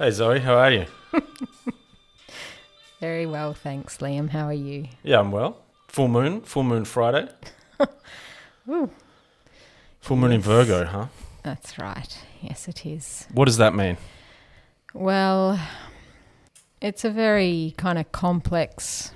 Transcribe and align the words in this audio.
Hey 0.00 0.08
Zoë, 0.08 0.40
how 0.40 0.54
are 0.54 0.70
you? 0.72 0.86
Very 3.00 3.26
well, 3.26 3.52
thanks, 3.52 3.98
Lliam. 3.98 4.30
How 4.30 4.46
are 4.46 4.52
you? 4.54 4.86
Yeah, 5.02 5.20
I'm 5.20 5.30
well. 5.30 5.58
Full 5.88 6.08
moon, 6.08 6.40
full 6.40 6.62
moon 6.62 6.86
Friday. 6.86 7.28
Ooh. 8.70 8.88
Full 10.00 10.16
moon 10.16 10.32
in 10.32 10.40
Yes. 10.40 10.46
Virgo, 10.46 10.84
huh? 10.86 11.06
That's 11.42 11.78
right. 11.78 12.18
Yes, 12.40 12.66
it 12.66 12.86
is. 12.86 13.26
What 13.34 13.44
does 13.44 13.58
that 13.58 13.74
mean? 13.74 13.98
Well, 14.94 15.60
it's 16.80 17.04
a 17.04 17.10
very 17.10 17.74
kind 17.76 17.98
of 17.98 18.10
complex, 18.10 19.12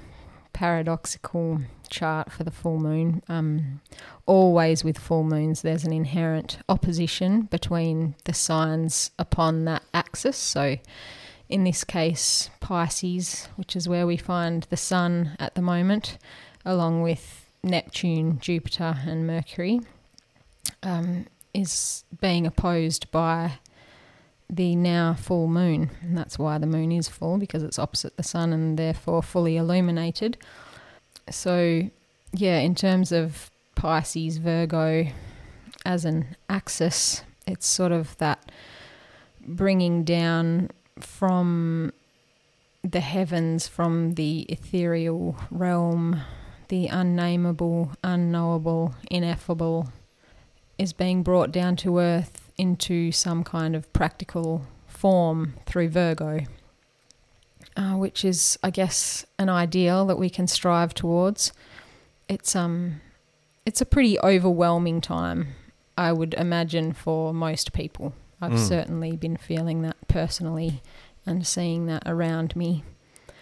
paradoxical 0.55 1.61
chart 1.91 2.33
for 2.33 2.45
the 2.45 2.51
full 2.51 2.79
moon. 2.79 3.23
Um, 3.29 3.83
always 4.25 4.83
with 4.83 4.97
full 4.97 5.25
moons, 5.25 5.61
there's 5.61 5.85
an 5.85 5.93
inherent 5.93 6.59
opposition 6.69 7.43
between 7.43 8.15
the 8.25 8.33
signs 8.33 9.11
upon 9.19 9.67
that 9.67 9.83
axis. 9.93 10.39
So, 10.39 10.79
in 11.51 11.65
this 11.65 11.85
case, 11.85 12.49
Pisces, 12.61 13.49
which 13.57 13.77
is 13.77 13.87
where 13.87 14.07
we 14.07 14.17
find 14.17 14.63
the 14.71 14.79
Sun 14.79 15.37
at 15.39 15.55
the 15.55 15.63
moment, 15.63 16.17
along 16.65 17.03
with 17.03 17.51
Neptune, 17.63 18.39
Jupiter, 18.39 18.97
and 19.07 19.27
Mercury, 19.27 19.81
um, 20.83 21.27
is 21.53 22.05
being 22.21 22.47
opposed 22.47 23.11
by 23.11 23.59
the 24.51 24.77
now 24.77 25.15
full 25.15 25.49
moon. 25.49 25.91
And 26.03 26.17
that's 26.17 26.39
why 26.39 26.59
the 26.59 26.67
moon 26.67 26.93
is 26.93 27.09
full, 27.09 27.39
because 27.39 27.63
it's 27.63 27.79
opposite 27.79 28.17
the 28.17 28.23
sun 28.23 28.53
and 28.53 28.79
therefore 28.79 29.23
fully 29.23 29.57
illuminated. 29.57 30.37
So, 31.31 31.91
yeah, 32.33 32.59
in 32.59 32.75
terms 32.75 33.13
of 33.13 33.51
Pisces, 33.75 34.39
Virgo 34.39 35.07
as 35.85 36.05
an 36.05 36.37
axis, 36.49 37.23
it's 37.47 37.67
sort 37.67 37.93
of 37.93 38.17
that 38.19 38.51
bringing 39.47 40.05
down 40.05 40.71
from 40.99 41.93
the 42.83 43.01
heavens, 43.01 43.67
from 43.67 44.13
the 44.15 44.41
ethereal 44.49 45.37
realm, 45.51 46.21
the 46.69 46.87
unnameable, 46.87 47.93
unknowable, 48.03 48.95
ineffable, 49.11 49.91
is 50.79 50.93
being 50.93 51.23
brought 51.23 51.51
down 51.51 51.77
to 51.77 51.99
earth 51.99 52.44
into 52.57 53.11
some 53.13 53.43
kind 53.45 53.75
of 53.77 53.93
practical 53.93 54.63
form 54.87 55.55
through 55.67 55.89
Virgo, 55.89 56.41
uh, 57.77 57.95
which 57.95 58.25
is, 58.25 58.59
I 58.63 58.71
guess, 58.71 59.27
an 59.39 59.49
ideal 59.49 60.07
that 60.07 60.19
we 60.19 60.31
can 60.31 60.47
strive 60.47 60.95
towards. 60.95 61.53
It's 62.29 62.55
um, 62.57 63.01
it's 63.67 63.81
a 63.81 63.87
pretty 63.87 64.19
overwhelming 64.21 65.01
time, 65.01 65.49
I 65.99 66.13
would 66.13 66.35
imagine, 66.35 66.93
for 66.93 67.35
most 67.35 67.73
people. 67.73 68.13
I've 68.41 68.53
Mm. 68.53 68.69
certainly 68.69 69.17
been 69.17 69.37
feeling 69.37 69.83
that 69.83 69.97
personally, 70.09 70.83
and 71.27 71.47
seeing 71.47 71.87
that 71.87 72.03
around 72.07 72.55
me. 72.57 72.85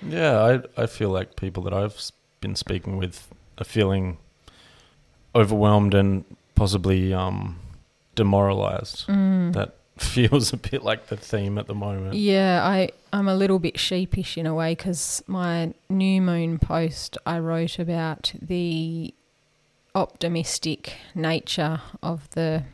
Yeah, 0.00 0.60
I 0.76 0.82
I 0.82 0.86
feel 0.86 1.10
like 1.10 1.36
people 1.36 1.62
that 1.64 1.72
I've 1.74 2.10
been 2.40 2.56
speaking 2.56 2.96
with 2.96 3.28
are 3.58 3.64
feeling 3.64 4.18
overwhelmed 5.34 5.94
and 5.94 6.24
possibly 6.54 7.12
um, 7.14 7.58
demoralized. 8.14 9.06
Mm. 9.06 9.52
That 9.52 9.74
feels 9.98 10.52
a 10.52 10.56
bit 10.56 10.82
like 10.82 11.08
the 11.08 11.16
theme 11.16 11.58
at 11.58 11.66
the 11.66 11.74
moment. 11.74 12.14
Yeah, 12.14 12.62
I, 12.64 12.90
I'm 13.12 13.28
a 13.28 13.34
little 13.34 13.58
bit 13.58 13.78
sheepish 13.78 14.38
in 14.38 14.46
a 14.46 14.54
way 14.54 14.74
because 14.74 15.22
my 15.26 15.74
new 15.88 16.20
moon 16.20 16.58
post 16.58 17.18
I 17.26 17.38
wrote 17.38 17.78
about 17.78 18.32
the 18.40 19.14
optimistic 19.94 20.94
nature 21.14 21.80
of 22.02 22.28
the 22.30 22.64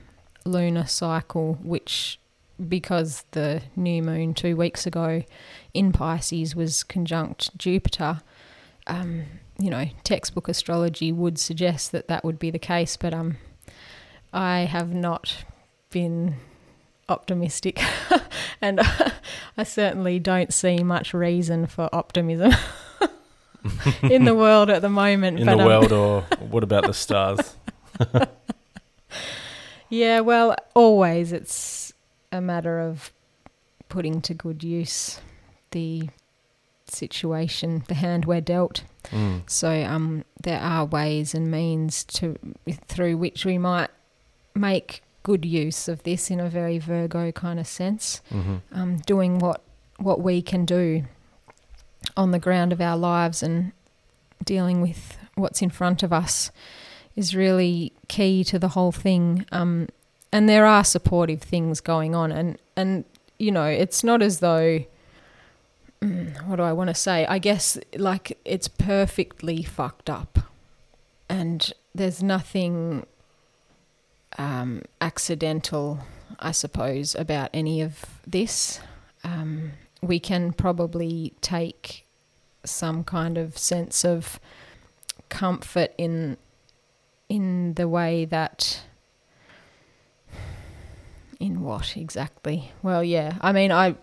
lunar 0.44 0.87
cycle, 0.87 1.59
which 1.62 2.19
because 2.69 3.25
the 3.32 3.62
new 3.77 4.03
moon 4.03 4.34
two 4.34 4.56
weeks 4.56 4.87
ago 4.87 5.22
in 5.75 5.93
Pisces 5.93 6.56
was 6.56 6.82
conjunct 6.82 7.56
Jupiter, 7.56 8.21
um, 8.87 9.25
you 9.59 9.71
know, 9.71 9.87
textbook 10.03 10.48
astrology 10.48 11.12
would 11.12 11.38
suggest 11.38 11.93
that 11.93 12.09
that 12.09 12.25
would 12.25 12.38
be 12.38 12.50
the 12.50 12.59
case, 12.59 12.97
but 12.97 13.15
um, 13.15 13.37
I 14.33 14.61
have 14.61 14.94
not 14.94 15.44
been 15.91 16.37
optimistic, 17.09 17.81
and 18.61 18.81
I 19.56 19.65
certainly 19.65 20.19
don't 20.19 20.53
see 20.53 20.83
much 20.83 21.15
reason 21.15 21.66
for 21.66 21.89
optimism 21.93 22.53
in 24.03 24.25
the 24.25 24.34
world 24.34 24.71
at 24.71 24.83
the 24.83 24.89
moment. 24.89 25.39
In 25.39 25.47
but, 25.47 25.56
the 25.56 25.62
um, 25.62 25.69
world, 25.69 25.93
or 25.93 26.21
what 26.39 26.62
about 26.62 26.87
the 26.87 26.94
stars? 26.94 27.56
Yeah, 29.89 30.21
well, 30.21 30.55
always 30.75 31.33
it's 31.33 31.93
a 32.31 32.41
matter 32.41 32.78
of 32.81 33.12
putting 33.89 34.21
to 34.22 34.34
good 34.34 34.62
use 34.62 35.21
the 35.71 36.10
situation, 36.87 37.84
the 37.89 37.95
hand 37.95 38.27
we're 38.27 38.41
dealt. 38.41 38.83
Mm. 39.10 39.49
So 39.49 39.71
um, 39.84 40.25
there 40.43 40.60
are 40.60 40.84
ways 40.84 41.34
and 41.34 41.50
means 41.50 42.05
to 42.05 42.37
through 42.87 43.16
which 43.16 43.47
we 43.47 43.56
might 43.56 43.89
make 44.58 45.02
good 45.22 45.44
use 45.44 45.88
of 45.88 46.02
this 46.04 46.30
in 46.30 46.41
a 46.41 46.48
very 46.48 46.78
Virgo 46.78 47.32
kind 47.32 47.58
of 47.60 47.66
sense. 47.66 48.22
hmm 48.30 48.56
Um, 48.72 48.96
doing 49.06 49.38
what 49.38 49.62
what 49.98 50.20
we 50.20 50.41
can 50.42 50.64
do 50.64 51.04
on 52.16 52.30
the 52.30 52.38
ground 52.38 52.72
of 52.72 52.80
our 52.80 52.97
lives 52.97 53.42
and 53.42 53.72
dealing 54.44 54.80
with 54.80 55.18
what's 55.34 55.60
in 55.60 55.70
front 55.70 56.02
of 56.02 56.12
us 56.12 56.50
is 57.16 57.34
really 57.34 57.92
key 58.06 58.44
to 58.44 58.58
the 58.58 58.68
whole 58.68 58.92
thing. 58.92 59.44
Um, 59.50 59.88
and 60.32 60.48
there 60.48 60.66
are 60.66 60.84
supportive 60.84 61.42
things 61.42 61.80
going 61.80 62.14
on, 62.14 62.32
and 62.32 62.58
and 62.76 63.04
you 63.38 63.50
know 63.50 63.66
it's 63.66 64.04
not 64.04 64.22
as 64.22 64.41
though 64.41 64.84
mm, 66.02 66.47
what 66.47 66.56
do 66.56 66.62
I 66.62 66.72
want 66.72 66.88
to 66.88 66.94
say? 66.94 67.26
I 67.26 67.38
guess 67.38 67.78
like 67.97 68.38
it's 68.44 68.68
perfectly 68.68 69.62
fucked 69.62 70.08
up, 70.10 70.38
and 71.28 71.72
there's 71.94 72.22
nothing 72.22 73.04
um, 74.38 74.82
accidental, 75.00 76.00
I 76.38 76.53
suppose, 76.53 77.15
about 77.15 77.50
any 77.53 77.82
of 77.82 78.04
this. 78.26 78.81
Um, 79.25 79.72
we 80.00 80.21
can 80.21 80.53
probably 80.53 81.34
take 81.41 82.06
some 82.65 83.04
kind 83.04 83.37
of 83.37 83.59
sense 83.59 84.04
of 84.04 84.38
comfort 85.28 85.93
in 85.98 86.37
in 87.28 87.75
the 87.75 87.88
way 87.88 88.25
that 88.25 88.82
in 91.38 91.60
what 91.60 91.97
exactly 91.97 92.72
well 92.82 93.04
yeah 93.04 93.37
i 93.43 93.53
mean 93.53 93.71
i 93.71 93.94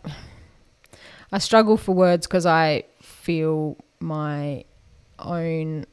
i 1.31 1.37
struggle 1.39 1.77
for 1.77 1.93
words 1.93 2.27
because 2.27 2.45
i 2.45 2.83
feel 3.01 3.75
my 3.99 4.63
own 5.19 5.85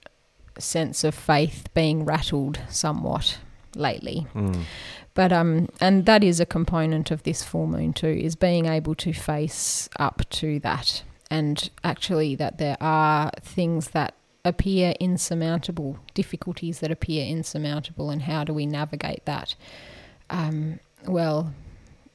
sense 0.58 1.02
of 1.04 1.14
faith 1.14 1.66
being 1.72 2.04
rattled 2.04 2.60
somewhat 2.68 3.38
lately 3.76 4.26
Mm. 4.34 4.64
but 5.14 5.32
um, 5.32 5.68
and 5.80 6.06
that 6.06 6.22
is 6.24 6.40
a 6.40 6.46
component 6.46 7.10
of 7.10 7.22
this 7.22 7.42
full 7.44 7.66
moon 7.66 7.92
too, 7.92 8.06
is 8.06 8.36
being 8.36 8.66
able 8.66 8.94
to 8.94 9.12
face 9.12 9.88
up 9.98 10.22
to 10.30 10.58
that, 10.60 11.02
and 11.30 11.70
actually 11.84 12.34
that 12.36 12.58
there 12.58 12.76
are 12.80 13.30
things 13.42 13.90
that 13.90 14.14
appear 14.44 14.94
insurmountable, 14.98 15.98
difficulties 16.14 16.80
that 16.80 16.90
appear 16.90 17.24
insurmountable, 17.26 18.10
and 18.10 18.22
how 18.22 18.42
do 18.44 18.52
we 18.52 18.66
navigate 18.66 19.24
that? 19.24 19.54
Um, 20.30 20.80
well, 21.06 21.52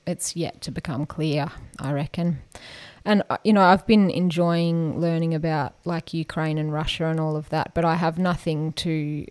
it's 0.05 0.35
yet 0.35 0.61
to 0.61 0.71
become 0.71 1.05
clear, 1.05 1.51
I 1.79 1.91
reckon. 1.93 2.39
And 3.05 3.23
uh, 3.29 3.37
you 3.43 3.53
know, 3.53 3.61
I've 3.61 3.85
been 3.87 4.09
enjoying 4.09 4.99
learning 4.99 5.33
about 5.33 5.75
like 5.85 6.13
Ukraine 6.13 6.57
and 6.57 6.73
Russia 6.73 7.05
and 7.05 7.19
all 7.19 7.35
of 7.37 7.47
that, 7.49 7.73
but 7.73 7.85
I 7.85 7.95
have 7.95 8.17
nothing 8.17 8.73
to 8.73 9.25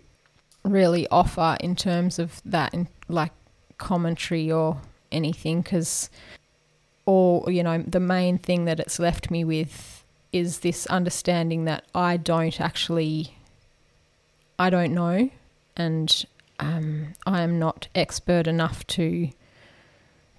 really 0.67 1.07
offer 1.09 1.57
in 1.59 1.75
terms 1.75 2.19
of 2.19 2.41
that, 2.45 2.73
in, 2.73 2.87
like 3.07 3.31
commentary 3.77 4.51
or 4.51 4.81
anything, 5.11 5.61
because, 5.61 6.09
or 7.05 7.49
you 7.51 7.63
know, 7.63 7.83
the 7.87 7.99
main 7.99 8.37
thing 8.37 8.65
that 8.65 8.79
it's 8.79 8.99
left 8.99 9.31
me 9.31 9.43
with 9.43 10.03
is 10.31 10.59
this 10.59 10.85
understanding 10.87 11.65
that 11.65 11.83
I 11.95 12.17
don't 12.17 12.59
actually, 12.59 13.35
I 14.59 14.69
don't 14.69 14.93
know, 14.93 15.29
and 15.75 16.25
um, 16.59 17.13
I 17.25 17.41
am 17.41 17.59
not 17.59 17.87
expert 17.95 18.47
enough 18.47 18.85
to 18.87 19.29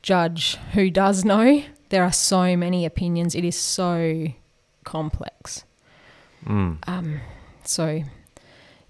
judge 0.03 0.57
who 0.73 0.91
does 0.91 1.25
know. 1.25 1.63
There 1.89 2.05
are 2.05 2.13
so 2.13 2.57
many 2.57 2.85
opinions. 2.85 3.35
It 3.35 3.45
is 3.45 3.57
so 3.57 4.27
complex. 4.85 5.65
Mm. 6.45 6.79
Um, 6.87 7.21
so, 7.65 8.03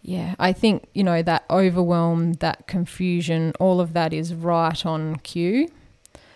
yeah, 0.09 0.37
I 0.39 0.55
think, 0.55 0.89
you 0.95 1.05
know, 1.05 1.21
that 1.21 1.45
overwhelm, 1.51 2.33
that 2.35 2.67
confusion, 2.67 3.53
all 3.61 3.79
of 3.79 3.93
that 3.93 4.15
is 4.15 4.33
right 4.33 4.87
on 4.87 5.17
cue. 5.17 5.69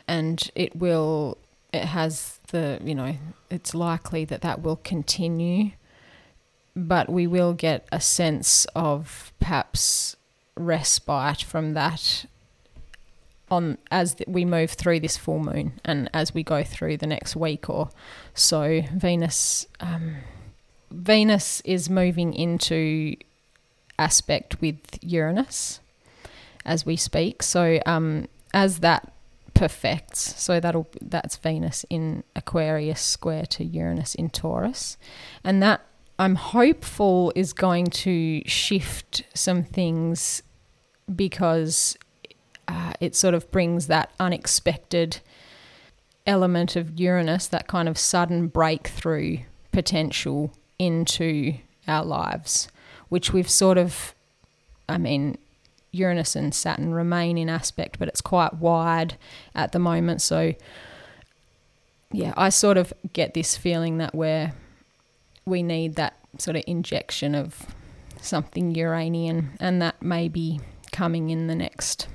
And 0.07 0.51
it 0.55 0.77
will, 0.77 1.39
it 1.73 1.87
has 1.87 2.39
the, 2.49 2.79
you 2.85 2.95
know, 2.95 3.17
it's 3.51 3.75
likely 3.75 4.27
that 4.27 4.43
that 4.43 4.61
will 4.61 4.77
continue. 4.77 5.71
But 6.77 7.09
we 7.09 7.27
will 7.27 7.55
get 7.55 7.89
a 7.91 7.99
sense 7.99 8.67
of 8.75 9.33
perhaps 9.41 10.17
respite 10.55 11.41
from 11.41 11.73
that 11.73 12.27
on 13.51 13.79
as 13.91 14.17
we 14.27 14.45
move 14.45 14.73
through 14.73 15.01
this 15.01 15.17
full 15.17 15.39
moon 15.39 15.81
and 15.83 16.11
as 16.13 16.35
we 16.35 16.43
go 16.43 16.63
through 16.63 16.99
the 16.99 17.07
next 17.07 17.37
week 17.37 17.71
or 17.71 17.89
so. 18.35 18.83
Venus, 18.95 19.67
um, 19.81 20.17
Venus 20.91 21.63
is 21.63 21.89
moving 21.89 22.35
into 22.35 23.17
aspect 24.03 24.61
with 24.61 24.81
Uranus 25.03 25.81
as 26.65 26.85
we 26.85 26.97
speak. 26.97 27.43
So 27.43 27.81
um, 27.87 28.27
as 28.53 28.81
that 28.81 29.13
perfects, 29.55 30.41
so 30.41 30.61
that'll 30.61 30.89
that's 31.01 31.37
Venus 31.37 31.85
in 31.89 32.25
Aquarius 32.35 33.01
square 33.01 33.47
to 33.47 33.65
Uranus 33.65 34.15
in 34.15 34.29
Taurus, 34.31 34.97
and 35.45 35.63
that 35.63 35.81
I'm 36.19 36.37
hopeful 36.37 37.33
is 37.35 37.53
going 37.53 37.87
to 37.87 38.43
shift 38.47 39.25
some 39.35 39.63
things 39.65 40.43
because 41.15 41.97
uh, 42.69 42.93
it 43.01 43.15
sort 43.17 43.35
of 43.35 43.51
brings 43.51 43.87
that 43.89 44.11
unexpected 44.21 45.21
element 46.27 46.77
of 46.77 46.99
Uranus, 46.99 47.49
that 47.49 47.67
kind 47.67 47.89
of 47.89 47.99
sudden 47.99 48.47
breakthrough 48.49 49.39
potential 49.73 50.53
into 50.79 51.55
our 51.89 52.05
lives, 52.05 52.69
which 53.13 53.31
we've 53.31 53.51
sort 53.51 53.77
of, 53.77 54.15
I 54.89 54.97
mean, 54.97 55.37
Uranus 55.91 56.35
and 56.35 56.55
Saturn 56.55 56.95
remain 56.95 57.37
in 57.37 57.51
aspect, 57.51 57.99
but 57.99 58.09
it's 58.09 58.23
quite 58.23 58.55
wide 58.55 59.19
at 59.55 59.73
the 59.73 59.79
moment. 59.79 60.23
So, 60.23 60.55
yeah, 62.11 62.33
I 62.39 62.49
sort 62.49 62.79
of 62.79 62.91
get 63.13 63.35
this 63.35 63.55
feeling 63.55 63.99
that 63.99 64.15
we're 64.15 64.55
we 65.45 65.63
need 65.63 65.97
that 65.97 66.17
sort 66.39 66.57
of 66.57 66.65
injection 66.67 67.35
of 67.35 67.67
something 68.19 68.75
Uranian, 68.75 69.59
and 69.61 69.83
that 69.83 70.01
may 70.01 70.29
be 70.29 70.61
coming 70.91 71.29
in 71.29 71.49
the 71.49 71.55
next 71.55 72.09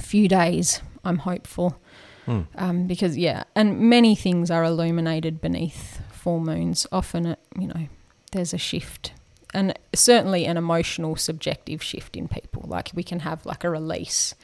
few 0.00 0.26
days. 0.26 0.80
I'm 1.04 1.18
hopeful. 1.18 1.78
Hmm. 2.24 2.40
Um, 2.54 2.86
because 2.86 3.18
yeah, 3.18 3.44
and 3.54 3.78
many 3.78 4.14
things 4.14 4.50
are 4.50 4.64
illuminated 4.64 5.42
beneath 5.42 6.00
full 6.10 6.40
moons. 6.40 6.86
Often, 6.90 7.26
it, 7.26 7.38
you 7.60 7.66
know, 7.66 7.88
there's 8.32 8.54
a 8.54 8.58
shift, 8.58 9.12
and 9.54 9.78
certainly 9.94 10.44
an 10.46 10.56
emotional, 10.56 11.16
subjective 11.16 11.82
shift 11.82 12.16
in 12.16 12.28
people. 12.28 12.64
Like 12.66 12.90
we 12.94 13.02
can 13.02 13.20
have 13.20 13.44
like 13.46 13.64
a 13.64 13.70
release, 13.70 14.34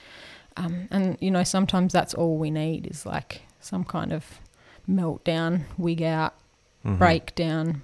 um, 0.56 0.89
and 0.91 1.17
you 1.21 1.31
know, 1.31 1.45
sometimes 1.45 1.93
that's 1.93 2.15
all 2.15 2.37
we 2.39 2.51
need 2.51 2.87
is 2.87 3.05
like 3.06 3.43
some 3.61 3.85
kind 3.85 4.12
of 4.12 4.41
meltdown, 4.89 5.62
wig 5.79 6.03
out, 6.03 6.35
Mhm. 6.85 6.99
breakdown. 6.99 7.83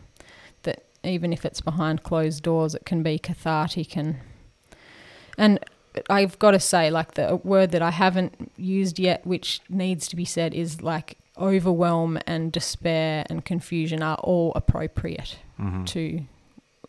That 0.62 0.84
even 1.02 1.32
if 1.32 1.44
it's 1.44 1.60
behind 1.60 2.02
closed 2.02 2.42
doors, 2.42 2.74
it 2.74 2.84
can 2.84 3.02
be 3.02 3.18
cathartic 3.18 3.96
and 3.96 4.16
and 5.38 5.58
I've 6.08 6.38
got 6.38 6.52
to 6.52 6.60
say, 6.60 6.90
like 6.90 7.14
the 7.14 7.36
word 7.42 7.70
that 7.72 7.82
I 7.82 7.90
haven't 7.90 8.52
used 8.56 8.98
yet, 8.98 9.26
which 9.26 9.60
needs 9.68 10.06
to 10.08 10.16
be 10.16 10.24
said, 10.24 10.54
is 10.54 10.82
like 10.82 11.16
overwhelm 11.38 12.18
and 12.26 12.52
despair 12.52 13.24
and 13.30 13.44
confusion 13.44 14.02
are 14.02 14.16
all 14.16 14.52
appropriate 14.54 15.38
Mhm. 15.58 15.86
to 15.86 16.20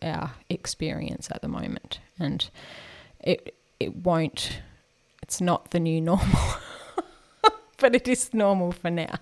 our 0.02 0.32
experience 0.48 1.28
at 1.30 1.40
the 1.42 1.48
moment, 1.48 2.00
and 2.18 2.48
it 3.20 3.54
it 3.80 3.96
won't. 3.96 4.60
It's 5.22 5.40
not 5.40 5.70
the 5.70 5.80
new 5.80 6.00
normal, 6.00 6.38
but 7.78 7.94
it 7.94 8.08
is 8.08 8.34
normal 8.34 8.72
for 8.72 8.90
now. 8.90 9.14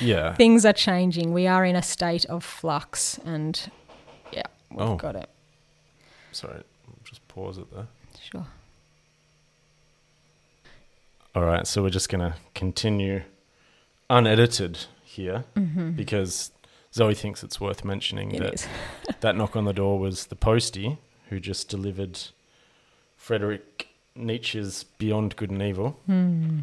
Yeah. 0.00 0.34
Things 0.36 0.64
are 0.66 0.72
changing. 0.74 1.32
We 1.32 1.46
are 1.46 1.64
in 1.64 1.74
a 1.76 1.82
state 1.82 2.24
of 2.26 2.44
flux, 2.44 3.18
and 3.24 3.70
yeah, 4.32 4.42
we've 4.70 4.80
Oh. 4.80 4.96
got 4.96 5.16
it. 5.16 5.28
Sorry, 6.32 6.62
just 7.04 7.26
pause 7.28 7.58
it 7.58 7.72
there. 7.74 7.86
Sure. 8.20 8.46
All 11.34 11.44
right, 11.44 11.66
so 11.66 11.82
we're 11.82 11.90
just 11.90 12.08
going 12.08 12.20
to 12.20 12.34
continue 12.54 13.22
unedited 14.10 14.78
here 15.04 15.44
Mm-hmm. 15.56 15.92
because 15.92 16.50
Zoë 16.94 17.16
thinks 17.16 17.42
it's 17.44 17.60
worth 17.60 17.84
mentioning 17.84 18.32
It 18.32 18.40
that 18.40 18.68
that 19.20 19.36
knock 19.36 19.56
on 19.56 19.64
the 19.64 19.72
door 19.72 19.98
was 19.98 20.26
the 20.26 20.36
postie 20.36 20.98
who 21.28 21.38
just 21.40 21.68
delivered 21.68 22.18
Frederick 23.16 23.88
Nietzsche's 24.16 24.84
Beyond 24.98 25.36
Good 25.36 25.50
and 25.50 25.62
Evil. 25.62 25.98
Hmm. 26.06 26.60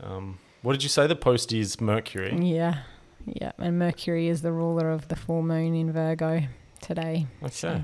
Um, 0.00 0.38
what 0.62 0.72
did 0.72 0.82
you 0.82 0.88
say? 0.88 1.06
The 1.06 1.16
postie 1.16 1.60
is 1.60 1.80
Mercury. 1.80 2.36
Yeah, 2.36 2.80
yeah. 3.26 3.52
And 3.58 3.78
Mercury 3.78 4.28
is 4.28 4.42
the 4.42 4.52
ruler 4.52 4.90
of 4.90 5.08
the 5.08 5.16
full 5.16 5.42
moon 5.42 5.74
in 5.74 5.92
Virgo 5.92 6.42
today. 6.80 7.26
Okay. 7.42 7.50
So, 7.52 7.82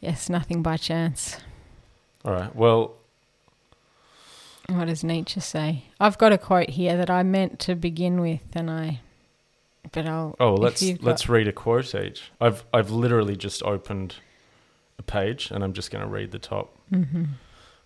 yes, 0.00 0.28
nothing 0.28 0.62
by 0.62 0.76
chance. 0.76 1.38
All 2.24 2.32
right. 2.32 2.54
Well, 2.54 2.94
What 4.68 4.86
does 4.88 5.02
Nietzsche 5.02 5.40
say? 5.40 5.84
I've 5.98 6.18
got 6.18 6.32
a 6.32 6.38
quote 6.38 6.70
here 6.70 6.96
that 6.96 7.10
I 7.10 7.22
meant 7.22 7.58
to 7.60 7.74
begin 7.74 8.20
with, 8.20 8.42
and 8.52 8.70
I, 8.70 9.00
but 9.92 10.06
I'll. 10.06 10.36
oh, 10.40 10.54
let's 10.54 10.80
got- 10.82 11.02
let's 11.02 11.28
read 11.28 11.48
a 11.48 11.52
quote 11.52 11.94
each. 11.94 12.30
I've 12.40 12.64
I've 12.72 12.90
literally 12.90 13.36
just 13.36 13.62
opened 13.62 14.16
a 14.98 15.02
page 15.02 15.50
and 15.50 15.64
I'm 15.64 15.72
just 15.72 15.90
going 15.90 16.02
to 16.04 16.10
read 16.10 16.30
the 16.30 16.38
top. 16.38 16.76
Mhm. 16.92 17.28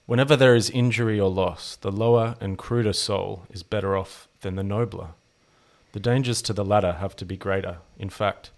Whenever 0.06 0.36
there 0.36 0.54
is 0.54 0.68
injury 0.70 1.18
or 1.18 1.30
loss, 1.30 1.76
the 1.76 1.90
lower 1.92 2.36
and 2.40 2.58
cruder 2.58 2.92
soul 2.92 3.44
is 3.50 3.62
better 3.62 3.96
off 3.96 4.28
than 4.40 4.56
the 4.56 4.62
nobler. 4.64 5.10
The 5.92 6.00
dangers 6.00 6.42
to 6.42 6.52
the 6.52 6.64
latter 6.64 6.94
have 6.94 7.14
to 7.16 7.24
be 7.24 7.36
greater. 7.36 7.78
In 7.98 8.10
fact, 8.10 8.50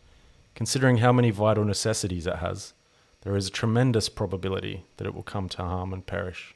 considering 0.54 0.96
how 0.98 1.12
many 1.12 1.30
vital 1.30 1.64
necessities 1.64 2.26
it 2.26 2.36
has, 2.36 2.72
there 3.20 3.36
is 3.36 3.46
a 3.48 3.50
tremendous 3.50 4.08
probability 4.08 4.84
that 4.96 5.06
it 5.06 5.14
will 5.14 5.22
come 5.22 5.48
to 5.50 5.62
harm 5.62 5.92
and 5.92 6.04
perish. 6.06 6.54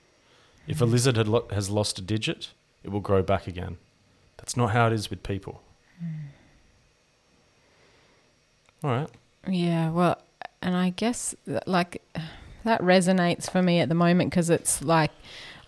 If 0.67 0.81
a 0.81 0.85
lizard 0.87 1.17
had 1.17 1.29
lo- 1.29 1.47
has 1.51 1.69
lost 1.71 1.99
a 1.99 2.03
digit, 2.03 2.49
it 2.83 2.89
will 2.91 3.01
grow 3.01 3.23
back 3.23 3.47
again. 3.47 3.77
That's 4.39 4.57
not 4.57 4.71
how 4.71 4.87
it 4.89 4.93
is 4.95 5.11
with 5.11 5.23
people. 5.23 5.63
All 8.83 8.91
right. 8.91 9.09
Yeah, 9.49 9.91
well, 9.91 10.21
and 10.63 10.77
I 10.77 10.91
guess 10.91 11.35
like 11.67 12.03
that 12.65 12.81
resonates 12.81 13.51
for 13.51 13.63
me 13.63 13.81
at 13.81 13.89
the 13.89 13.95
moment 13.95 14.31
because 14.31 14.51
it's 14.51 14.83
like 14.83 15.11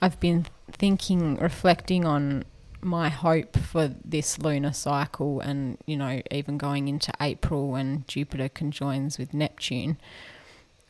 I've 0.01 0.19
been 0.21 0.47
thinking, 0.71 1.37
reflecting 1.37 2.05
on 2.05 2.45
my 2.81 3.09
hope 3.09 3.57
for 3.57 3.95
this 4.05 4.39
lunar 4.39 4.73
cycle, 4.73 5.41
and 5.41 5.79
you 5.87 5.97
know, 5.97 6.21
even 6.31 6.59
going 6.59 6.89
into 6.89 7.13
April 7.21 7.69
when 7.69 8.05
Jupiter 8.09 8.49
conjoins 8.49 9.19
with 9.19 9.33
Neptune, 9.33 9.99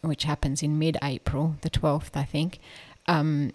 which 0.00 0.25
happens 0.25 0.62
in 0.62 0.79
mid-April, 0.79 1.57
the 1.61 1.71
twelfth, 1.71 2.17
I 2.17 2.25
think. 2.25 2.59
Um, 3.07 3.52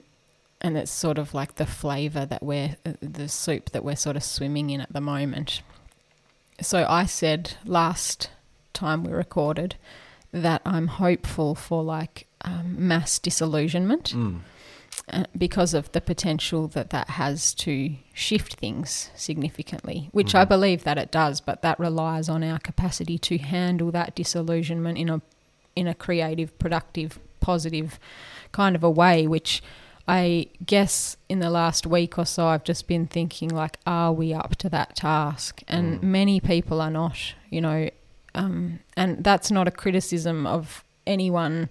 and 0.62 0.78
it's 0.78 0.92
sort 0.92 1.18
of 1.18 1.34
like 1.34 1.56
the 1.56 1.66
flavour 1.66 2.26
that 2.26 2.44
we're 2.44 2.76
the 3.02 3.28
soup 3.28 3.72
that 3.72 3.84
we're 3.84 3.96
sort 3.96 4.16
of 4.16 4.24
swimming 4.24 4.70
in 4.70 4.82
at 4.82 4.92
the 4.92 5.02
moment. 5.02 5.62
So 6.62 6.86
I 6.90 7.06
said 7.06 7.54
last 7.66 8.30
time 8.78 9.04
we 9.04 9.12
recorded 9.12 9.76
that 10.32 10.62
I'm 10.66 10.88
hopeful 10.88 11.56
for 11.56 11.84
like 11.84 12.28
um, 12.42 12.76
mass 12.88 13.20
disillusionment 13.20 14.14
Mm. 14.14 14.40
uh, 15.12 15.24
because 15.38 15.74
of 15.74 15.92
the 15.92 16.02
potential 16.02 16.68
that 16.70 16.90
that 16.90 17.10
has 17.22 17.54
to 17.56 17.96
shift 18.14 18.56
things 18.56 19.10
significantly, 19.16 20.10
which 20.12 20.34
I 20.36 20.44
Mhm. 20.46 20.50
believe 20.50 20.84
that 20.84 20.98
it 20.98 21.12
does, 21.12 21.40
but 21.42 21.62
that 21.62 21.80
relies 21.80 22.28
on 22.30 22.44
our 22.44 22.60
capacity 22.60 23.18
to 23.30 23.38
handle 23.38 23.92
that 23.92 24.16
disillusionment 24.16 24.98
in 24.98 25.10
a 25.10 25.22
in 25.76 25.88
a 25.88 25.94
creative, 25.94 26.50
productive, 26.58 27.20
positive 27.40 28.00
kind 28.52 28.76
of 28.76 28.84
a 28.84 28.90
way, 28.90 29.28
which 29.28 29.62
I 30.08 30.48
guess 30.66 31.18
in 31.30 31.40
the 31.40 31.50
last 31.52 31.86
week 31.86 32.18
or 32.18 32.26
so 32.26 32.48
I've 32.48 32.64
just 32.64 32.88
been 32.88 33.06
thinking 33.08 33.50
like, 33.50 33.78
are 33.86 34.12
we 34.12 34.34
up 34.34 34.56
to 34.58 34.70
that 34.70 34.96
task? 34.96 35.62
And 35.68 36.00
Mm. 36.00 36.04
many 36.04 36.40
people 36.40 36.82
are 36.82 36.90
not, 36.90 37.18
you 37.52 37.62
know, 37.62 37.90
um, 38.38 38.80
and 38.96 39.24
that's 39.24 39.52
not 39.52 39.68
a 39.68 39.72
criticism 39.72 40.46
of 40.48 40.84
anyone. 41.06 41.70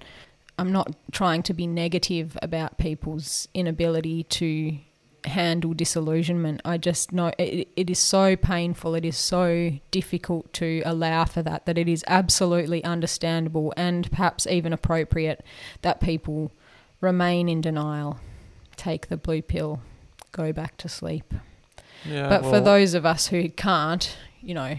I'm 0.58 0.72
not 0.72 0.94
trying 1.12 1.42
to 1.44 1.54
be 1.54 1.66
negative 1.66 2.36
about 2.42 2.78
people's 2.78 3.48
inability 3.54 4.24
to 4.24 4.78
handle 5.24 5.74
disillusionment. 5.74 6.60
I 6.64 6.78
just 6.78 7.12
know 7.12 7.32
it, 7.38 7.68
it 7.76 7.90
is 7.90 7.98
so 7.98 8.36
painful. 8.36 8.94
It 8.94 9.04
is 9.04 9.16
so 9.16 9.72
difficult 9.90 10.52
to 10.54 10.82
allow 10.84 11.24
for 11.24 11.42
that, 11.42 11.66
that 11.66 11.78
it 11.78 11.88
is 11.88 12.04
absolutely 12.06 12.82
understandable 12.84 13.72
and 13.76 14.10
perhaps 14.10 14.46
even 14.46 14.72
appropriate 14.72 15.44
that 15.82 16.00
people 16.00 16.52
remain 17.00 17.48
in 17.48 17.60
denial, 17.60 18.18
take 18.76 19.08
the 19.08 19.16
blue 19.16 19.42
pill, 19.42 19.80
go 20.32 20.52
back 20.52 20.76
to 20.78 20.88
sleep. 20.88 21.34
Yeah. 22.04 22.28
But 22.28 22.42
for 22.42 22.60
those 22.60 22.94
of 22.94 23.04
us 23.04 23.28
who 23.28 23.48
can't, 23.48 24.16
you 24.40 24.54
know, 24.54 24.76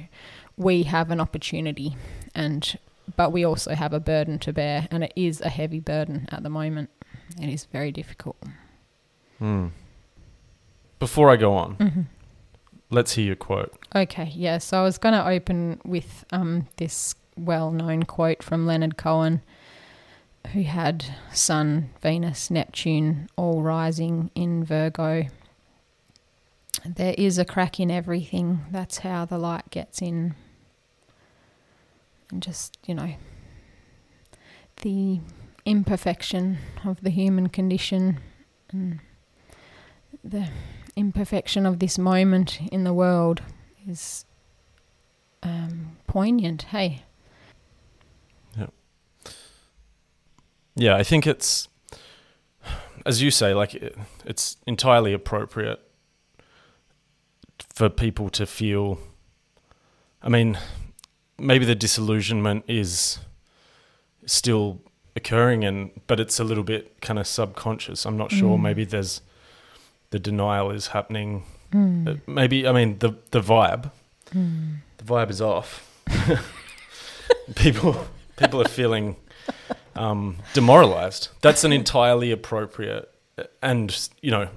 we 0.58 0.84
have 0.84 1.12
an 1.12 1.20
opportunity 1.20 1.96
and 2.36 2.78
but 3.16 3.32
we 3.32 3.46
also 3.46 3.74
have 3.74 3.94
a 3.94 4.00
burden 4.00 4.38
to 4.40 4.52
bear 4.52 4.88
and 4.92 5.04
it 5.04 5.14
is 5.16 5.40
a 5.42 5.50
heavy 5.50 5.80
burden 5.80 6.28
at 6.30 6.44
the 6.44 6.50
moment. 6.50 6.90
It 7.42 7.50
is 7.50 7.66
very 7.66 7.92
difficult. 7.92 8.38
Hmm. 9.40 9.68
Before 11.00 11.30
I 11.32 11.36
go 11.38 11.54
on, 11.54 11.76
hmm 11.76 12.02
let's 12.90 13.14
hear 13.14 13.26
your 13.26 13.36
quote. 13.36 13.74
Okay, 13.96 14.32
yeah. 14.36 14.58
So 14.58 14.80
I 14.80 14.84
was 14.84 14.98
going 14.98 15.14
to 15.14 15.28
open 15.28 15.82
with 15.86 16.26
um, 16.32 16.68
this 16.78 17.16
well-known 17.36 18.04
quote 18.04 18.42
from 18.42 18.66
Leonard 18.66 18.98
Cohen, 18.98 19.42
who 20.54 20.64
had 20.64 21.06
Sun, 21.34 21.90
Venus, 22.02 22.50
Neptune 22.50 23.30
all 23.36 23.62
rising 23.62 24.32
in 24.36 24.64
Virgo. 24.64 25.28
There 26.86 27.16
is 27.18 27.38
a 27.38 27.46
crack 27.46 27.80
in 27.80 27.92
everything. 27.92 28.62
That's 28.72 29.00
how 29.00 29.26
the 29.26 29.38
light 29.38 29.70
gets 29.72 30.02
in. 30.02 30.36
And 32.32 32.44
just, 32.44 32.78
you 32.86 32.94
know, 32.94 33.16
the 34.82 35.20
imperfection 35.66 36.58
of 36.86 37.02
the 37.02 37.10
human 37.10 37.50
condition 37.50 38.20
and 38.70 39.00
the 40.24 40.48
imperfection 40.96 41.66
of 41.66 41.80
this 41.80 41.98
moment 41.98 42.60
in 42.72 42.84
the 42.84 42.94
world 42.94 43.42
is 43.88 44.26
um, 45.44 45.98
poignant. 46.08 46.64
Hey, 46.64 47.04
Yeah, 48.58 48.68
Yeah, 50.76 50.96
I 50.96 51.04
think 51.04 51.28
it's, 51.28 51.70
as 53.06 53.22
you 53.22 53.32
say, 53.32 53.54
like 53.54 53.74
it, 53.76 53.98
it's 54.26 54.58
entirely 54.66 55.14
appropriate 55.14 55.80
for 57.74 57.90
people 57.90 58.30
to 58.32 58.46
feel. 58.46 59.00
I 60.22 60.30
mean, 60.30 60.58
maybe 61.40 61.66
the 61.66 61.76
disillusionment 61.76 62.64
is 62.68 63.20
still 64.26 64.82
occurring, 65.16 65.64
and 65.64 65.92
but 66.08 66.20
it's 66.20 66.40
a 66.40 66.44
little 66.44 66.64
bit 66.64 67.02
kind 67.02 67.20
of 67.20 67.28
subconscious. 67.28 68.06
I'm 68.06 68.18
not 68.18 68.32
sure. 68.32 68.58
Mm. 68.58 68.62
Maybe 68.62 68.86
there's 68.86 69.22
the 70.12 70.20
denial 70.20 70.72
is 70.72 70.88
happening. 70.88 71.44
Mm. 71.72 72.08
Uh, 72.08 72.16
Maybe 72.28 72.68
I 72.68 72.72
mean 72.72 73.00
the 73.00 73.16
the 73.32 73.42
vibe. 73.42 73.92
Mm. 74.34 74.78
The 74.98 75.04
vibe 75.04 75.30
is 75.30 75.42
off. 75.42 75.84
people 77.56 78.08
people 78.38 78.62
are 78.62 78.70
feeling 78.70 79.16
um, 79.96 80.38
demoralized. 80.54 81.30
That's 81.42 81.64
an 81.64 81.74
entirely 81.74 82.32
appropriate 82.32 83.12
and 83.62 84.10
you 84.22 84.32
know 84.32 84.48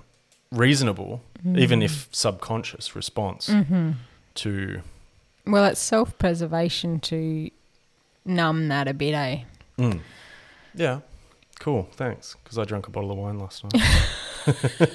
reasonable, 0.53 1.23
even 1.57 1.83
if 1.83 2.09
subconscious 2.13 2.95
response 2.97 3.49
hmm 3.49 3.93
to. 4.35 4.83
Well, 5.47 5.65
it's 5.67 5.81
self 5.81 6.17
preservation 6.19 7.01
to 7.01 7.51
numb 8.25 8.69
that 8.69 8.89
a 8.89 8.95
bit, 8.95 9.15
eh? 9.15 9.43
Mm. 9.79 10.01
Yeah, 10.75 11.01
cool. 11.59 11.89
Thanks, 11.93 12.37
because 12.43 12.59
I 12.59 12.65
drank 12.65 12.87
a 12.87 12.91
bottle 12.91 13.11
of 13.13 13.19
wine 13.19 13.39
last 13.39 13.65
night. 13.65 13.83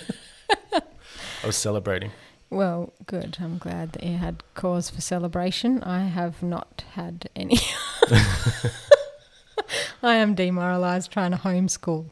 I 1.43 1.47
was 1.47 1.55
celebrating. 1.57 2.11
Well, 2.49 2.93
good. 3.05 3.37
I'm 3.41 3.57
glad 3.57 3.93
that 3.93 4.03
you 4.03 4.17
had 4.17 4.43
cause 4.53 4.89
for 4.89 5.01
celebration. 5.01 5.83
I 5.83 6.03
have 6.05 6.41
not 6.43 6.83
had 6.93 7.29
any. 7.35 7.57
I 10.03 10.15
am 10.15 10.35
demoralized 10.35 11.11
trying 11.11 11.31
to 11.31 11.37
homeschool, 11.37 12.05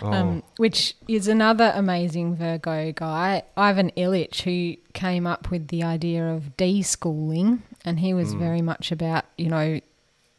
Oh, 0.00 0.12
um, 0.12 0.42
which 0.58 0.94
is 1.08 1.26
another 1.26 1.72
amazing 1.74 2.36
Virgo 2.36 2.92
guy, 2.92 3.42
Ivan 3.56 3.90
Illich, 3.96 4.42
who 4.42 4.76
came 4.92 5.26
up 5.26 5.50
with 5.50 5.68
the 5.68 5.82
idea 5.82 6.24
of 6.32 6.56
deschooling, 6.56 7.60
and 7.84 8.00
he 8.00 8.12
was 8.14 8.34
Mm. 8.34 8.38
very 8.38 8.62
much 8.62 8.92
about 8.92 9.24
you 9.36 9.48
know 9.48 9.80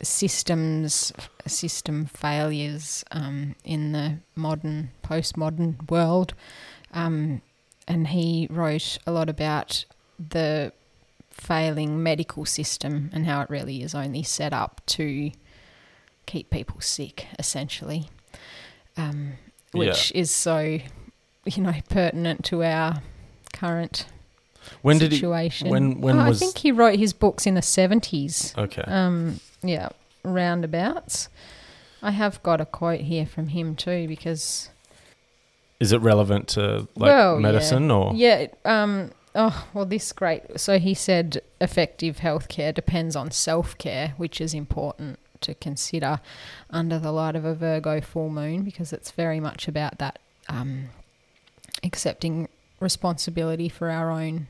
systems, 0.02 1.14
system 1.46 2.06
failures 2.06 3.04
um, 3.12 3.56
in 3.64 3.92
the 3.92 4.18
modern, 4.36 4.90
postmodern 5.04 5.90
world, 5.92 6.34
um, 6.94 7.42
and 7.88 8.08
he 8.08 8.48
wrote 8.50 8.98
a 9.06 9.12
lot 9.12 9.30
about 9.30 9.86
the 10.18 10.72
failing 11.30 12.02
medical 12.04 12.46
system 12.46 13.10
and 13.14 13.26
how 13.26 13.42
it 13.42 13.50
really 13.50 13.82
is 13.84 13.94
only 13.96 14.24
set 14.24 14.54
up 14.54 14.82
to 14.86 15.32
keep 16.26 16.50
people 16.50 16.80
sick, 16.82 17.28
essentially, 17.40 18.10
um, 18.98 19.34
which 19.72 20.12
is 20.14 20.30
so, 20.32 20.80
you 21.46 21.64
know, 21.64 21.74
pertinent 21.90 22.44
to 22.46 22.64
our 22.64 23.02
current 23.54 24.06
when 24.82 24.98
did 24.98 25.12
he? 25.12 25.18
situation. 25.18 25.70
when- 25.70 26.01
when 26.01 26.20
Oh, 26.20 26.27
was- 26.30 26.41
I 26.41 26.46
think 26.46 26.58
he 26.60 26.72
wrote 26.72 26.98
his 27.00 27.13
books 27.13 27.46
in 27.46 27.56
the 27.56 27.62
seventies. 27.62 28.53
Okay. 28.58 28.84
Um, 28.84 29.39
yeah, 29.63 29.89
roundabouts. 30.24 31.30
I 32.01 32.12
have 32.12 32.41
got 32.44 32.60
a 32.62 32.65
quote 32.65 33.01
here 33.01 33.25
from 33.25 33.50
him 33.50 33.75
too 33.75 34.08
because 34.08 34.70
Is 35.80 35.91
it 35.91 36.01
relevant 36.01 36.48
to 36.50 36.88
like 36.96 37.10
Well, 37.10 37.36
yeah. 37.36 37.39
medicine 37.41 37.91
or? 37.91 38.13
yeah, 38.15 38.48
um, 38.65 39.12
oh 39.36 39.68
well, 39.74 39.86
this 39.86 40.12
great. 40.12 40.60
So 40.60 40.77
he 40.80 40.94
said 40.94 41.41
effective 41.60 42.18
healthcare 42.18 42.74
depends 42.74 43.15
on 43.15 43.32
self 43.32 43.77
care, 43.77 44.13
which 44.18 44.39
is 44.41 44.53
important 44.53 45.20
to 45.41 45.56
consider 45.56 46.20
under 46.70 47.00
the 47.00 47.12
light 47.12 47.36
of 47.36 47.46
a 47.46 47.56
Virgo 47.56 48.00
full 48.01 48.30
moon 48.30 48.62
because 48.63 48.94
it's 48.94 49.10
very 49.12 49.39
much 49.39 49.68
about 49.68 49.98
that 49.98 50.20
um, 50.50 50.89
accepting 51.84 52.48
responsibility 52.82 53.70
for 53.70 53.90
our 53.90 54.10
own 54.12 54.48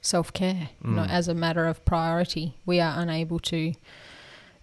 self 0.00 0.32
care. 0.32 0.70
You 0.84 0.90
know, 0.90 1.02
Mm. 1.02 1.10
as 1.10 1.28
a 1.28 1.34
matter 1.34 1.66
of 1.66 1.84
priority, 1.84 2.54
we 2.66 2.80
are 2.80 2.98
unable 3.00 3.38
to 3.40 3.74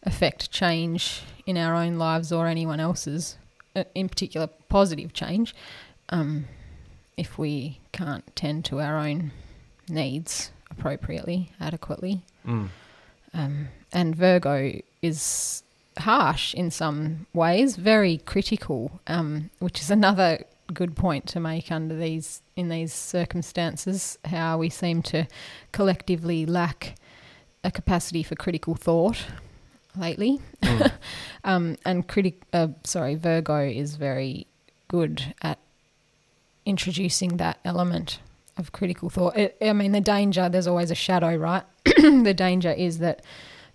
affect 0.04 0.52
change 0.52 1.22
in 1.46 1.58
our 1.58 1.76
own 1.76 1.98
lives 1.98 2.32
or 2.32 2.48
anyone 2.48 2.80
else's, 2.82 3.38
uh, 3.76 3.84
in 3.96 4.10
particular 4.10 4.48
positive 4.68 5.14
change, 5.14 5.56
um, 6.10 6.46
if 7.16 7.38
we 7.38 7.80
can't 7.92 8.36
tend 8.36 8.66
to 8.66 8.80
our 8.82 8.98
own 8.98 9.32
needs 9.88 10.52
appropriately, 10.72 11.52
adequately. 11.60 12.22
Mm. 12.46 12.70
Um, 13.34 13.68
and 13.94 14.16
Virgo 14.16 14.80
is 15.02 15.64
harsh 16.00 16.54
in 16.54 16.72
some 16.72 17.28
ways, 17.34 17.76
very 17.76 18.18
critical, 18.18 19.00
um, 19.08 19.50
which 19.60 19.80
is 19.82 19.90
another 19.92 20.44
good 20.74 20.96
point 20.96 21.28
to 21.28 21.40
make 21.40 21.72
under 21.72 21.96
these 21.96 22.42
in 22.56 22.70
these 22.70 22.94
circumstances. 22.94 24.18
How 24.26 24.58
we 24.58 24.70
seem 24.70 25.02
to 25.04 25.28
collectively 25.72 26.46
lack 26.46 26.96
a 27.64 27.72
capacity 27.72 28.24
for 28.24 28.36
critical 28.36 28.76
thought 28.76 29.26
lately, 29.96 30.40
Mm. 30.62 30.92
um, 31.44 31.78
and 31.86 32.08
critic. 32.08 32.42
Uh, 32.54 32.70
sorry, 32.84 33.16
Virgo 33.16 33.60
is 33.68 33.96
very 33.96 34.48
good 34.88 35.34
at 35.42 35.60
introducing 36.66 37.38
that 37.38 37.60
element 37.66 38.20
of 38.58 38.72
critical 38.72 39.10
thought. 39.10 39.38
It, 39.38 39.58
I 39.62 39.74
mean, 39.74 39.92
the 39.92 40.02
danger. 40.02 40.50
There's 40.50 40.68
always 40.68 40.92
a 40.92 40.96
shadow, 40.96 41.36
right? 41.36 41.64
the 41.86 42.34
danger 42.36 42.72
is 42.72 43.00
that 43.00 43.24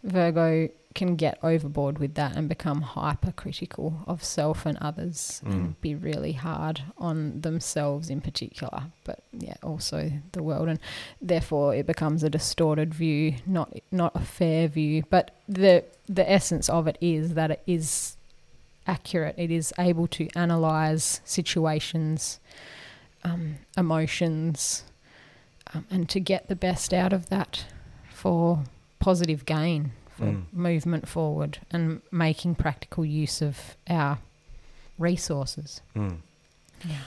Virgo 0.03 0.69
can 0.95 1.17
get 1.17 1.39
overboard 1.43 1.99
with 1.99 2.15
that 2.15 2.37
and 2.37 2.49
become 2.49 2.83
hypercritical 2.83 4.05
of 4.07 4.23
self 4.23 4.65
and 4.65 4.79
others 4.79 5.43
Mm. 5.45 5.53
and 5.53 5.81
be 5.81 5.95
really 5.95 6.33
hard 6.33 6.83
on 6.99 7.41
themselves 7.41 8.09
in 8.11 8.21
particular, 8.21 8.85
but 9.05 9.19
yeah, 9.33 9.57
also 9.63 10.13
the 10.33 10.43
world, 10.43 10.69
and 10.69 10.79
therefore 11.21 11.75
it 11.75 11.87
becomes 11.87 12.23
a 12.23 12.31
distorted 12.31 12.95
view, 12.95 13.35
not 13.47 13.73
not 13.91 14.13
a 14.15 14.21
fair 14.21 14.69
view. 14.69 15.03
But 15.11 15.33
the 15.49 15.85
the 16.09 16.31
essence 16.31 16.69
of 16.69 16.87
it 16.87 16.97
is 17.01 17.35
that 17.35 17.51
it 17.51 17.63
is 17.67 18.17
accurate. 18.87 19.35
It 19.39 19.51
is 19.51 19.73
able 19.79 20.07
to 20.09 20.29
analyze 20.37 21.21
situations, 21.25 22.39
um, 23.25 23.57
emotions, 23.77 24.85
um, 25.73 25.87
and 25.91 26.09
to 26.11 26.21
get 26.21 26.49
the 26.49 26.57
best 26.57 26.93
out 26.93 27.13
of 27.13 27.29
that 27.31 27.65
for 28.13 28.65
positive 29.01 29.45
gain, 29.47 29.93
for 30.17 30.25
Mm. 30.25 30.45
movement 30.53 31.09
forward, 31.09 31.59
and 31.71 32.01
making 32.11 32.55
practical 32.55 33.05
use 33.05 33.43
of 33.43 33.77
our 33.89 34.19
resources. 34.99 35.81
Mm. 35.97 36.19
Yeah. 36.85 37.01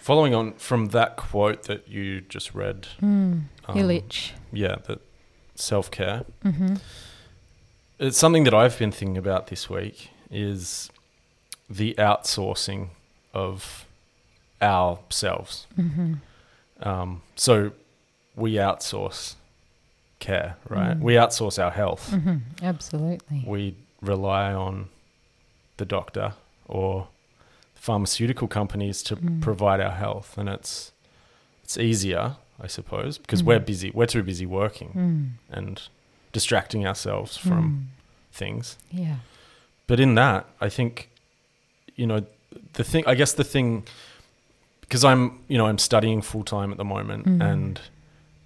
Following 0.00 0.34
on 0.34 0.52
from 0.54 0.86
that 0.88 1.16
quote 1.16 1.64
that 1.64 1.88
you 1.88 2.20
just 2.22 2.54
read, 2.54 2.88
Mm. 3.02 3.44
um, 3.66 3.76
Illich. 3.76 4.32
yeah, 4.52 4.76
that 4.86 5.00
self 5.54 5.90
care. 5.90 6.24
Mm-hmm. 6.44 6.76
It's 7.98 8.16
something 8.16 8.44
that 8.44 8.54
I've 8.54 8.78
been 8.78 8.92
thinking 8.92 9.18
about 9.18 9.48
this 9.48 9.68
week 9.68 10.10
is 10.30 10.88
the 11.68 11.94
outsourcing 11.98 12.90
of 13.34 13.84
ourselves. 14.62 15.66
Mm-hmm. 15.76 16.14
Um, 16.80 17.22
so 17.34 17.72
we 18.36 18.52
outsource 18.54 19.34
care, 20.18 20.56
right? 20.68 20.96
Mm. 20.96 21.00
We 21.00 21.14
outsource 21.14 21.62
our 21.62 21.70
health. 21.70 22.10
Mm-hmm. 22.12 22.36
Absolutely. 22.64 23.44
We 23.46 23.74
rely 24.02 24.52
on 24.52 24.88
the 25.76 25.84
doctor 25.84 26.34
or 26.66 27.08
pharmaceutical 27.74 28.48
companies 28.48 29.02
to 29.04 29.16
Mm. 29.16 29.40
provide 29.40 29.80
our 29.80 29.92
health, 29.92 30.36
and 30.38 30.48
it's 30.48 30.92
it's 31.62 31.76
easier, 31.76 32.36
I 32.58 32.66
suppose, 32.66 33.18
because 33.18 33.42
Mm. 33.42 33.46
we're 33.46 33.58
busy. 33.60 33.90
We're 33.90 34.06
too 34.06 34.22
busy 34.22 34.46
working 34.46 34.90
Mm. 34.96 35.54
and 35.56 35.82
distracting 36.32 36.86
ourselves 36.86 37.36
from 37.36 37.62
Mm. 37.62 37.84
things. 38.32 38.76
Yeah. 38.90 39.16
But 39.86 40.00
in 40.00 40.14
that, 40.14 40.46
I 40.60 40.68
think, 40.70 41.10
you 41.94 42.06
know, 42.06 42.24
the 42.72 42.84
thing, 42.84 43.04
I 43.06 43.14
guess 43.14 43.32
the 43.34 43.44
thing, 43.44 43.84
because 44.80 45.04
I'm, 45.04 45.40
you 45.48 45.58
know, 45.58 45.66
I'm 45.66 45.78
studying 45.78 46.22
full 46.22 46.42
time 46.44 46.70
at 46.72 46.78
the 46.78 46.84
moment 46.84 47.26
Mm. 47.26 47.42
and 47.52 47.80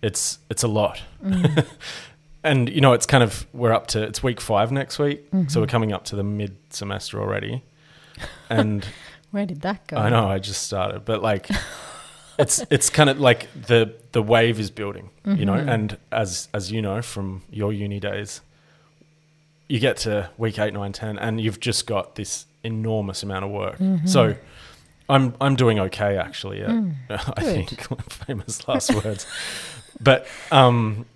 it's, 0.02 0.38
it's 0.50 0.62
a 0.62 0.68
lot. 0.68 1.00
Mm. 1.24 1.66
And, 2.44 2.68
you 2.68 2.80
know, 2.80 2.92
it's 2.92 3.06
kind 3.06 3.22
of, 3.22 3.46
we're 3.52 3.72
up 3.72 3.86
to, 3.88 4.02
it's 4.02 4.20
week 4.20 4.40
five 4.40 4.72
next 4.72 4.98
week. 4.98 5.28
So 5.46 5.60
we're 5.60 5.66
Mhm. 5.66 5.70
coming 5.70 5.92
up 5.92 6.04
to 6.06 6.16
the 6.16 6.24
mid 6.24 6.56
semester 6.70 7.20
already. 7.20 7.62
and 8.50 8.84
Where 9.30 9.46
did 9.46 9.60
that 9.60 9.86
go? 9.86 9.96
I 9.96 10.08
know 10.10 10.26
I 10.28 10.40
just 10.40 10.64
started, 10.64 11.04
but 11.04 11.22
like 11.22 11.48
it's 12.40 12.64
it's 12.68 12.90
kind 12.90 13.08
of 13.10 13.20
like 13.20 13.46
the 13.68 13.94
the 14.10 14.20
wave 14.22 14.58
is 14.58 14.72
building, 14.72 15.10
you 15.24 15.44
know, 15.44 15.54
Mhm. 15.54 15.72
and 15.72 15.98
as 16.10 16.48
as 16.52 16.72
you 16.72 16.82
know 16.82 17.00
from 17.00 17.42
your 17.48 17.72
uni 17.72 18.00
days, 18.00 18.40
you 19.68 19.78
get 19.78 19.96
to 19.98 20.28
week 20.36 20.58
eight, 20.58 20.74
nine, 20.74 20.92
ten, 20.92 21.18
and 21.20 21.40
you've 21.40 21.60
just 21.60 21.86
got 21.86 22.16
this 22.16 22.46
enormous 22.64 23.22
amount 23.22 23.44
of 23.44 23.52
work. 23.52 23.78
Mhm. 23.78 24.08
So 24.08 24.34
I'm 25.08 25.34
I'm 25.40 25.54
doing 25.54 25.78
okay 25.78 26.16
actually. 26.18 26.58
Yeah, 26.58 26.70
Mm, 26.70 26.94
I 27.36 27.42
think 27.42 27.70
famous 28.10 28.66
last 28.68 28.92
words, 29.04 29.26
but 30.02 30.26
um, 30.50 31.06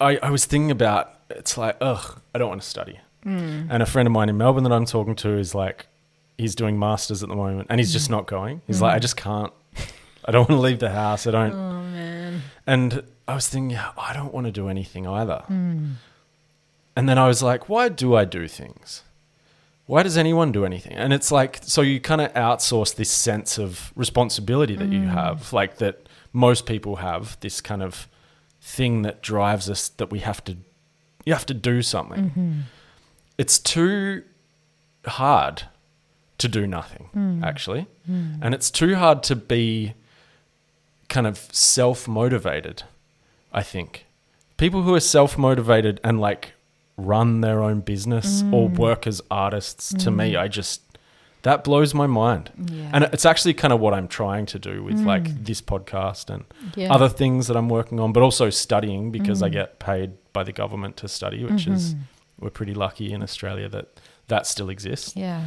I 0.00 0.18
I 0.22 0.30
was 0.30 0.44
thinking 0.44 0.70
about 0.70 1.14
it's 1.30 1.56
like 1.58 1.76
ugh, 1.80 2.20
I 2.34 2.38
don't 2.38 2.48
want 2.48 2.62
to 2.62 2.68
study. 2.68 2.98
Mm. 3.26 3.66
And 3.70 3.82
a 3.82 3.86
friend 3.86 4.06
of 4.06 4.12
mine 4.12 4.28
in 4.28 4.36
Melbourne 4.36 4.64
that 4.64 4.72
I'm 4.72 4.86
talking 4.86 5.16
to 5.16 5.30
is 5.38 5.54
like, 5.54 5.86
he's 6.38 6.54
doing 6.54 6.78
masters 6.78 7.22
at 7.22 7.28
the 7.28 7.34
moment, 7.36 7.66
and 7.70 7.80
he's 7.80 7.92
just 7.92 8.08
not 8.10 8.26
going. 8.26 8.62
He's 8.66 8.80
like, 8.80 8.94
I 8.94 8.98
Mm. 8.98 9.02
just 9.02 9.16
can't. 9.16 9.52
I 10.24 10.30
don't 10.30 10.48
want 10.48 10.58
to 10.60 10.62
leave 10.62 10.78
the 10.78 10.90
house. 10.90 11.26
I 11.26 11.30
don't. 11.32 11.52
Oh 11.52 11.82
man. 11.82 12.42
And 12.66 13.02
I 13.26 13.34
was 13.34 13.48
thinking, 13.48 13.70
yeah, 13.70 13.90
I 13.98 14.12
don't 14.12 14.32
want 14.32 14.46
to 14.46 14.52
do 14.52 14.68
anything 14.68 15.06
either. 15.06 15.42
Mm. 15.50 15.94
And 16.96 17.08
then 17.08 17.18
I 17.18 17.26
was 17.28 17.42
like, 17.42 17.68
why 17.68 17.88
do 17.88 18.14
I 18.14 18.24
do 18.24 18.46
things? 18.48 19.02
Why 19.86 20.02
does 20.02 20.16
anyone 20.18 20.52
do 20.52 20.64
anything? 20.64 20.92
And 20.92 21.12
it's 21.12 21.30
like, 21.32 21.60
so 21.62 21.80
you 21.82 21.98
kind 22.00 22.20
of 22.20 22.32
outsource 22.34 22.94
this 22.94 23.10
sense 23.10 23.58
of 23.58 23.92
responsibility 23.96 24.76
that 24.76 24.88
you 24.90 25.00
Mm. 25.00 25.08
have, 25.14 25.52
like 25.52 25.78
that 25.78 26.06
most 26.32 26.66
people 26.66 26.96
have, 26.96 27.38
this 27.40 27.60
kind 27.60 27.82
of 27.82 28.06
thing 28.76 29.02
that 29.02 29.22
drives 29.22 29.68
us 29.70 29.88
that 29.98 30.10
we 30.10 30.18
have 30.20 30.44
to, 30.44 30.56
you 31.24 31.32
have 31.32 31.46
to 31.46 31.54
do 31.54 31.80
something. 31.82 32.30
Mhm. 32.36 32.62
It's 33.38 33.58
too 33.58 34.22
hard 35.06 35.62
to 36.38 36.48
do 36.48 36.66
nothing, 36.66 37.08
Mm. 37.16 37.42
actually. 37.42 37.86
Mm. 38.08 38.38
And 38.42 38.54
it's 38.54 38.70
too 38.70 38.94
hard 38.96 39.22
to 39.24 39.34
be 39.36 39.94
kind 41.08 41.26
of 41.26 41.38
self 41.52 42.06
motivated, 42.06 42.82
I 43.52 43.62
think. 43.62 44.06
People 44.56 44.82
who 44.82 44.94
are 44.94 45.00
self 45.00 45.38
motivated 45.38 46.00
and 46.04 46.20
like 46.20 46.52
run 46.96 47.40
their 47.40 47.62
own 47.62 47.80
business 47.80 48.42
or 48.52 48.68
Mm. 48.68 48.76
work 48.76 49.06
as 49.06 49.22
artists, 49.30 49.94
to 50.04 50.10
me, 50.10 50.32
Mm. 50.32 50.40
I 50.40 50.48
just, 50.48 50.82
that 51.42 51.64
blows 51.64 51.94
my 51.94 52.06
mind. 52.06 52.50
Yeah. 52.70 52.90
And 52.92 53.04
it's 53.12 53.24
actually 53.24 53.54
kind 53.54 53.72
of 53.72 53.80
what 53.80 53.94
I'm 53.94 54.08
trying 54.08 54.46
to 54.46 54.58
do 54.58 54.82
with 54.82 54.98
like 55.00 55.24
Mm. 55.24 55.44
this 55.46 55.60
podcast 55.62 56.30
and 56.30 56.44
yeah. 56.74 56.92
other 56.92 57.08
things 57.08 57.46
that 57.46 57.56
I'm 57.56 57.68
working 57.68 58.00
on, 58.00 58.12
but 58.12 58.22
also 58.22 58.50
studying 58.50 59.10
because 59.10 59.42
I 59.42 59.48
Mm. 59.48 59.52
get 59.52 59.78
paid 59.78 60.12
by 60.32 60.42
the 60.44 60.52
government 60.52 60.96
to 60.98 61.08
study, 61.08 61.44
which 61.44 61.66
is, 61.66 61.94
Mhm. 61.94 61.98
we're 62.40 62.50
pretty 62.50 62.74
lucky 62.74 63.12
in 63.12 63.22
Australia 63.22 63.68
that 63.68 63.86
that 64.28 64.46
still 64.46 64.68
exists. 64.68 65.14
yeah. 65.16 65.42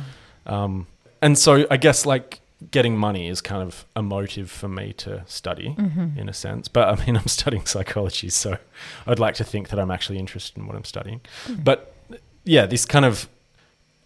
Um, 0.46 0.88
and 1.22 1.38
so 1.38 1.66
I 1.70 1.78
guess 1.78 2.06
like 2.06 2.40
getting 2.72 2.96
money 2.98 3.28
is 3.28 3.42
kind 3.42 3.62
of 3.62 3.86
a 3.96 4.02
motive 4.02 4.50
for 4.50 4.68
me 4.68 4.94
to 4.94 5.24
study 5.26 5.76
Mhm. 5.78 6.18
in 6.18 6.30
a 6.30 6.34
sense. 6.34 6.68
But 6.68 6.88
I 6.90 7.06
mean, 7.06 7.16
I'm 7.22 7.28
studying 7.28 7.66
psychology, 7.66 8.30
so 8.30 8.58
I'd 9.06 9.20
like 9.20 9.36
to 9.36 9.44
think 9.44 9.70
that 9.70 9.80
I'm 9.80 9.92
actually 9.92 10.20
interested 10.20 10.58
in 10.58 10.68
what 10.68 10.76
I'm 10.76 10.84
studying. 10.86 11.22
Mm. 11.48 11.64
But 11.64 11.94
yeah, 12.44 12.66
this 12.66 12.86
kind 12.86 13.06
of 13.06 13.28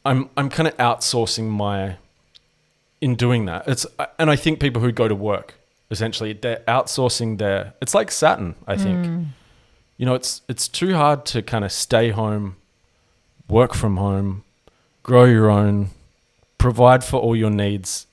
I'm 0.05 0.29
I'm 0.37 0.49
kind 0.49 0.67
of 0.67 0.77
outsourcing 0.77 1.49
my 1.49 1.97
in 3.01 3.15
doing 3.15 3.45
that. 3.45 3.67
It's 3.67 3.85
and 4.19 4.29
I 4.29 4.35
think 4.35 4.59
people 4.59 4.81
who 4.81 4.91
go 4.91 5.07
to 5.07 5.15
work 5.15 5.55
essentially 5.91 6.33
they're 6.33 6.63
outsourcing 6.67 7.37
their. 7.37 7.73
It's 7.81 7.93
like 7.93 8.11
Saturn, 8.11 8.55
I 8.67 8.75
think. 8.75 9.05
Mm. 9.05 9.25
You 9.97 10.05
know, 10.05 10.15
it's 10.15 10.41
it's 10.47 10.67
too 10.67 10.95
hard 10.95 11.25
to 11.27 11.41
kind 11.41 11.63
of 11.63 11.71
stay 11.71 12.09
home, 12.09 12.55
work 13.49 13.73
from 13.73 13.97
home, 13.97 14.43
grow 15.03 15.25
your 15.25 15.49
own, 15.49 15.89
provide 16.57 17.03
for 17.03 17.19
all 17.19 17.35
your 17.35 17.49
needs 17.51 18.07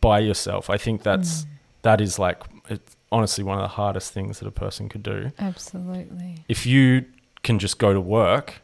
by 0.00 0.18
yourself. 0.20 0.68
I 0.70 0.76
think 0.78 1.02
that's 1.02 1.44
Mm. 1.44 1.46
that 1.82 2.00
is 2.00 2.18
like 2.18 2.42
it's 2.68 2.96
honestly 3.12 3.44
one 3.44 3.58
of 3.58 3.62
the 3.62 3.68
hardest 3.76 4.12
things 4.12 4.40
that 4.40 4.48
a 4.48 4.50
person 4.50 4.88
could 4.88 5.02
do. 5.02 5.32
Absolutely. 5.38 6.44
If 6.48 6.66
you 6.66 7.04
can 7.42 7.58
just 7.58 7.78
go 7.78 7.92
to 7.92 8.00
work, 8.00 8.54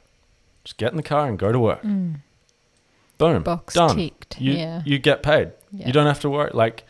just 0.64 0.76
get 0.78 0.90
in 0.90 0.96
the 0.96 1.02
car 1.02 1.28
and 1.28 1.38
go 1.38 1.52
to 1.52 1.58
work. 1.60 1.82
Mm. 1.82 2.16
Boom. 3.22 3.42
Box 3.42 3.74
done. 3.74 3.96
ticked. 3.96 4.40
You 4.40 4.52
yeah. 4.52 4.82
you 4.84 4.98
get 4.98 5.22
paid. 5.22 5.52
yeah. 5.72 5.86
You 5.86 5.92
don't 5.92 6.06
have 6.06 6.20
to 6.20 6.30
worry 6.30 6.50
like 6.54 6.84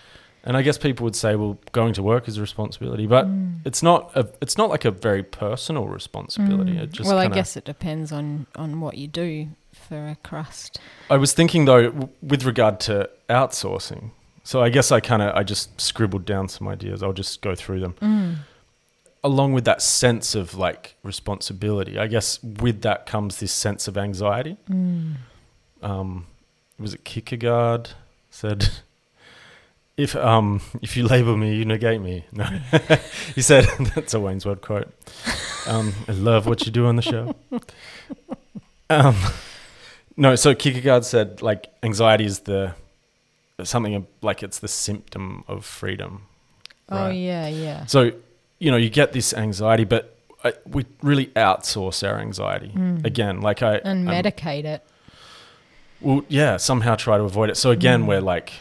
and 0.45 0.57
I 0.57 0.63
guess 0.63 0.77
people 0.77 1.05
would 1.05 1.15
say 1.15 1.37
well 1.37 1.57
going 1.71 1.95
to 1.95 2.03
work 2.03 2.27
is 2.29 2.37
a 2.37 2.41
responsibility, 2.41 3.07
but 3.07 3.27
Mm. 3.27 3.61
it's 3.65 3.83
not 3.83 4.11
a 4.17 4.27
it's 4.41 4.59
not 4.59 4.71
like 4.71 4.85
a 4.85 4.91
very 4.91 5.23
personal 5.23 5.87
responsibility. 5.87 6.73
Mm. 6.73 6.83
It 6.83 6.93
just 6.93 7.09
well, 7.09 7.19
I 7.19 7.29
guess 7.29 7.57
it 7.57 7.65
depends 7.65 8.11
on 8.13 8.47
on 8.57 8.81
what 8.81 8.97
you 8.99 9.07
do 9.07 9.49
for 9.73 10.09
a 10.09 10.17
crust. 10.25 10.81
I 11.09 11.17
was 11.17 11.33
thinking 11.33 11.65
though, 11.67 11.85
w- 11.91 12.09
with 12.23 12.45
regard 12.45 12.81
to 12.81 13.09
outsourcing. 13.31 14.11
So 14.45 14.61
I 14.61 14.71
guess 14.71 14.91
I 14.91 14.99
kind 15.01 15.23
of 15.23 15.35
I 15.37 15.45
just 15.45 15.81
scribbled 15.81 16.25
down 16.25 16.49
some 16.49 16.67
ideas. 16.67 17.03
I'll 17.05 17.13
just 17.13 17.41
go 17.43 17.55
through 17.55 17.79
them. 17.81 17.95
Mm. 18.03 18.35
Along 19.25 19.53
with 19.53 19.65
that 19.67 19.81
sense 19.81 20.35
of 20.35 20.57
like 20.57 20.97
responsibility, 21.05 21.97
I 21.97 22.09
guess 22.09 22.43
with 22.43 22.83
that 22.83 23.07
comes 23.07 23.39
this 23.39 23.53
sense 23.53 23.87
of 23.87 23.97
anxiety. 23.97 24.57
Um, 25.83 26.27
was 26.79 26.95
it 26.95 27.05
Kierkegaard 27.05 27.91
said, 28.31 28.71
"If 29.97 30.15
um 30.17 30.61
if 30.81 30.97
you 30.97 31.05
label 31.07 31.37
me, 31.37 31.55
you 31.57 31.65
negate 31.65 32.01
me." 32.01 32.25
No, 32.33 32.45
he 33.35 33.43
said 33.43 33.65
that's 33.95 34.15
a 34.15 34.21
Wayne's 34.21 34.47
World 34.47 34.63
quote. 34.63 34.89
Um, 35.67 35.93
I 36.09 36.13
love 36.13 36.47
what 36.47 36.65
you 36.67 36.73
do 36.73 36.87
on 36.87 36.97
the 36.97 37.03
show. 37.03 37.35
Um, 38.91 39.17
no, 40.19 40.35
so 40.37 40.55
Kierkegaard 40.55 41.05
said 41.07 41.41
like 41.41 41.69
anxiety 41.83 42.27
is 42.27 42.41
the 42.41 42.75
something 43.65 44.07
like 44.21 44.43
it's 44.43 44.59
the 44.59 44.69
symptom 44.69 45.45
of 45.49 45.65
freedom. 45.65 46.23
Oh 46.91 47.09
yeah, 47.09 47.49
yeah. 47.49 47.87
So 47.87 48.11
you 48.59 48.71
know 48.71 48.77
you 48.77 48.91
get 48.91 49.13
this 49.15 49.33
anxiety, 49.33 49.85
but 49.85 50.15
I, 50.45 50.53
we 50.67 50.85
really 51.03 51.27
outsource 51.29 52.07
our 52.07 52.19
anxiety 52.19 52.73
Mm. 52.77 53.07
again. 53.07 53.41
Like 53.41 53.63
I 53.63 53.77
And 53.77 54.07
I'm- 54.11 54.23
medicate 54.25 54.65
it. 54.65 54.85
Well, 56.03 56.25
yeah, 56.29 56.57
somehow 56.57 56.95
try 56.97 57.17
to 57.17 57.25
avoid 57.25 57.51
it. 57.51 57.57
So 57.57 57.71
again, 57.71 58.03
Mm. 58.03 58.07
we're 58.09 58.21
like 58.21 58.53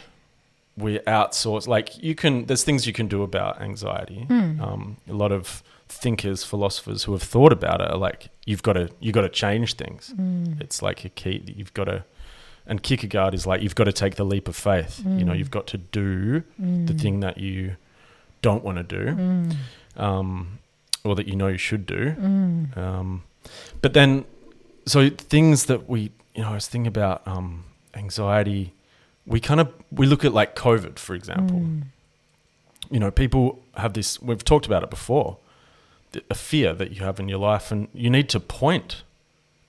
we 0.76 0.98
outsource. 1.00 1.66
Like 1.68 2.02
you 2.02 2.14
can, 2.14 2.46
there's 2.46 2.64
things 2.64 2.86
you 2.86 2.92
can 2.94 3.06
do 3.06 3.22
about 3.22 3.60
anxiety. 3.60 4.26
Mm. 4.28 4.60
Um, 4.60 4.96
a 5.08 5.12
lot 5.12 5.30
of 5.30 5.62
thinkers, 5.88 6.44
philosophers 6.44 7.04
who 7.04 7.12
have 7.12 7.22
thought 7.22 7.52
about 7.52 7.82
it 7.82 7.90
are 7.90 7.98
like, 7.98 8.28
you've 8.46 8.62
got 8.62 8.72
to, 8.74 8.88
you've 8.98 9.14
got 9.14 9.20
to 9.22 9.28
change 9.28 9.74
things. 9.74 10.14
Mm. 10.16 10.60
It's 10.62 10.80
like 10.80 11.04
a 11.04 11.10
key. 11.10 11.38
That 11.44 11.56
you've 11.56 11.74
got 11.74 11.84
to, 11.84 12.04
and 12.66 12.82
Kierkegaard 12.82 13.34
is 13.34 13.46
like, 13.46 13.60
you've 13.60 13.74
got 13.74 13.84
to 13.84 13.92
take 13.92 14.14
the 14.16 14.24
leap 14.24 14.48
of 14.48 14.56
faith. 14.56 15.02
You 15.04 15.24
know, 15.24 15.34
you've 15.34 15.50
got 15.50 15.66
to 15.68 15.78
do 15.78 16.42
the 16.58 16.94
thing 16.94 17.20
that 17.20 17.36
you 17.36 17.76
don't 18.40 18.64
want 18.64 18.78
to 18.78 18.82
do, 18.84 19.04
Mm. 19.12 19.56
um, 19.98 20.58
or 21.04 21.14
that 21.16 21.28
you 21.28 21.36
know 21.36 21.48
you 21.48 21.58
should 21.58 21.84
do. 21.84 22.12
Mm. 22.12 22.76
Um, 22.78 23.22
but 23.82 23.92
then, 23.92 24.24
so 24.86 25.10
things 25.10 25.66
that 25.66 25.88
we, 25.88 26.10
you 26.34 26.42
know, 26.42 26.50
I 26.50 26.54
was 26.54 26.66
thinking 26.66 26.86
about 26.86 27.26
um, 27.26 27.64
anxiety. 27.94 28.74
We 29.26 29.40
kind 29.40 29.60
of 29.60 29.72
we 29.90 30.06
look 30.06 30.24
at 30.24 30.32
like 30.32 30.56
COVID, 30.56 30.98
for 30.98 31.14
example. 31.14 31.60
Mm. 31.60 31.82
You 32.90 33.00
know, 33.00 33.10
people 33.10 33.62
have 33.76 33.92
this. 33.94 34.20
We've 34.20 34.44
talked 34.44 34.66
about 34.66 34.82
it 34.82 34.90
before. 34.90 35.38
A 36.30 36.34
fear 36.34 36.74
that 36.74 36.92
you 36.92 37.04
have 37.04 37.18
in 37.18 37.28
your 37.28 37.38
life, 37.38 37.72
and 37.72 37.88
you 37.94 38.10
need 38.10 38.28
to 38.30 38.40
point 38.40 39.02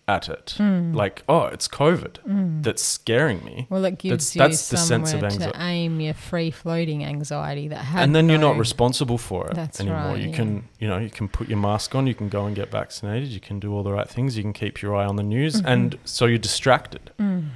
at 0.06 0.28
it, 0.28 0.56
Mm. 0.58 0.94
like, 0.94 1.24
"Oh, 1.30 1.44
it's 1.46 1.68
COVID 1.68 2.16
Mm. 2.28 2.62
that's 2.64 2.82
scaring 2.84 3.44
me." 3.46 3.68
Well, 3.70 3.86
it 3.86 3.98
gives 3.98 4.34
That's- 4.34 4.36
you 4.36 4.40
that's 4.40 4.70
the 4.70 4.78
sense 4.78 5.12
somewhere 5.12 5.28
of 5.32 5.38
to 5.40 5.62
aim 5.62 6.02
your 6.02 6.14
free-floating 6.14 7.06
anxiety 7.06 7.70
that 7.70 7.78
had 7.78 8.04
and 8.04 8.14
then 8.14 8.28
you're 8.28 8.38
not 8.38 8.58
responsible 8.58 9.18
for 9.18 9.48
it 9.48 9.56
That's 9.56 9.80
anymore. 9.80 10.00
right, 10.00 10.20
you 10.22 10.30
yeah. 10.30 10.36
can, 10.36 10.64
you 10.80 10.88
know, 10.90 10.98
you 10.98 11.10
can 11.10 11.30
put 11.30 11.48
your 11.48 11.58
mask 11.58 11.96
on, 11.96 12.06
you 12.06 12.14
can 12.16 12.28
go 12.28 12.46
and 12.46 12.54
get 12.56 12.70
vaccinated, 12.70 13.30
you 13.30 13.40
can 13.40 13.60
do 13.62 13.74
all 13.74 13.82
the 13.84 13.94
right 13.94 14.10
things, 14.10 14.36
you 14.36 14.44
can 14.44 14.52
keep 14.54 14.82
your 14.82 14.94
eye 14.94 15.06
on 15.06 15.16
the 15.16 15.24
news, 15.24 15.62
Mhm. 15.62 15.66
and 15.68 15.98
so 16.04 16.26
you're 16.26 16.38
distracted. 16.38 17.12
Mm. 17.18 17.50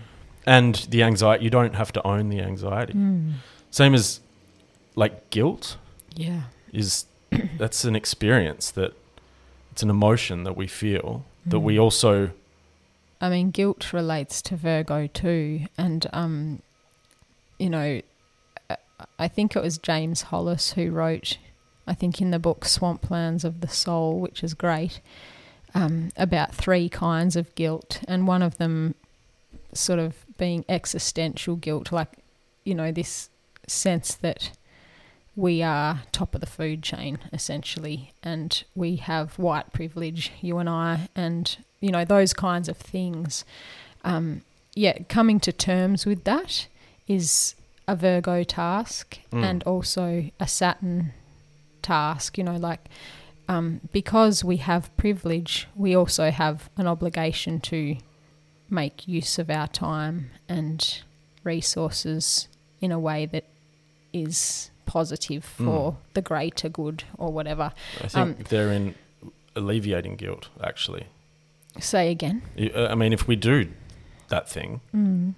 And 0.46 0.76
the 0.90 1.04
anxiety, 1.04 1.44
you 1.44 1.50
don't 1.50 1.76
have 1.76 1.92
to 1.92 2.08
own 2.08 2.30
the 2.30 2.40
anxiety. 2.40 2.94
Mm. 2.94 3.34
Same 3.72 3.94
as 3.94 4.22
like 4.96 5.30
guilt 5.32 5.76
Yeah. 6.16 6.44
is 6.72 7.06
that's 7.58 7.84
an 7.84 7.96
experience 7.98 8.72
that 8.72 8.94
it's 9.74 9.84
an 9.84 9.90
emotion 9.90 10.44
that 10.46 10.56
we 10.56 10.66
feel 10.66 11.26
that 11.50 11.60
we 11.60 11.80
also 11.80 12.32
I 13.20 13.30
mean, 13.30 13.50
guilt 13.50 13.94
relates 13.94 14.42
to 14.44 14.56
Virgo 14.56 15.08
too, 15.08 15.62
and 15.78 16.06
um, 16.14 16.62
you 17.58 17.70
know, 17.70 18.02
I- 18.70 18.78
I 19.18 19.28
think 19.28 19.56
it 19.56 19.62
was 19.64 19.78
James 19.80 20.24
Hollis 20.24 20.74
who 20.74 20.92
wrote, 20.92 21.38
I 21.88 21.94
think 21.96 22.22
in 22.22 22.30
the 22.32 22.38
book 22.40 22.62
Swamplands 22.66 23.44
of 23.44 23.62
the 23.62 23.68
Soul, 23.68 24.20
which 24.20 24.44
is 24.44 24.54
great, 24.54 25.00
um, 25.74 26.12
about 26.18 26.54
three 26.54 26.90
kinds 26.90 27.36
of 27.36 27.54
guilt, 27.56 28.02
and 28.08 28.28
one 28.28 28.42
of 28.44 28.58
them, 28.58 28.94
sort 29.74 30.00
of 30.00 30.14
being 30.38 30.64
existential 30.70 31.56
guilt, 31.56 31.92
like 31.92 32.10
you 32.64 32.76
know 32.76 32.92
this 32.92 33.30
sense 33.68 34.14
that 34.16 34.52
we 35.38 35.62
are 35.62 36.02
top 36.12 36.34
of 36.34 36.41
the 36.41 36.47
food 36.47 36.82
chain 36.82 37.19
essentially, 37.32 38.12
and 38.23 38.63
we 38.76 38.95
have 38.97 39.38
white 39.38 39.71
privilege, 39.71 40.32
you 40.41 40.58
and 40.58 40.67
I, 40.67 41.08
and 41.15 41.56
you 41.80 41.91
know 41.91 42.04
those 42.04 42.34
kinds 42.34 42.67
of 42.67 42.76
things. 42.76 43.45
Um, 44.04 44.41
yeah, 44.73 44.97
coming 45.08 45.39
to 45.41 45.52
terms 45.52 46.06
with 46.06 46.23
that 46.26 46.67
is 47.08 47.56
a 47.88 47.95
Virgo 47.95 48.43
task 48.43 49.19
Mm. 49.32 49.43
and 49.43 49.63
also 49.63 50.30
a 50.39 50.47
Saturn 50.47 51.13
task. 51.82 52.38
You 52.38 52.43
know, 52.43 52.58
like 52.58 52.82
um, 53.47 53.80
because 53.93 54.43
we 54.43 54.58
have 54.58 54.95
privilege, 54.97 55.67
we 55.76 55.95
also 55.95 56.32
have 56.32 56.69
an 56.78 56.88
obligation 56.88 57.60
to 57.62 57.95
make 58.69 59.08
use 59.08 59.38
of 59.39 59.50
our 59.50 59.67
time 59.67 60.32
and 60.50 61.02
resources 61.43 62.47
in 62.82 62.91
a 62.91 63.00
way 63.00 63.26
that 63.28 63.45
is 64.12 64.71
positive 64.88 65.43
for 65.45 65.91
Mm. 65.91 65.95
the 66.15 66.21
greater 66.23 66.69
good 66.69 67.04
or 67.17 67.32
whatever. 67.32 67.71
I 68.04 68.08
think 68.08 68.15
Um, 68.39 68.45
they're 68.50 68.71
in 68.73 68.95
alleviating 69.56 70.15
guilt, 70.15 70.50
actually. 70.63 71.06
Say 71.80 72.10
again. 72.10 72.41
Uh, 72.60 72.88
I 72.88 72.95
mean, 72.95 73.13
if 73.13 73.28
we 73.28 73.36
do 73.36 73.69
that 74.30 74.50
thing, 74.50 74.82
Mm. 74.95 75.34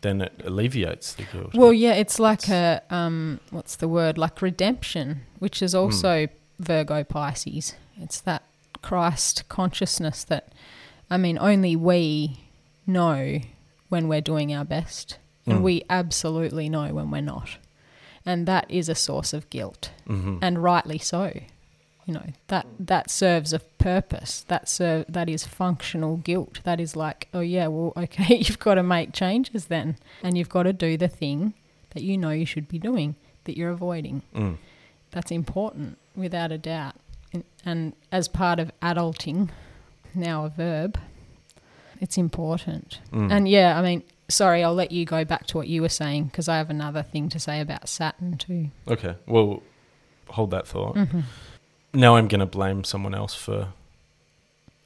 then 0.00 0.20
it 0.22 0.40
alleviates 0.44 1.12
the 1.14 1.24
guilt. 1.24 1.54
Well, 1.54 1.72
yeah, 1.72 1.92
it's 1.94 2.18
like 2.18 2.48
a 2.48 2.82
um, 2.90 3.40
what's 3.50 3.76
the 3.76 3.88
word? 3.88 4.16
Like 4.18 4.40
redemption, 4.42 5.22
which 5.38 5.60
is 5.62 5.74
also 5.74 6.28
Virgo 6.58 7.04
Pisces. 7.04 7.74
It's 8.00 8.20
that 8.22 8.42
Christ 8.82 9.44
consciousness 9.48 10.24
that, 10.24 10.48
I 11.10 11.16
mean, 11.16 11.38
only 11.38 11.74
we 11.76 12.40
know 12.86 13.40
when 13.88 14.08
we're 14.08 14.20
doing 14.20 14.52
our 14.54 14.64
best, 14.64 15.18
and 15.46 15.58
Mm. 15.58 15.62
we 15.62 15.82
absolutely 15.88 16.68
know 16.68 16.92
when 16.92 17.10
we're 17.10 17.20
not, 17.22 17.56
and 18.26 18.46
that 18.46 18.66
is 18.70 18.88
a 18.88 18.94
source 18.94 19.32
of 19.32 19.48
guilt, 19.50 19.90
Mhm. 20.08 20.38
and 20.42 20.62
rightly 20.62 20.98
so. 20.98 21.32
You 22.06 22.12
know 22.14 22.26
that 22.48 22.66
that 22.78 23.10
serves 23.10 23.52
a 23.54 23.60
purpose. 23.60 24.44
That 24.48 24.68
serve 24.68 25.06
that 25.08 25.28
is 25.30 25.46
functional 25.46 26.18
guilt. 26.18 26.60
That 26.64 26.78
is 26.78 26.94
like, 26.96 27.28
oh 27.32 27.40
yeah, 27.40 27.66
well, 27.68 27.92
okay, 27.96 28.36
you've 28.36 28.58
got 28.58 28.74
to 28.74 28.82
make 28.82 29.12
changes 29.12 29.66
then, 29.66 29.96
and 30.22 30.36
you've 30.36 30.50
got 30.50 30.64
to 30.64 30.72
do 30.74 30.96
the 30.98 31.08
thing 31.08 31.54
that 31.94 32.02
you 32.02 32.18
know 32.18 32.30
you 32.30 32.44
should 32.44 32.68
be 32.68 32.78
doing 32.78 33.14
that 33.44 33.56
you're 33.56 33.70
avoiding. 33.70 34.20
Mm. 34.34 34.56
That's 35.12 35.30
important, 35.30 35.96
without 36.16 36.50
a 36.52 36.58
doubt. 36.58 36.96
And, 37.32 37.44
and 37.64 37.92
as 38.12 38.26
part 38.28 38.58
of 38.58 38.70
adulting, 38.82 39.48
now 40.14 40.44
a 40.44 40.48
verb, 40.50 40.98
it's 42.00 42.18
important. 42.18 43.00
Mm. 43.12 43.30
And 43.32 43.48
yeah, 43.48 43.78
I 43.78 43.82
mean, 43.82 44.02
sorry, 44.28 44.62
I'll 44.64 44.74
let 44.74 44.90
you 44.92 45.04
go 45.04 45.24
back 45.24 45.46
to 45.48 45.56
what 45.58 45.68
you 45.68 45.82
were 45.82 45.88
saying 45.88 46.24
because 46.24 46.48
I 46.48 46.56
have 46.56 46.70
another 46.70 47.02
thing 47.02 47.28
to 47.30 47.38
say 47.38 47.60
about 47.60 47.88
Saturn 47.88 48.36
too. 48.38 48.70
Okay, 48.88 49.16
well, 49.26 49.62
hold 50.28 50.50
that 50.52 50.66
thought. 50.66 50.94
Mm-hmm. 50.96 51.20
Now 51.92 52.16
I'm 52.16 52.28
going 52.28 52.40
to 52.40 52.46
blame 52.46 52.84
someone 52.84 53.14
else 53.14 53.34
for 53.34 53.68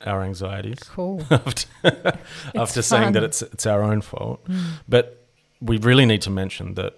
our 0.07 0.23
anxieties 0.23 0.79
Cool. 0.85 1.25
after, 1.31 1.69
after 2.55 2.83
saying 2.83 3.13
that 3.15 3.23
it's 3.25 3.43
it's 3.43 3.67
our 3.67 3.83
own 3.83 4.01
fault. 4.01 4.45
Mm. 4.47 4.65
But 4.89 5.25
we 5.61 5.79
really 5.79 6.07
need 6.07 6.23
to 6.23 6.31
mention 6.31 6.75
that 6.75 6.95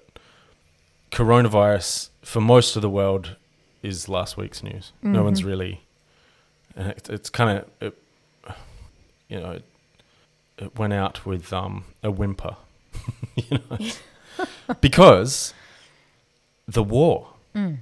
coronavirus 1.10 2.10
for 2.22 2.40
most 2.40 2.76
of 2.76 2.82
the 2.82 2.90
world 2.90 3.36
is 3.82 4.08
last 4.08 4.36
week's 4.36 4.62
news. 4.62 4.92
No 5.02 5.22
one's 5.24 5.42
Mhm. 5.42 5.46
really. 5.46 5.80
And 6.76 6.88
it, 6.96 7.08
it's 7.08 7.30
kind 7.30 7.58
of, 7.58 7.64
it, 7.80 8.54
you 9.28 9.40
know, 9.40 9.52
it 9.52 9.64
went 10.76 10.92
out 10.92 11.24
with 11.26 11.52
um, 11.52 11.84
a 12.02 12.10
whimper, 12.10 12.56
you 13.36 13.58
know, 13.70 13.78
because 14.80 15.54
the 16.66 16.82
war. 16.82 17.28
Mm. 17.54 17.78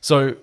So 0.00 0.36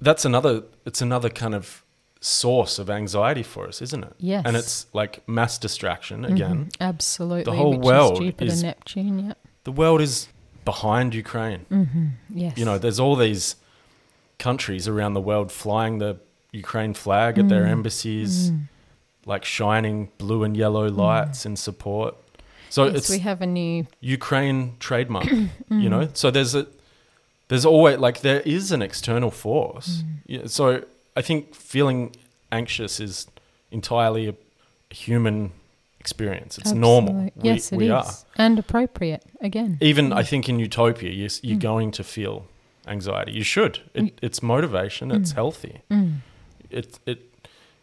that's 0.00 0.24
another. 0.24 0.64
It's 0.84 1.00
another 1.00 1.28
kind 1.30 1.54
of 1.54 1.82
source 2.20 2.78
of 2.78 2.88
anxiety 2.90 3.42
for 3.42 3.66
us, 3.66 3.82
isn't 3.82 4.04
it? 4.04 4.12
Yes. 4.18 4.42
And 4.46 4.56
it's 4.56 4.86
like 4.92 5.26
mass 5.28 5.58
distraction 5.58 6.24
again. 6.24 6.66
Mhm. 6.66 6.76
Absolutely. 6.80 7.56
whole 7.56 7.72
which 7.76 7.84
world 7.86 8.12
is 8.14 8.18
Jupiter, 8.20 8.52
is- 8.52 8.62
Neptune. 8.62 9.18
Yep. 9.26 9.38
The 9.64 9.72
world 9.72 10.00
is 10.00 10.28
behind 10.64 11.14
Ukraine. 11.14 11.66
Mm-hmm. 11.70 12.06
Yes. 12.30 12.56
You 12.58 12.64
know, 12.64 12.78
there's 12.78 13.00
all 13.00 13.16
these 13.16 13.56
countries 14.38 14.86
around 14.86 15.14
the 15.14 15.20
world 15.20 15.50
flying 15.50 15.98
the 15.98 16.18
Ukraine 16.52 16.94
flag 16.94 17.38
at 17.38 17.48
their 17.48 17.62
Mm. 17.64 17.70
embassies, 17.70 18.50
Mm. 18.50 18.68
Like 19.26 19.44
shining 19.44 20.08
blue 20.18 20.44
and 20.44 20.56
yellow 20.56 20.88
lights 20.88 21.46
in 21.46 21.56
support. 21.56 22.14
So 22.70 22.86
yes, 22.86 22.94
it's 22.96 23.10
we 23.10 23.18
have 23.20 23.40
a 23.42 23.46
new. 23.46 23.86
Ukraine 24.00 24.74
trademark, 24.80 25.26
Mm. 25.26 25.48
you 25.82 25.88
know. 25.88 26.08
So 26.14 26.30
there's 26.30 26.54
a 26.54 26.66
there's 27.48 27.66
always 27.66 27.98
like 27.98 28.20
there 28.22 28.40
is 28.40 28.72
an 28.72 28.82
external 28.82 29.30
force. 29.30 29.88
Mm. 30.02 30.06
Yeah, 30.26 30.46
so 30.46 30.82
I 31.16 31.22
think 31.22 31.54
feeling 31.54 32.16
anxious 32.50 33.00
is 33.00 33.26
entirely 33.70 34.28
a, 34.28 34.34
human 34.90 35.52
experience. 36.00 36.58
It's 36.58 36.72
normal. 36.72 37.30
Yes, 37.42 37.70
we, 37.70 37.76
it 37.76 37.78
we 37.78 37.84
is, 37.86 37.92
are. 37.92 38.12
and 38.36 38.58
appropriate 38.58 39.22
again. 39.40 39.78
Even 39.80 40.12
I 40.12 40.22
think 40.22 40.48
in 40.48 40.58
utopia, 40.58 41.10
you, 41.10 41.28
you're, 41.42 41.56
Mm. 41.58 41.60
going 41.60 41.90
to 41.92 42.04
feel 42.04 42.44
anxiety. 42.86 43.32
You 43.32 43.44
should. 43.44 43.80
It, 43.94 44.18
it's 44.22 44.42
motivation. 44.42 45.10
It's 45.10 45.32
Mm. 45.32 45.34
healthy. 45.34 45.80
Mm. 45.90 46.12
It 46.70 46.98
it 47.06 47.18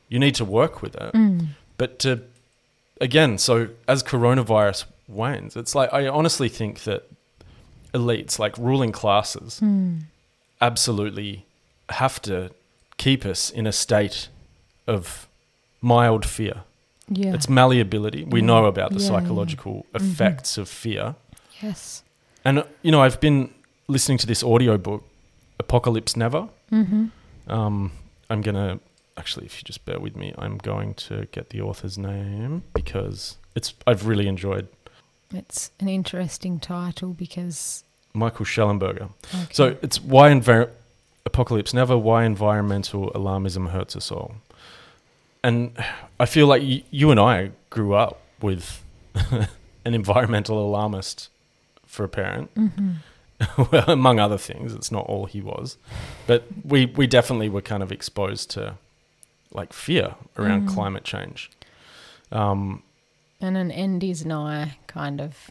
you 0.10 0.20
need 0.20 0.36
to 0.36 0.46
work 0.46 0.82
with 0.82 0.96
it. 0.96 1.14
Mm. 1.14 1.48
But 1.78 2.00
to 2.00 2.22
again, 3.02 3.38
so 3.38 3.70
as 3.88 4.04
coronavirus 4.04 4.86
wanes, 5.08 5.56
it's 5.56 5.74
like 5.76 5.94
I 5.94 6.08
honestly 6.08 6.50
think 6.50 6.84
that 6.84 7.04
elites, 7.94 8.38
like 8.40 8.58
ruling 8.58 8.92
classes, 8.92 9.60
Mm. 9.62 10.02
absolutely 10.62 11.46
have 11.90 12.22
to 12.24 12.52
keep 12.98 13.26
us 13.26 13.50
in 13.50 13.66
a 13.68 13.72
state 13.72 14.28
of 14.88 15.28
mild 15.82 16.26
fear. 16.26 16.64
Yeah. 17.08 17.34
It's 17.34 17.50
malleability. 17.50 18.24
We 18.26 18.40
Yeah. 18.42 18.46
know 18.48 18.66
about 18.66 18.92
the 18.92 19.00
Yeah, 19.00 19.12
yeah. 19.12 19.20
psychological 19.20 19.86
Mhm. 19.94 20.02
effects 20.02 20.58
of 20.58 20.68
fear. 20.70 21.16
yes. 21.62 22.04
And, 22.46 22.60
uh, 22.60 22.64
you 22.84 22.92
know, 22.92 23.02
I've 23.02 23.20
been 23.20 23.50
listening 23.88 24.18
to 24.20 24.28
this 24.28 24.44
audiobook, 24.44 25.04
Apocalypse 25.60 26.16
Never. 26.16 26.48
Mm-hmm. 26.72 27.06
Um, 27.52 27.92
I'm 28.30 28.42
going 28.42 28.56
to, 28.56 28.80
actually, 29.20 29.46
if 29.46 29.58
you 29.60 29.64
just 29.66 29.86
bear 29.86 30.00
with 30.00 30.16
me, 30.16 30.34
I'm 30.38 30.58
going 30.58 30.94
to 30.96 31.28
get 31.32 31.50
the 31.50 31.62
author's 31.62 31.98
name 31.98 32.64
because 32.74 33.38
it's 33.56 33.74
I've 33.86 34.08
really 34.08 34.28
enjoyed 34.28 34.68
It's 35.34 35.72
an 35.80 35.88
interesting 35.90 36.60
title 36.60 37.10
because. 37.14 37.84
Michael 38.14 38.46
Shellenberger. 38.46 39.10
Okay. 39.36 39.48
So 39.54 39.78
it's 39.84 40.02
why 40.02 40.32
envir- 40.32 40.72
Apocalypse 41.26 41.74
Never, 41.74 41.96
why 41.98 42.24
environmental 42.26 43.12
alarmism 43.12 43.70
hurts 43.70 43.96
us 43.96 44.12
all. 44.12 44.36
And 45.44 45.72
I 46.20 46.26
feel 46.26 46.48
like 46.48 46.64
y- 46.64 46.84
you 46.90 47.12
and 47.12 47.20
I 47.20 47.52
grew 47.70 47.94
up 47.94 48.20
with 48.42 48.84
an 49.86 49.94
environmental 49.94 50.58
alarmist 50.68 51.30
for 51.86 52.04
a 52.04 52.10
parent. 52.10 52.50
hmm 52.56 52.92
well, 53.72 53.86
among 53.90 54.20
other 54.20 54.38
things, 54.38 54.74
it's 54.74 54.92
not 54.92 55.06
all 55.06 55.26
he 55.26 55.40
was, 55.42 55.78
but 56.28 56.44
we 56.66 56.88
we 56.88 57.08
definitely 57.08 57.48
were 57.48 57.62
kind 57.62 57.82
of 57.82 57.90
exposed 57.90 58.50
to 58.52 58.76
like 59.52 59.74
fear 59.74 60.16
around 60.38 60.68
Mm. 60.70 60.74
climate 60.74 61.04
change, 61.04 61.50
um, 62.32 62.84
and 63.42 63.58
an 63.58 63.72
end 63.72 64.04
is 64.04 64.26
nigh 64.26 64.78
kind 64.88 65.20
of 65.22 65.50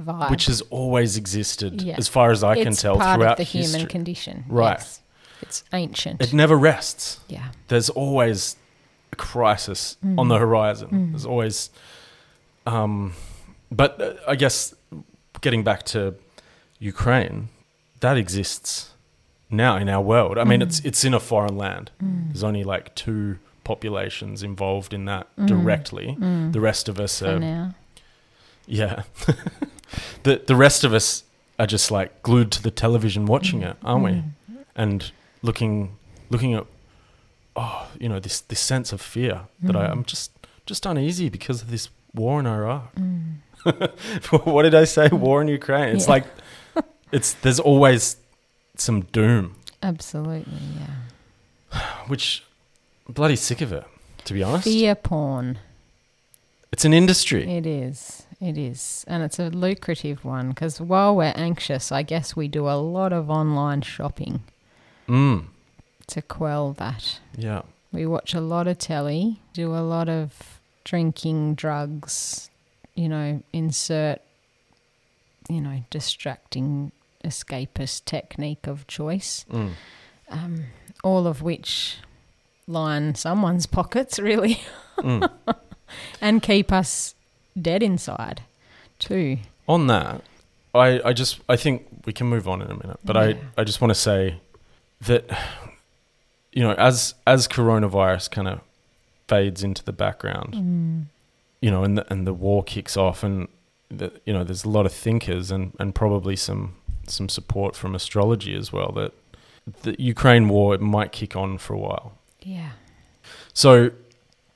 vibe. 0.00 0.30
which 0.30 0.46
has 0.46 0.60
always 0.70 1.16
existed, 1.16 1.82
Yeah. 1.82 1.96
as 1.96 2.06
far 2.08 2.30
as 2.30 2.44
I 2.44 2.62
can 2.62 2.74
tell, 2.74 2.98
part 2.98 3.16
throughout 3.18 3.32
of 3.32 3.36
the 3.38 3.44
history. 3.44 3.78
human 3.78 3.86
condition. 3.88 4.44
Right. 4.48 4.78
Yes. 4.78 5.00
It's 5.42 5.64
ancient. 5.72 6.20
It 6.22 6.32
never 6.32 6.56
rests. 6.56 7.20
yeah. 7.28 7.48
There's 7.68 7.90
always 7.90 8.56
a 9.12 9.16
crisis 9.16 9.96
Mm. 10.04 10.18
on 10.18 10.28
the 10.28 10.38
horizon. 10.38 10.88
Mm. 10.90 11.10
There's 11.12 11.26
always, 11.26 11.70
um, 12.66 13.12
but 13.70 14.00
uh, 14.00 14.14
I 14.28 14.34
guess 14.36 14.74
getting 15.40 15.62
back 15.64 15.82
to 15.84 16.14
Ukraine, 16.78 17.48
that 18.00 18.16
exists 18.16 18.90
now 19.50 19.76
in 19.76 19.88
our 19.88 20.02
world. 20.02 20.38
I 20.38 20.44
mean, 20.44 20.60
Mm. 20.60 20.64
it's 20.66 20.80
it's 20.80 21.04
in 21.04 21.14
a 21.14 21.20
foreign 21.20 21.56
land. 21.56 21.90
Mm. 22.02 22.28
There's 22.28 22.44
only 22.44 22.64
like 22.64 22.94
two 22.94 23.38
populations 23.64 24.42
involved 24.42 24.92
in 24.92 25.04
that 25.06 25.26
Mm. 25.36 25.46
directly. 25.46 26.16
Mm. 26.20 26.52
The 26.52 26.60
rest 26.60 26.88
of 26.88 26.98
us 27.00 27.18
For 27.20 27.36
are, 27.36 27.38
now. 27.40 27.74
yeah. 28.66 29.02
the 30.22 30.42
the 30.46 30.56
rest 30.56 30.84
of 30.84 30.92
us 30.92 31.24
are 31.58 31.66
just 31.66 31.90
like 31.90 32.22
glued 32.22 32.50
to 32.52 32.62
the 32.62 32.70
television 32.70 33.26
watching 33.26 33.62
it, 33.62 33.76
aren't 33.82 34.04
we? 34.04 34.10
Mm. 34.12 34.24
And 34.74 35.10
looking 35.42 35.96
looking 36.30 36.54
at 36.54 36.66
oh, 37.56 37.86
you 37.98 38.08
know, 38.08 38.20
this 38.20 38.40
this 38.40 38.60
sense 38.60 38.92
of 38.92 39.00
fear 39.00 39.42
that 39.62 39.76
I, 39.76 39.86
Mm. 39.86 39.92
I'm 39.92 40.04
just 40.04 40.30
just 40.66 40.84
uneasy 40.86 41.28
because 41.28 41.62
of 41.62 41.70
this 41.70 41.88
war 42.14 42.40
in 42.40 42.46
Iraq. 42.46 42.94
Mm. 42.94 43.36
what 44.44 44.62
did 44.62 44.74
I 44.74 44.84
say? 44.84 45.08
War 45.08 45.40
in 45.42 45.48
Ukraine. 45.48 45.94
It's 45.96 46.06
Yeah. 46.06 46.12
like 46.14 46.24
it's 47.12 47.32
there's 47.42 47.60
always 47.60 48.16
some 48.80 49.02
doom, 49.12 49.56
Absolutely, 49.82 50.52
yeah. 51.72 51.80
which 52.06 52.42
I'm 53.06 53.14
bloody 53.14 53.36
sick 53.36 53.60
of 53.60 53.72
it, 53.72 53.84
to 54.24 54.34
be 54.34 54.42
honest. 54.42 54.64
Fear 54.64 54.94
porn. 54.96 55.58
It's 56.72 56.84
an 56.84 56.92
industry. 56.92 57.48
It 57.50 57.66
is. 57.66 58.26
It 58.40 58.58
is. 58.58 59.04
And 59.08 59.22
it's 59.22 59.38
a 59.38 59.48
lucrative 59.48 60.24
one 60.24 60.50
because 60.50 60.80
while 60.80 61.16
we're 61.16 61.32
anxious, 61.36 61.90
I 61.90 62.02
guess 62.02 62.36
we 62.36 62.48
do 62.48 62.68
a 62.68 62.76
lot 62.76 63.12
of 63.12 63.30
online 63.30 63.80
shopping 63.82 64.40
Mm. 65.08 65.46
to 66.08 66.20
quell 66.22 66.72
that. 66.74 67.20
Yeah. 67.36 67.62
We 67.92 68.04
watch 68.06 68.34
a 68.34 68.40
lot 68.40 68.66
of 68.66 68.78
telly, 68.78 69.40
do 69.54 69.72
a 69.74 69.80
lot 69.80 70.08
of 70.08 70.60
drinking, 70.84 71.54
drugs, 71.54 72.50
you 72.94 73.08
know, 73.08 73.42
insert, 73.52 74.20
you 75.48 75.60
know, 75.60 75.84
distracting 75.90 76.90
escapist 77.26 78.04
technique 78.06 78.66
of 78.66 78.86
choice, 78.86 79.44
Mm. 79.50 79.72
um, 80.30 80.64
all 81.04 81.26
of 81.26 81.42
which 81.42 81.98
line 82.66 83.14
someone's 83.14 83.66
pockets, 83.78 84.18
really, 84.18 84.60
Mm. 84.98 85.28
and 86.20 86.42
keep 86.42 86.72
us 86.72 87.14
dead 87.60 87.82
inside, 87.82 88.42
too. 88.98 89.38
On 89.68 89.86
that, 89.88 90.22
I, 90.74 91.00
I 91.04 91.12
just 91.12 91.40
I 91.48 91.56
think 91.56 91.86
we 92.06 92.12
can 92.12 92.26
move 92.28 92.46
on 92.48 92.62
in 92.62 92.70
a 92.70 92.74
minute, 92.74 93.00
but 93.04 93.16
Yeah. 93.16 93.22
I, 93.56 93.60
I 93.60 93.64
just 93.64 93.80
want 93.80 93.90
to 93.90 93.94
say 93.94 94.40
that 95.02 95.28
you 96.52 96.62
know 96.62 96.72
as 96.74 97.14
as 97.26 97.46
coronavirus 97.48 98.30
kind 98.30 98.48
of 98.48 98.60
fades 99.28 99.62
into 99.64 99.82
the 99.84 99.92
background, 99.92 100.54
Mm. 100.54 101.04
you 101.60 101.70
know, 101.70 101.82
and 101.82 101.98
the, 101.98 102.12
and 102.12 102.26
the 102.26 102.32
war 102.34 102.62
kicks 102.62 102.96
off, 102.96 103.22
and 103.24 103.48
the, 103.90 104.12
you 104.24 104.32
know, 104.32 104.44
there's 104.44 104.64
a 104.64 104.68
lot 104.68 104.86
of 104.86 104.92
thinkers 104.92 105.50
and, 105.50 105.72
and 105.80 105.94
probably 105.94 106.36
some 106.36 106.74
some 107.10 107.28
support 107.28 107.76
from 107.76 107.94
astrology 107.94 108.54
as 108.54 108.72
well 108.72 108.92
that 108.92 109.12
the 109.82 109.96
Ukraine 110.00 110.48
war 110.48 110.74
it 110.74 110.80
might 110.80 111.12
kick 111.12 111.34
on 111.36 111.58
for 111.58 111.74
a 111.74 111.78
while. 111.78 112.12
Yeah. 112.42 112.70
So 113.52 113.90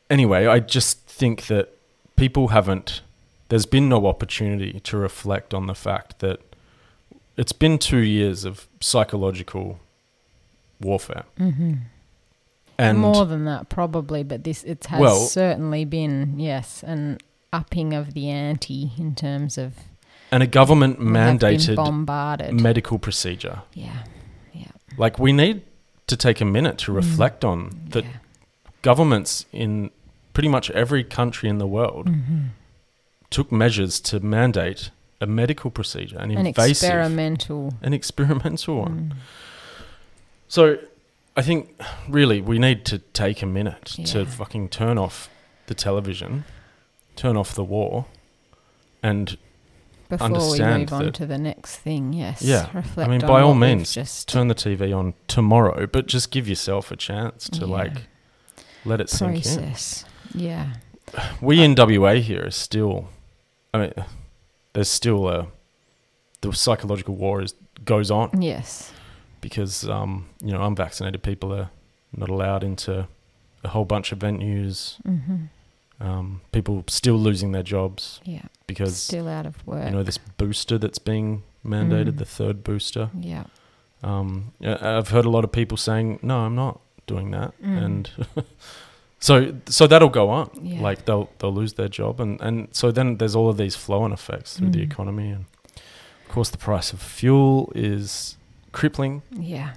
anyway, 0.09 0.47
I 0.47 0.61
just 0.61 1.01
think 1.07 1.47
that 1.47 1.77
people 2.17 2.49
haven't. 2.49 3.03
There's 3.49 3.67
been 3.67 3.89
no 3.89 4.07
opportunity 4.07 4.79
to 4.81 4.97
reflect 4.97 5.53
on 5.53 5.67
the 5.67 5.75
fact 5.75 6.21
that 6.21 6.41
it's 7.37 7.53
been 7.53 7.79
two 7.79 7.99
years 7.99 8.45
of 8.45 8.69
psychological 8.81 9.81
warfare, 10.81 11.25
hmm 11.37 11.75
and 12.79 12.99
More 12.99 13.27
than 13.27 13.45
that, 13.45 13.69
probably, 13.69 14.23
but 14.23 14.45
this 14.45 14.65
it 14.65 14.87
has 14.87 14.99
Well- 15.01 15.27
certainly 15.27 15.85
been 15.85 16.39
yes 16.39 16.83
an 16.83 17.19
upping 17.53 17.93
of 17.93 18.15
the 18.15 18.31
ante 18.31 18.93
in 18.97 19.15
terms 19.15 19.59
of 19.59 19.75
and 20.33 20.43
a 20.43 20.47
government 20.47 20.99
we 20.99 21.05
have 21.07 21.39
been 21.39 21.39
mandated 21.51 21.77
bombarded. 21.77 22.53
medical 22.61 22.99
procedure. 22.99 23.63
yeah, 23.75 24.05
yeah. 24.53 24.67
Like 24.97 25.19
we 25.19 25.33
need 25.33 25.63
to 26.07 26.17
take 26.17 26.41
a 26.41 26.45
minute 26.45 26.79
to 26.79 26.93
Mm. 26.93 26.97
reflect 26.97 27.45
on 27.45 27.71
that 27.91 28.05
yeah. 28.05 28.11
governments 28.83 29.47
in 29.53 29.91
pretty 30.33 30.49
much 30.49 30.71
every 30.71 31.05
country 31.05 31.49
in 31.49 31.59
the 31.59 31.67
world 31.67 32.07
Mhm. 32.09 32.49
took 33.31 33.53
measures 33.53 34.01
to 34.01 34.21
mandate 34.21 34.91
a 35.21 35.27
medical 35.27 35.71
procedure, 35.71 36.19
an, 36.19 36.31
an 36.31 36.47
invasive, 36.47 36.71
experimental 36.71 37.75
an 37.83 37.93
experimental 37.93 38.77
one. 38.81 39.13
Mm. 39.13 39.17
So 40.49 40.79
I 41.37 41.43
think 41.43 41.79
really 42.09 42.41
we 42.41 42.59
need 42.59 42.85
to 42.87 42.99
take 43.13 43.43
a 43.43 43.47
minute 43.47 43.85
to 44.07 44.25
fucking 44.27 44.69
turn 44.71 44.99
off 44.99 45.29
the 45.67 45.75
television, 45.75 46.45
turn 47.17 47.37
off 47.37 47.55
the 47.55 47.63
war, 47.65 48.07
and 49.03 49.37
before 50.11 50.29
we 50.51 50.61
move 50.61 50.93
on 50.93 51.13
to 51.13 51.25
the 51.27 51.39
next 51.39 51.77
thing. 51.79 52.13
Yes, 52.13 52.43
Yeah. 52.43 52.69
Reflect 52.75 53.09
mean, 53.11 53.23
on 53.23 53.29
by 53.29 53.41
all 53.41 53.55
means, 53.55 53.93
just 53.95 54.29
turn 54.29 54.49
the 54.49 54.55
TV 54.55 54.93
on 54.97 55.15
tomorrow, 55.29 55.87
but 55.87 56.07
just 56.07 56.31
give 56.31 56.47
yourself 56.49 56.91
a 56.91 56.97
chance 56.97 57.49
to 57.51 57.61
Yeah. 57.61 57.73
like 57.79 57.97
let 58.85 59.01
it 59.01 59.09
sink 59.09 59.37
in. 59.37 59.43
process. 59.43 60.05
Yeah, 60.35 60.75
We 61.41 61.63
in 61.65 61.75
WA 61.75 62.15
here 62.21 62.47
are 62.47 62.51
still, 62.53 63.09
I 63.75 63.79
mean, 63.79 63.93
there's 64.75 64.89
still 64.89 65.29
a 65.29 65.47
the 66.43 66.53
psychological 66.53 67.15
war 67.17 67.43
is 67.43 67.55
goes 67.85 68.11
on 68.11 68.31
yes, 68.43 68.93
because 69.41 69.89
um, 69.89 70.27
you 70.43 70.53
know 70.53 70.63
unvaccinated 70.65 71.23
people 71.23 71.53
are 71.53 71.71
not 72.17 72.29
allowed 72.29 72.63
into 72.63 73.07
a 73.65 73.69
whole 73.69 73.85
bunch 73.85 74.13
of 74.13 74.19
venues. 74.19 75.01
hmm 75.03 75.47
Um, 76.01 76.41
people 76.53 76.85
still 76.89 77.17
losing 77.19 77.53
their 77.53 77.63
jobs 77.63 78.21
yeah. 78.25 78.45
because 78.67 78.97
Still 78.97 79.29
out 79.29 79.45
of 79.47 79.67
work. 79.67 79.85
you 79.85 79.91
know 79.91 80.03
this 80.03 80.17
booster 80.19 80.79
that's 80.79 80.99
being 80.99 81.43
mandated, 81.65 82.13
Mm. 82.15 82.19
the 82.19 82.25
third 82.25 82.65
booster. 82.65 83.11
yeah, 83.21 83.45
Um, 84.03 84.53
I've 84.65 85.11
heard 85.11 85.27
a 85.27 85.31
lot 85.31 85.45
of 85.45 85.53
people 85.53 85.77
saying, 85.77 86.19
"No, 86.23 86.39
I'm 86.47 86.55
not 86.55 86.81
doing 87.07 87.33
that," 87.33 87.53
Mm. 87.63 87.85
and 87.85 88.11
so 89.19 89.55
so 89.67 89.87
that'll 89.87 90.09
go 90.09 90.31
on. 90.31 90.51
Yeah. 90.63 90.81
Like 90.81 91.05
they'll 91.05 91.29
they'll 91.39 91.53
lose 91.53 91.75
their 91.75 91.89
job, 91.89 92.21
and 92.21 92.41
and 92.41 92.69
so 92.73 92.91
then 92.91 93.19
there's 93.19 93.37
all 93.37 93.49
of 93.51 93.57
these 93.59 93.77
flow-on 93.77 94.13
effects 94.13 94.57
through 94.57 94.71
the 94.71 94.81
Mm. 94.81 94.91
economy, 94.93 95.29
and 95.31 95.45
of 95.77 96.29
course 96.29 96.49
the 96.51 96.59
price 96.59 96.93
of 96.95 97.03
fuel 97.03 97.71
is 97.75 98.37
crippling. 98.73 99.23
yeah, 99.33 99.75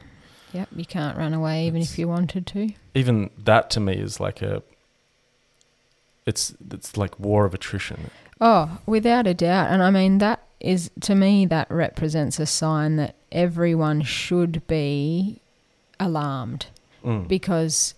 yep. 0.53 0.69
You 0.75 0.85
can't 0.85 1.17
run 1.17 1.33
away 1.33 1.67
even 1.67 1.81
It's- 1.81 1.91
if 1.93 1.99
you 1.99 2.07
wanted 2.07 2.47
to. 2.47 2.69
Even 2.95 3.29
that 3.43 3.69
to 3.71 3.79
me 3.81 3.93
is 3.95 4.19
like 4.21 4.41
a 4.41 4.61
it's 6.25 6.53
it's 6.71 6.97
like 6.97 7.19
war 7.19 7.45
of 7.45 7.53
attrition. 7.53 8.09
Oh, 8.41 8.79
without 8.85 9.27
a 9.27 9.33
doubt. 9.33 9.71
And 9.71 9.81
I 9.83 9.89
mean, 9.91 10.17
that 10.17 10.41
is, 10.59 10.89
to 11.01 11.15
me, 11.15 11.45
that 11.45 11.69
represents 11.69 12.39
a 12.39 12.45
sign 12.45 12.95
that 12.97 13.15
everyone 13.31 14.01
should 14.01 14.65
be 14.67 15.39
alarmed 15.99 16.67
Mm. 17.03 17.27
because 17.27 17.95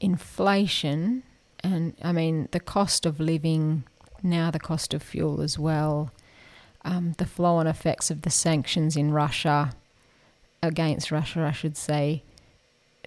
inflation 0.00 1.22
and, 1.64 1.94
I 2.02 2.12
mean, 2.12 2.48
the 2.52 2.60
cost 2.60 3.06
of 3.06 3.18
living, 3.20 3.84
now 4.22 4.50
the 4.50 4.60
cost 4.60 4.94
of 4.94 5.02
fuel 5.02 5.40
as 5.40 5.58
well, 5.58 6.12
um, 6.84 7.14
the 7.18 7.26
flow 7.26 7.56
on 7.56 7.66
effects 7.66 8.10
of 8.10 8.22
the 8.22 8.30
sanctions 8.30 8.96
in 8.96 9.10
Russia, 9.12 9.72
against 10.62 11.10
Russia, 11.10 11.40
I 11.42 11.52
should 11.52 11.76
say, 11.76 12.22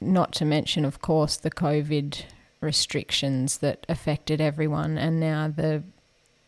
not 0.01 0.31
to 0.33 0.45
mention, 0.45 0.83
of 0.85 1.01
course, 1.01 1.37
the 1.37 1.51
COVID 1.51 2.23
restrictions 2.61 3.57
that 3.57 3.85
affected 3.89 4.39
everyone, 4.39 4.97
and 4.97 5.19
now 5.19 5.47
the 5.47 5.83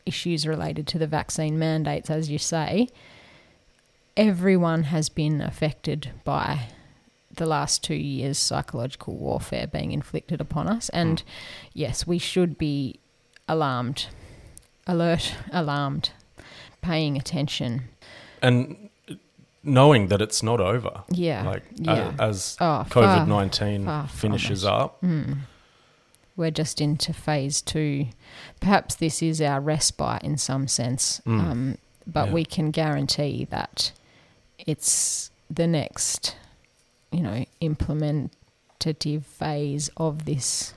issues 0.05 0.47
related 0.47 0.85
to 0.87 0.99
the 0.99 1.07
vaccine 1.07 1.57
mandates, 1.59 2.09
as 2.09 2.29
you 2.29 2.37
say, 2.37 2.87
everyone 4.15 4.83
has 4.83 5.09
been 5.09 5.41
affected 5.41 6.11
by 6.23 6.67
the 7.35 7.45
last 7.45 7.83
two 7.83 7.95
years' 7.95 8.37
psychological 8.37 9.15
warfare 9.15 9.65
being 9.65 9.91
inflicted 9.91 10.39
upon 10.39 10.67
us. 10.67 10.89
And 10.89 11.23
yes, 11.73 12.05
we 12.05 12.19
should 12.19 12.57
be 12.57 12.99
alarmed, 13.47 14.07
alert, 14.85 15.33
alarmed, 15.51 16.11
paying 16.81 17.17
attention. 17.17 17.83
and 18.41 18.77
knowing 19.65 20.07
that 20.09 20.21
it's 20.21 20.43
not 20.43 20.59
over. 20.59 21.03
Yeah. 21.09 21.43
Like 21.45 21.63
yeah. 21.75 22.13
a- 22.19 22.23
as 22.23 22.57
oh, 22.59 22.85
COVID 22.89 23.27
nineteen 23.29 23.85
far 23.85 24.07
from 24.09 24.17
finishes 24.19 24.65
up, 24.65 25.01
Mm. 25.01 25.37
We're 26.35 26.51
just 26.51 26.81
into 26.81 27.13
phase 27.13 27.61
two. 27.61 28.07
Perhaps 28.59 28.95
this 28.95 29.21
is 29.21 29.39
our 29.41 29.61
respite 29.61 30.23
in 30.23 30.37
some 30.37 30.67
sense, 30.67 31.21
Mm. 31.25 31.39
um, 31.39 31.77
but 32.07 32.27
Yeah. 32.27 32.33
we 32.33 32.45
can 32.45 32.71
guarantee 32.71 33.45
that 33.51 33.91
it's 34.57 35.29
the 35.49 35.67
next, 35.67 36.35
you 37.11 37.21
know, 37.21 37.45
implementative 37.61 39.23
phase 39.25 39.89
of 39.97 40.25
this 40.25 40.73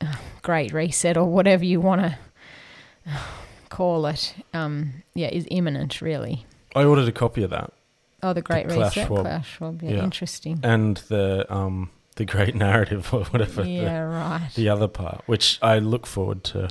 uh, 0.00 0.16
great 0.42 0.72
reset 0.72 1.16
or 1.16 1.26
whatever 1.26 1.64
you 1.64 1.80
want 1.80 2.00
to 2.00 2.18
call 3.68 4.06
it. 4.06 4.34
Um, 4.52 5.02
yeah, 5.14 5.28
is 5.28 5.46
imminent, 5.50 6.00
really. 6.00 6.46
I 6.74 6.84
ordered 6.84 7.08
a 7.08 7.12
copy 7.12 7.42
of 7.42 7.50
that 7.50 7.72
Oh, 8.24 8.32
the 8.32 8.40
Great 8.42 8.68
Klaus 8.68 8.96
Reset, 8.96 9.06
Schwab. 9.08 9.44
Schwab. 9.44 9.82
Yeah, 9.82 9.90
Yeah. 9.96 10.04
interesting. 10.04 10.60
and 10.62 10.96
the 11.08 11.52
um 11.52 11.90
the 12.26 12.32
great 12.32 12.54
narrative 12.54 13.12
or 13.14 13.24
whatever 13.32 13.62
the- 13.62 13.70
yeah, 13.70 13.98
right. 14.00 14.50
the 14.54 14.68
other 14.68 14.88
part, 14.88 15.22
which 15.26 15.58
I 15.62 15.78
look 15.78 16.06
forward 16.06 16.44
to 16.44 16.68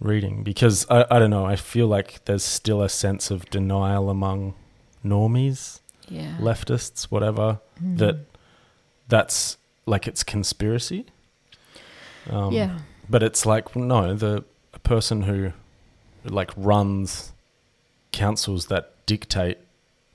reading 0.00 0.42
because 0.42 0.86
I, 0.90 1.04
I 1.10 1.18
don't 1.18 1.30
know, 1.30 1.44
I 1.46 1.56
feel 1.56 1.86
like 1.86 2.24
there's 2.24 2.44
still 2.44 2.82
a 2.82 2.88
sense 2.88 3.30
of 3.30 3.48
denial 3.50 4.08
among 4.10 4.54
normies, 5.04 5.80
yeah. 6.08 6.36
leftists, 6.40 7.04
whatever, 7.04 7.60
Mm. 7.82 7.98
that 7.98 8.16
that's 9.08 9.56
like 9.86 10.06
it's 10.06 10.22
conspiracy. 10.22 11.06
Um, 12.30 12.52
yeah. 12.52 12.78
But 13.10 13.22
it's 13.24 13.44
like, 13.44 13.74
no, 13.74 14.14
the 14.14 14.44
a 14.74 14.78
person 14.78 15.22
who 15.22 15.52
like 16.24 16.50
runs 16.56 17.32
councils 18.12 18.66
that 18.66 18.84
dictate 19.06 19.58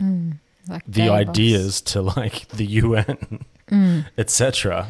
Mm. 0.01 0.38
Like 0.69 0.83
the 0.88 1.10
ideas 1.10 1.81
to 1.91 2.01
like 2.01 2.47
the 2.49 2.65
UN, 2.83 3.43
Mm. 3.71 4.06
etc. 4.17 4.88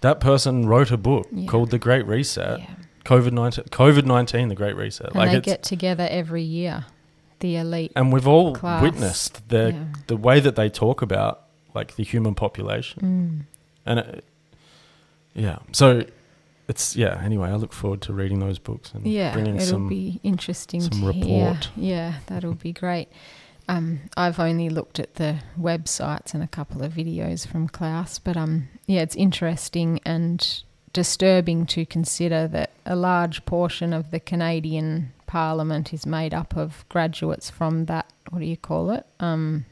That 0.00 0.20
person 0.20 0.66
wrote 0.66 0.90
a 0.90 0.96
book 0.96 1.28
Yeah. 1.32 1.46
called 1.46 1.70
The 1.70 1.78
Great 1.78 2.06
Reset. 2.06 2.58
yeah. 2.60 2.66
COVID 3.04 3.32
nineteen, 3.32 3.64
COVID 3.64 4.04
nineteen, 4.04 4.48
the 4.48 4.54
Great 4.54 4.76
Reset. 4.76 5.08
And 5.08 5.16
like 5.16 5.32
they 5.32 5.40
get 5.40 5.62
together 5.62 6.06
every 6.10 6.42
year, 6.42 6.84
the 7.40 7.56
elite. 7.56 7.92
and 7.96 8.12
we've 8.12 8.26
all 8.28 8.54
class. 8.54 8.82
witnessed 8.82 9.48
the 9.48 9.72
yeah. 9.72 9.84
the 10.06 10.16
way 10.16 10.40
that 10.40 10.56
they 10.56 10.68
talk 10.68 11.02
about 11.02 11.42
like 11.74 11.96
the 11.96 12.04
human 12.04 12.34
population, 12.34 13.00
Mm. 13.02 13.46
and 13.86 13.98
it, 14.00 14.24
yeah, 15.34 15.58
so 15.72 16.04
it's 16.68 16.96
yeah. 16.96 17.20
Anyway, 17.24 17.48
I 17.50 17.54
look 17.56 17.72
forward 17.72 18.00
to 18.02 18.12
reading 18.12 18.38
those 18.40 18.58
books 18.58 18.92
and 18.94 19.06
Yeah, 19.06 19.32
bringing 19.32 19.56
it'll 19.56 19.66
some. 19.68 19.88
be 19.88 20.20
interesting 20.22 20.80
some 20.80 21.00
to 21.00 21.12
hear. 21.12 21.44
report. 21.48 21.70
Yeah, 21.76 22.14
that'll 22.26 22.54
be 22.54 22.72
great. 22.72 23.08
Um, 23.70 24.00
I've 24.16 24.40
only 24.40 24.68
looked 24.68 24.98
at 24.98 25.14
the 25.14 25.36
websites 25.58 26.34
and 26.34 26.42
a 26.42 26.48
couple 26.48 26.82
of 26.82 26.92
videos 26.92 27.46
from 27.46 27.68
Klaus, 27.68 28.18
but 28.18 28.36
um, 28.36 28.68
yeah, 28.86 29.02
it's 29.02 29.14
interesting 29.14 30.00
and 30.04 30.62
disturbing 30.92 31.66
to 31.66 31.86
consider 31.86 32.48
that 32.48 32.70
a 32.84 32.96
large 32.96 33.44
portion 33.46 33.92
of 33.92 34.10
the 34.10 34.18
Canadian 34.18 35.12
parliament 35.26 35.94
is 35.94 36.04
made 36.04 36.34
up 36.34 36.56
of 36.56 36.84
graduates 36.88 37.48
from 37.48 37.84
that. 37.84 38.06
What 38.30 38.40
do 38.40 38.44
you 38.46 38.56
call 38.56 38.90
it? 38.90 39.06
Um, 39.20 39.66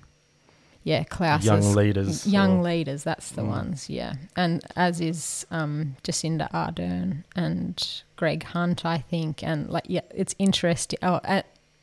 yeah, 0.85 1.03
classes. 1.03 1.47
Young 1.47 1.75
leaders. 1.75 2.27
Young 2.27 2.59
or- 2.61 2.63
leaders, 2.63 3.03
that's 3.03 3.33
the 3.33 3.43
Mm. 3.43 3.49
ones, 3.49 3.91
yeah. 3.91 4.13
And 4.37 4.63
as 4.77 5.01
is 5.01 5.45
um, 5.51 5.97
Jacinda 6.05 6.49
Ardern 6.53 7.25
and 7.35 7.85
Greg 8.15 8.45
Hunt, 8.45 8.85
I 8.87 8.99
think. 8.99 9.43
And 9.43 9.69
like, 9.69 9.85
yeah, 9.89 10.03
it's 10.15 10.37
interesting. 10.39 11.01
Oh, 11.03 11.19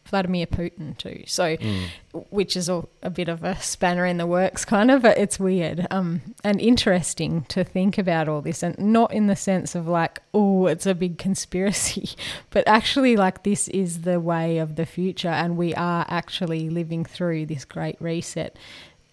Vladimir 0.05 0.45
Putin 0.45 0.97
too. 0.97 1.23
So, 1.25 1.57
Mm. 1.57 1.87
which 2.29 2.55
is 2.55 2.69
a, 2.69 2.83
a 3.01 3.09
bit 3.09 3.27
of 3.27 3.43
a 3.43 3.59
spanner 3.61 4.05
in 4.05 4.17
the 4.17 4.25
works, 4.27 4.63
kind 4.65 4.89
of, 4.91 5.01
but 5.01 5.17
it's 5.17 5.39
weird 5.39 5.87
um, 5.91 6.21
and 6.43 6.61
interesting 6.61 7.43
to 7.49 7.63
think 7.63 7.97
about 7.97 8.27
all 8.29 8.41
this. 8.41 8.63
And 8.63 8.77
not 8.77 9.11
in 9.13 9.27
the 9.27 9.35
sense 9.35 9.75
of 9.75 9.87
like, 9.87 10.21
oh, 10.33 10.67
it's 10.67 10.85
a 10.85 10.95
big 10.95 11.17
conspiracy, 11.17 12.09
but 12.51 12.67
actually, 12.67 13.15
like, 13.15 13.43
this 13.43 13.67
is 13.69 14.01
the 14.01 14.19
way 14.19 14.57
of 14.59 14.75
the 14.75 14.85
future. 14.85 15.29
And 15.29 15.57
we 15.57 15.73
are 15.75 16.05
actually 16.07 16.69
living 16.69 17.03
through 17.03 17.47
this 17.47 17.65
great 17.65 17.97
reset 17.99 18.55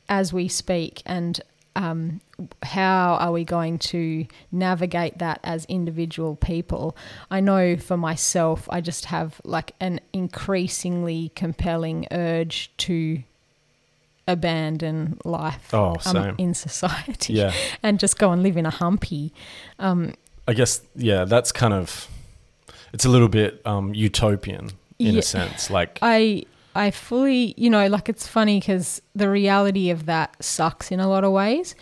as 0.09 0.33
we 0.33 0.47
speak. 0.49 1.03
And 1.07 1.41
um, 1.75 2.21
how 2.63 3.15
are 3.15 3.33
we 3.33 3.45
going 3.45 3.79
to 3.79 4.27
navigate 4.51 5.19
that 5.19 5.41
as 5.45 5.65
individual 5.67 6.37
people? 6.37 6.97
I 7.31 7.41
know 7.41 7.77
for 7.77 7.97
myself, 7.97 8.69
I 8.71 8.81
just 8.81 9.07
have 9.07 9.41
like 9.45 9.73
an 9.81 10.01
increasingly 10.13 11.33
compelling 11.35 12.07
urge 12.11 12.71
to 12.79 13.23
abandon 14.29 15.19
life 15.25 15.73
Oh, 15.75 15.97
um, 16.07 16.35
in 16.39 16.55
society 16.55 17.35
yeah. 17.35 17.53
and 17.83 17.99
just 17.99 18.19
go 18.19 18.31
and 18.33 18.43
live 18.43 18.57
in 18.57 18.67
a 18.67 18.71
humpy. 18.71 19.33
Um, 19.79 20.15
I 20.47 20.55
guess 20.55 20.83
yeah, 20.95 21.25
that's 21.25 21.53
kind 21.53 21.75
of 21.75 22.09
it's 22.93 23.05
a 23.05 23.09
little 23.09 23.29
bit 23.29 23.61
um, 23.67 23.95
utopian 23.95 24.71
in 24.99 25.15
Yeah. 25.15 25.19
a 25.21 25.23
sense. 25.23 25.71
Like 25.71 25.99
I 26.03 26.45
I 26.75 26.91
fully, 26.91 27.55
you 27.57 27.71
know, 27.71 27.87
like 27.89 28.09
it's 28.09 28.27
funny 28.27 28.61
because 28.61 29.03
the 29.15 29.29
reality 29.29 29.91
of 29.91 30.07
that 30.07 30.43
sucks 30.43 30.91
in 30.91 31.01
a 31.01 31.09
lot 31.09 31.25
of 31.25 31.33
ways 31.33 31.75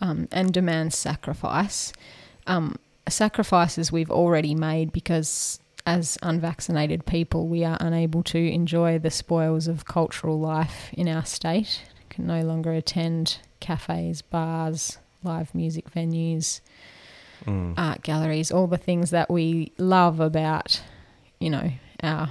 um, 0.00 0.28
and 0.30 0.52
demands 0.52 0.96
sacrifice. 0.96 1.92
Um, 2.46 2.76
sacrifices 3.08 3.90
we've 3.90 4.10
already 4.10 4.54
made 4.54 4.92
because 4.92 5.60
as 5.86 6.18
unvaccinated 6.22 7.06
people, 7.06 7.46
we 7.46 7.64
are 7.64 7.78
unable 7.80 8.22
to 8.24 8.38
enjoy 8.38 8.98
the 8.98 9.10
spoils 9.10 9.68
of 9.68 9.84
cultural 9.84 10.38
life 10.38 10.90
in 10.92 11.08
our 11.08 11.24
state. 11.24 11.82
We 11.96 12.04
Can 12.08 12.26
no 12.26 12.42
longer 12.42 12.72
attend 12.72 13.38
cafes, 13.60 14.20
bars, 14.20 14.98
live 15.22 15.54
music 15.54 15.90
venues, 15.90 16.60
mm, 17.44 17.74
art 17.76 18.02
galleries, 18.02 18.50
all 18.50 18.66
the 18.66 18.76
things 18.76 19.10
that 19.10 19.30
we 19.30 19.72
love 19.78 20.18
about, 20.18 20.82
you 21.38 21.50
know, 21.50 21.70
our 22.02 22.30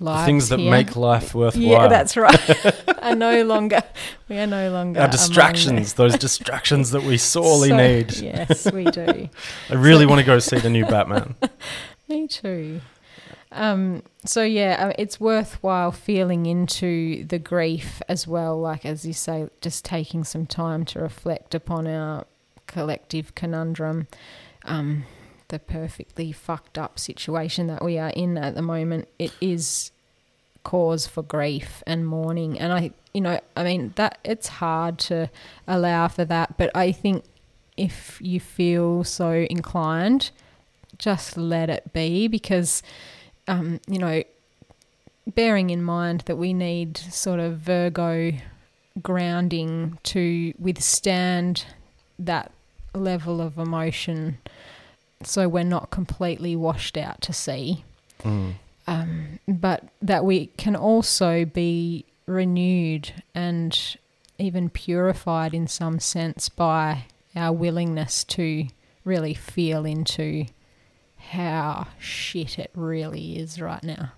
lives. 0.00 0.26
things 0.26 0.48
that 0.48 0.58
here. 0.58 0.70
make 0.70 0.96
life 0.96 1.34
worthwhile. 1.34 1.62
Yeah, 1.64 1.88
that's 1.88 2.16
right. 2.16 2.98
are 3.02 3.14
no 3.14 3.44
longer 3.44 3.82
we 4.28 4.38
are 4.38 4.46
no 4.46 4.70
longer 4.70 5.00
our 5.00 5.08
distractions, 5.08 5.94
those 5.94 6.16
distractions 6.18 6.90
that 6.92 7.02
we 7.02 7.18
sorely 7.18 7.68
So- 7.70 7.76
need. 7.76 8.16
Yes, 8.18 8.70
we 8.72 8.84
do. 8.84 9.28
I 9.70 9.74
really 9.74 10.04
So- 10.04 10.08
want 10.08 10.20
to 10.20 10.26
go 10.26 10.38
see 10.38 10.58
the 10.58 10.70
new 10.70 10.84
Batman. 10.86 11.34
Me 12.08 12.26
too. 12.26 12.80
Um, 13.54 14.02
so 14.24 14.42
yeah, 14.42 14.88
uh, 14.88 14.92
it's 14.98 15.20
worthwhile 15.20 15.92
feeling 15.92 16.46
into 16.46 17.24
the 17.24 17.38
grief 17.38 18.00
as 18.08 18.26
well. 18.26 18.58
Like 18.58 18.86
as 18.86 19.04
you 19.04 19.12
say, 19.12 19.48
just 19.60 19.84
taking 19.84 20.24
some 20.24 20.46
time 20.46 20.84
to 20.86 21.00
reflect 21.00 21.54
upon 21.54 21.86
our 21.86 22.24
collective 22.66 23.34
conundrum, 23.34 24.06
um, 24.64 25.04
the 25.52 25.60
perfectly 25.60 26.32
fucked 26.32 26.76
up 26.76 26.98
situation 26.98 27.68
that 27.68 27.84
we 27.84 27.98
are 27.98 28.10
in 28.10 28.36
at 28.36 28.56
the 28.56 28.62
moment. 28.62 29.06
It 29.20 29.32
is 29.40 29.92
cause 30.64 31.06
for 31.06 31.22
grief 31.22 31.82
and 31.86 32.04
mourning, 32.06 32.58
and 32.58 32.72
I, 32.72 32.90
you 33.14 33.20
know, 33.20 33.38
I 33.54 33.62
mean 33.62 33.92
that 33.94 34.18
it's 34.24 34.48
hard 34.48 34.98
to 35.00 35.30
allow 35.68 36.08
for 36.08 36.24
that, 36.24 36.58
but 36.58 36.74
I 36.74 36.90
think 36.90 37.24
if 37.76 38.18
you 38.20 38.40
feel 38.40 39.04
so 39.04 39.46
inclined 39.48 40.30
just 40.98 41.36
let 41.36 41.68
it 41.68 41.92
be 41.92 42.28
because, 42.28 42.82
um, 43.48 43.80
you 43.88 43.98
know, 43.98 44.22
bearing 45.26 45.70
in 45.70 45.82
mind 45.82 46.22
that 46.26 46.36
we 46.36 46.52
need 46.52 46.96
sort 46.96 47.40
of 47.40 47.58
Virgo 47.58 48.32
grounding 49.02 49.98
to 50.04 50.52
withstand 50.58 51.66
that 52.18 52.52
level 52.94 53.40
of 53.40 53.58
emotion 53.58 54.38
so 55.26 55.48
we're 55.48 55.64
not 55.64 55.90
completely 55.90 56.56
washed 56.56 56.96
out 56.96 57.20
to 57.22 57.32
sea. 57.32 57.84
Mm. 58.22 58.54
Um, 58.86 59.38
but 59.46 59.84
that 60.00 60.24
we 60.24 60.46
can 60.56 60.74
also 60.74 61.44
be 61.44 62.04
renewed 62.26 63.12
and 63.34 63.96
even 64.38 64.68
purified 64.70 65.54
in 65.54 65.66
some 65.66 66.00
sense 66.00 66.48
by 66.48 67.04
our 67.36 67.52
willingness 67.52 68.24
to 68.24 68.66
really 69.04 69.34
feel 69.34 69.84
into 69.86 70.46
how 71.16 71.86
shit 71.98 72.58
it 72.58 72.70
really 72.74 73.38
is 73.38 73.60
right 73.60 73.82
now. 73.82 74.12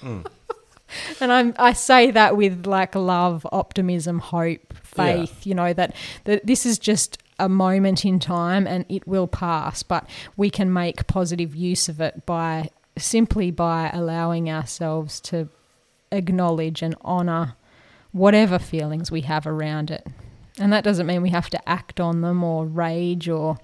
Mm. 0.00 0.26
And 1.20 1.30
I'm, 1.30 1.54
I 1.58 1.74
say 1.74 2.10
that 2.12 2.34
with 2.36 2.66
like 2.66 2.94
love, 2.94 3.46
optimism, 3.52 4.20
hope, 4.20 4.74
faith, 4.82 5.46
you 5.46 5.54
know, 5.54 5.74
that, 5.74 5.94
that 6.24 6.46
this 6.46 6.64
is 6.64 6.78
just 6.78 7.18
a 7.38 7.48
moment 7.48 8.04
in 8.04 8.18
time 8.18 8.66
and 8.66 8.84
it 8.88 9.06
will 9.06 9.26
pass, 9.26 9.82
but 9.82 10.08
we 10.36 10.50
can 10.50 10.72
make 10.72 11.06
positive 11.06 11.54
use 11.54 11.88
of 11.88 12.00
it 12.00 12.26
by 12.26 12.70
simply 12.96 13.50
by 13.50 13.90
allowing 13.92 14.50
ourselves 14.50 15.20
to 15.20 15.48
acknowledge 16.10 16.82
and 16.82 16.94
honor 17.02 17.54
whatever 18.12 18.58
feelings 18.58 19.10
we 19.10 19.20
have 19.22 19.46
around 19.46 19.90
it. 19.90 20.06
And 20.58 20.72
that 20.72 20.82
doesn't 20.82 21.06
mean 21.06 21.22
we 21.22 21.30
have 21.30 21.50
to 21.50 21.68
act 21.68 22.00
on 22.00 22.22
them 22.22 22.42
or 22.42 22.66
rage 22.66 23.28
or 23.28 23.58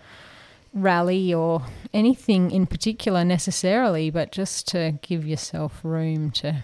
rally 0.73 1.33
or 1.35 1.63
anything 1.93 2.51
in 2.51 2.67
particular 2.67 3.25
necessarily, 3.25 4.11
but 4.11 4.31
just 4.31 4.69
to 4.69 4.99
give 5.03 5.27
yourself 5.27 5.81
room 5.83 6.31
to 6.33 6.63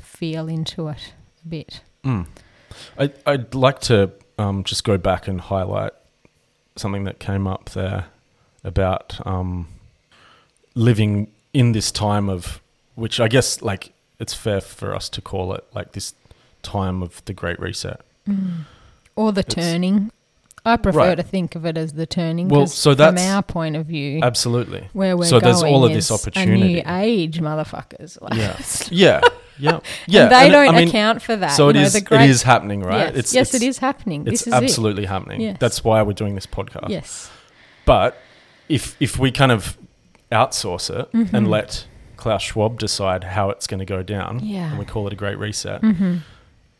feel 0.00 0.48
into 0.48 0.88
it 0.88 1.12
a 1.44 1.48
bit. 1.48 1.80
Mm. 2.04 2.26
I, 2.98 3.12
I'd 3.26 3.54
like 3.54 3.80
to 3.80 4.12
um, 4.38 4.64
just 4.64 4.84
go 4.84 4.96
back 4.96 5.28
and 5.28 5.40
highlight 5.40 5.92
something 6.76 7.04
that 7.04 7.18
came 7.18 7.46
up 7.46 7.70
there 7.70 8.06
about 8.64 9.24
um, 9.26 9.68
living 10.74 11.28
in 11.52 11.72
this 11.72 11.90
time 11.90 12.28
of, 12.28 12.60
which 12.94 13.20
I 13.20 13.28
guess 13.28 13.62
like 13.62 13.92
it's 14.18 14.34
fair 14.34 14.60
for 14.60 14.94
us 14.94 15.08
to 15.10 15.20
call 15.20 15.52
it 15.54 15.64
like 15.74 15.92
this 15.92 16.14
time 16.62 17.02
of 17.02 17.24
the 17.24 17.32
Great 17.32 17.58
Reset. 17.60 18.00
Or 19.16 19.32
the 19.32 19.40
It's- 19.40 19.54
turning. 19.54 20.10
I 20.64 20.76
prefer 20.76 20.98
Right. 20.98 21.14
to 21.16 21.24
think 21.24 21.56
of 21.56 21.66
it 21.66 21.76
as 21.76 21.94
the 21.94 22.06
turning. 22.06 22.46
Well, 22.48 22.68
so 22.68 22.94
that's 22.94 23.20
from 23.20 23.30
our 23.32 23.42
point 23.42 23.74
of 23.74 23.86
view, 23.86 24.20
Absolutely. 24.22 24.88
where 24.92 25.16
we're 25.16 25.24
so 25.24 25.40
going 25.40 25.52
there's 25.52 25.62
all 25.64 25.84
of 25.84 25.92
this 25.92 26.12
opportunity. 26.12 26.78
A 26.78 26.84
new 26.84 27.02
age, 27.02 27.40
motherfuckers. 27.40 28.16
Like, 28.22 28.34
Yeah. 28.34 29.20
Yeah. 29.20 29.28
Yeah. 29.62 29.80
Yeah. 30.06 30.22
and 30.24 30.32
they 30.32 30.44
and, 30.44 30.52
don't 30.52 30.74
I 30.74 30.78
mean, 30.78 30.88
account 30.88 31.22
for 31.22 31.36
that. 31.36 31.48
So 31.56 31.68
it 31.68 31.74
know, 31.74 31.82
is. 31.82 32.00
great, 32.00 32.22
it 32.22 32.30
is 32.30 32.42
happening, 32.42 32.80
right? 32.82 33.06
Yes, 33.08 33.16
It's, 33.16 33.34
yes 33.34 33.54
it's, 33.54 33.62
it 33.62 33.66
is 33.68 33.78
happening. 33.78 34.26
It's 34.26 34.46
is 34.46 34.52
absolutely 34.52 35.06
happening. 35.06 35.40
Yes. 35.40 35.56
That's 35.60 35.84
why 35.84 36.02
we're 36.02 36.12
doing 36.14 36.34
this 36.34 36.46
podcast. 36.46 36.88
Yes. 36.88 37.30
But 37.84 38.16
if 38.68 38.96
if 39.00 39.18
we 39.18 39.30
kind 39.30 39.52
of 39.52 39.76
outsource 40.30 40.90
it 40.90 41.10
Mhm. 41.12 41.32
and 41.34 41.50
let 41.50 41.86
Klaus 42.16 42.42
Schwab 42.42 42.78
decide 42.78 43.24
how 43.24 43.50
it's 43.50 43.66
going 43.66 43.80
to 43.80 43.84
go 43.96 44.02
down, 44.02 44.40
Yeah. 44.42 44.70
and 44.70 44.78
we 44.78 44.84
call 44.84 45.06
it 45.06 45.12
a 45.12 45.16
great 45.16 45.38
reset, 45.38 45.80
hmm 45.80 46.16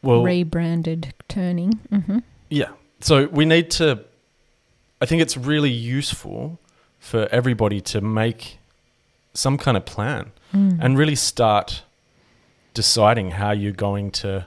well, 0.02 0.22
Rebranded 0.24 1.14
turning. 1.28 1.74
hmm 1.90 2.18
yeah. 2.50 2.70
So 3.00 3.26
we 3.28 3.44
need 3.44 3.70
to. 3.72 4.00
I 5.00 5.06
think 5.06 5.22
it's 5.22 5.36
really 5.36 5.70
useful 5.70 6.58
for 7.00 7.28
everybody 7.32 7.80
to 7.80 8.00
make 8.00 8.58
some 9.34 9.56
kind 9.58 9.76
of 9.76 9.84
plan 9.84 10.30
Mm. 10.54 10.78
and 10.82 10.98
really 10.98 11.14
start 11.16 11.82
deciding 12.74 13.32
how 13.32 13.50
you're 13.52 13.72
going 13.72 14.10
to, 14.10 14.46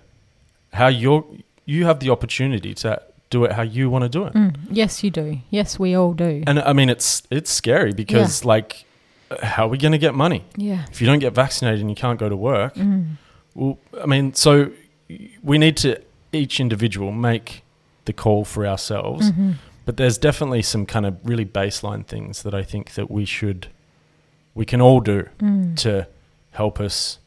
how 0.74 0.88
you're 0.88 1.26
you 1.66 1.86
have 1.86 2.00
the 2.00 2.10
opportunity 2.12 2.74
to 2.76 3.02
do 3.30 3.44
it 3.44 3.52
how 3.54 3.64
you 3.64 3.90
want 3.90 4.04
to 4.04 4.10
do 4.10 4.26
it. 4.26 4.34
Mm. 4.34 4.56
Yes, 4.70 5.04
you 5.04 5.10
do. 5.10 5.40
Yes, 5.50 5.80
we 5.80 5.96
all 5.96 6.14
do. 6.14 6.44
And 6.48 6.60
I 6.60 6.74
mean, 6.74 6.90
it's 6.90 7.24
it's 7.32 7.52
scary 7.52 7.94
because 7.94 8.46
like, 8.46 8.86
how 9.42 9.66
are 9.66 9.70
we 9.70 9.78
going 9.78 9.92
to 9.94 9.98
get 9.98 10.14
money 10.14 10.44
yeah. 10.56 10.86
if 10.92 11.02
you 11.02 11.08
don't 11.08 11.20
get 11.20 11.34
vaccinated 11.34 11.82
and 11.82 11.90
you 11.90 11.96
can't 11.96 12.20
go 12.20 12.30
to 12.30 12.36
work? 12.38 12.76
Mm. 12.76 13.18
Well, 13.56 13.78
I 14.02 14.06
mean, 14.06 14.34
so 14.34 14.72
we 15.44 15.58
need 15.58 15.78
to 15.78 16.02
each 16.32 16.60
individual 16.60 17.12
make 17.12 17.64
the 18.06 18.14
call 18.14 18.46
for 18.46 18.66
ourselves. 18.68 19.30
hmm 19.30 19.52
But 19.86 19.98
there's 19.98 20.18
definitely 20.18 20.62
some 20.64 20.86
kind 20.86 21.06
of 21.06 21.16
really 21.24 21.46
baseline 21.46 22.06
things 22.06 22.44
that 22.44 22.54
I 22.54 22.64
think 22.64 22.94
that 22.94 23.10
we 23.10 23.26
should, 23.26 23.68
we 24.54 24.66
can 24.66 24.82
all 24.82 25.00
do 25.00 25.30
Mm. 25.40 25.76
to 25.78 26.08
help 26.52 26.80
us 26.80 27.20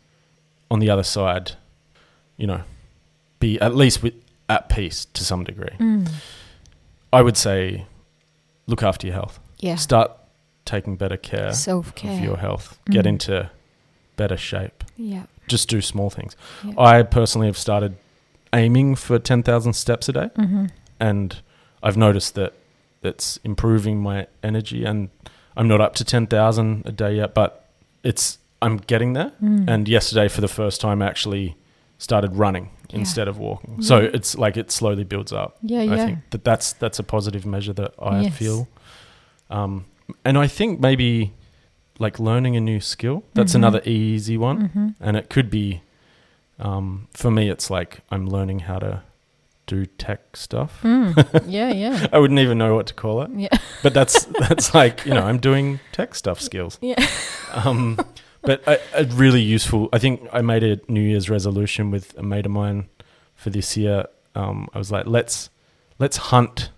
on 0.70 0.78
the 0.80 0.90
other 0.90 1.02
side, 1.02 1.52
you 2.36 2.46
know, 2.46 2.62
be 3.40 3.60
at 3.60 3.74
least 3.74 4.02
with, 4.02 4.14
at 4.48 4.68
peace 4.68 5.06
to 5.14 5.24
some 5.24 5.44
degree. 5.44 5.74
Mm. 5.78 6.08
I 7.12 7.22
would 7.22 7.36
say 7.36 7.86
look 8.66 8.82
after 8.82 9.06
your 9.06 9.14
health. 9.14 9.38
Yeah. 9.58 9.76
Start 9.76 10.10
taking 10.64 10.96
better 10.96 11.16
care 11.16 11.52
Self 11.52 11.92
of 12.04 12.20
your 12.20 12.36
health. 12.36 12.78
Get 12.90 13.04
Mm. 13.04 13.08
into 13.08 13.50
better 14.16 14.36
shape. 14.36 14.84
Yeah. 14.96 15.24
Just 15.46 15.68
do 15.68 15.80
small 15.80 16.10
things. 16.10 16.36
Yeah. 16.64 16.74
I 16.76 17.02
personally 17.02 17.46
have 17.46 17.56
started 17.56 17.96
aiming 18.52 18.96
for 18.96 19.18
10,000 19.18 19.72
steps 19.74 20.08
a 20.08 20.12
day, 20.12 20.30
Mm-hmm. 20.36 20.66
and 21.00 21.40
I've 21.82 21.96
noticed 21.96 22.34
that 22.34 22.52
it's 23.02 23.38
improving 23.44 24.00
my 24.02 24.26
energy. 24.42 24.84
And 24.84 25.08
I'm 25.56 25.68
not 25.68 25.80
up 25.80 25.94
to 25.96 26.04
10,000 26.04 26.82
a 26.84 26.92
day 26.92 27.16
yet, 27.16 27.34
but 27.34 27.64
it's 28.02 28.38
I'm 28.60 28.76
getting 28.78 29.12
there. 29.14 29.32
Mm. 29.42 29.68
And 29.68 29.88
yesterday, 29.88 30.28
for 30.28 30.40
the 30.40 30.48
first 30.48 30.80
time, 30.80 31.02
I 31.02 31.06
actually 31.06 31.56
started 31.98 32.36
running 32.36 32.70
Yeah. 32.90 32.98
instead 33.00 33.28
of 33.28 33.38
walking. 33.38 33.82
So 33.82 33.98
it's 33.98 34.36
like 34.38 34.56
it 34.56 34.70
slowly 34.70 35.04
builds 35.04 35.32
up. 35.32 35.56
yeah, 35.62 35.80
I 35.80 35.84
yeah. 35.84 36.06
think 36.06 36.18
that 36.30 36.44
that's 36.44 36.72
that's 36.72 36.98
a 36.98 37.02
positive 37.02 37.44
measure 37.46 37.72
that 37.74 37.94
I 37.98 38.20
Yes. 38.22 38.36
feel. 38.36 38.68
Um, 39.50 39.84
and 40.24 40.38
I 40.38 40.46
think 40.48 40.80
maybe 40.80 41.32
like 41.98 42.18
learning 42.20 42.56
a 42.56 42.60
new 42.60 42.80
skill. 42.80 43.22
That's 43.34 43.52
Mhm. 43.52 43.56
another 43.56 43.82
easy 43.84 44.36
one, 44.36 44.58
Mm-hmm. 44.68 44.88
and 45.00 45.16
it 45.16 45.28
could 45.30 45.50
be. 45.50 45.80
Um, 46.60 47.06
for 47.12 47.30
me, 47.30 47.48
it's 47.50 47.70
like 47.70 48.00
I'm 48.10 48.26
learning 48.26 48.60
how 48.60 48.78
to 48.80 49.02
do 49.66 49.86
tech 49.86 50.36
stuff. 50.36 50.80
Mm. 50.82 51.14
Yeah, 51.46 51.70
yeah. 51.72 52.06
I 52.12 52.18
wouldn't 52.18 52.40
even 52.40 52.58
know 52.58 52.74
what 52.74 52.86
to 52.88 52.94
call 52.94 53.22
it, 53.22 53.30
Yeah. 53.36 53.58
but 53.82 53.92
that's 53.94 54.24
that's 54.48 54.74
like 54.74 55.04
you 55.06 55.14
know 55.14 55.22
I'm 55.22 55.38
doing 55.38 55.78
tech 55.92 56.14
stuff 56.14 56.40
skills. 56.40 56.78
Yeah. 56.80 57.04
Um, 57.64 57.98
but 58.42 58.62
a, 58.66 58.78
a 58.94 59.04
really 59.04 59.40
useful. 59.42 59.88
I 59.92 59.98
think 59.98 60.26
I 60.32 60.40
made 60.42 60.62
a 60.62 60.80
New 60.88 61.00
Year's 61.02 61.28
resolution 61.28 61.90
with 61.90 62.16
a 62.18 62.22
mate 62.22 62.46
of 62.46 62.52
mine 62.52 62.88
for 63.34 63.50
this 63.50 63.76
year. 63.76 64.06
Um, 64.34 64.68
I 64.74 64.78
was 64.78 64.90
like, 64.92 65.06
let's 65.06 65.50
let's 65.98 66.16
hunt 66.16 66.70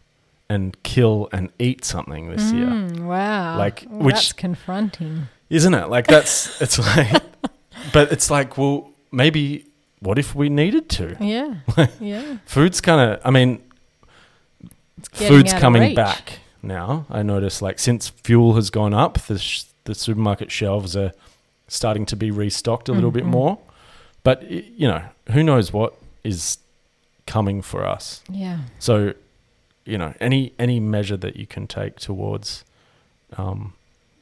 and 0.48 0.82
kill 0.82 1.28
and 1.32 1.50
eat 1.58 1.84
something 1.84 2.28
this 2.30 2.50
year, 2.52 2.66
Mm, 2.66 3.06
wow. 3.06 3.56
Like, 3.56 3.86
Well, 3.88 4.06
which- 4.06 4.14
that's 4.14 4.32
confronting. 4.32 5.28
isn't 5.48 5.74
it? 5.74 5.88
Like 5.88 6.06
that's 6.08 6.60
it's 6.60 6.78
like, 6.78 7.22
but 7.92 8.10
it's 8.10 8.30
like, 8.30 8.58
well, 8.58 8.90
maybe 9.12 9.66
what 10.00 10.18
if 10.18 10.34
we 10.34 10.48
needed 10.48 10.88
to? 10.90 11.16
Yeah. 11.20 11.54
yeah. 12.00 12.38
Food's 12.46 12.80
kind 12.80 13.12
of. 13.12 13.20
I 13.24 13.30
mean, 13.30 13.62
food's 15.12 15.52
coming 15.54 15.94
back 15.94 16.40
now. 16.62 17.06
I 17.10 17.22
notice, 17.22 17.62
like, 17.62 17.78
since 17.78 18.08
fuel 18.08 18.54
has 18.54 18.70
gone 18.70 18.94
up, 18.94 19.18
the 19.26 19.38
sh- 19.38 19.64
the 19.84 19.94
supermarket 19.94 20.50
shelves 20.50 20.96
are 20.96 21.12
starting 21.70 22.04
to 22.04 22.16
be 22.16 22.30
restocked 22.30 22.88
a 22.88 22.92
little 22.92 23.10
bit 23.12 23.24
Mhm. 23.24 23.28
more. 23.38 23.58
But 24.24 24.50
you 24.50 24.86
know, 24.88 25.02
who 25.32 25.42
knows 25.42 25.72
what 25.72 25.94
is 26.24 26.58
coming 27.26 27.62
for 27.62 27.86
us? 27.86 28.22
Yeah. 28.28 28.58
So, 28.78 29.14
you 29.86 29.96
know, 29.96 30.12
any 30.20 30.52
any 30.58 30.80
measure 30.80 31.16
that 31.16 31.36
you 31.36 31.46
can 31.46 31.66
take 31.66 31.96
towards, 32.00 32.64
um, 33.38 33.72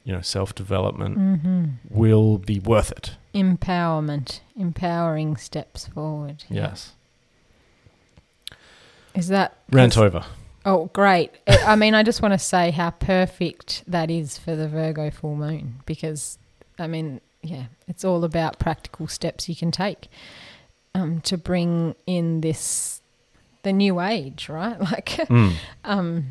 you 0.05 0.13
know, 0.13 0.21
self 0.21 0.53
development 0.55 1.17
Mm-hmm. 1.17 1.63
will 1.89 2.37
be 2.37 2.59
worth 2.59 2.91
it. 2.91 3.17
Empowerment, 3.33 4.39
empowering 4.55 5.35
steps 5.37 5.87
forward. 5.87 6.43
Yes. 6.49 6.93
Is 9.15 9.27
that 9.29 9.57
Rant 9.71 9.97
over. 9.97 10.23
Oh, 10.65 10.89
great. 10.93 11.31
I 11.47 11.75
mean, 11.75 11.93
I 11.95 12.03
just 12.03 12.21
want 12.21 12.33
to 12.33 12.37
say 12.39 12.71
how 12.71 12.91
perfect 12.91 13.83
that 13.87 14.11
is 14.11 14.37
for 14.37 14.55
the 14.55 14.67
Virgo 14.67 15.09
full 15.09 15.35
moon 15.35 15.79
because, 15.85 16.37
I 16.77 16.85
mean, 16.87 17.21
yeah, 17.41 17.65
it's 17.87 18.03
all 18.05 18.23
about 18.23 18.59
practical 18.59 19.07
steps 19.07 19.47
you 19.49 19.55
can 19.55 19.71
take 19.71 20.07
um, 20.95 21.21
to 21.21 21.37
bring 21.37 21.95
in 22.05 22.41
this, 22.41 23.01
the 23.63 23.73
new 23.73 23.99
age, 24.01 24.49
right? 24.49 24.79
Like, 24.91 25.07
Mm. 25.29 25.53
um, 25.83 26.25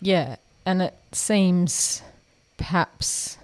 yeah, 0.00 0.36
and 0.64 0.82
it 0.82 0.94
seems 1.12 2.02
perhaps, 2.56 3.38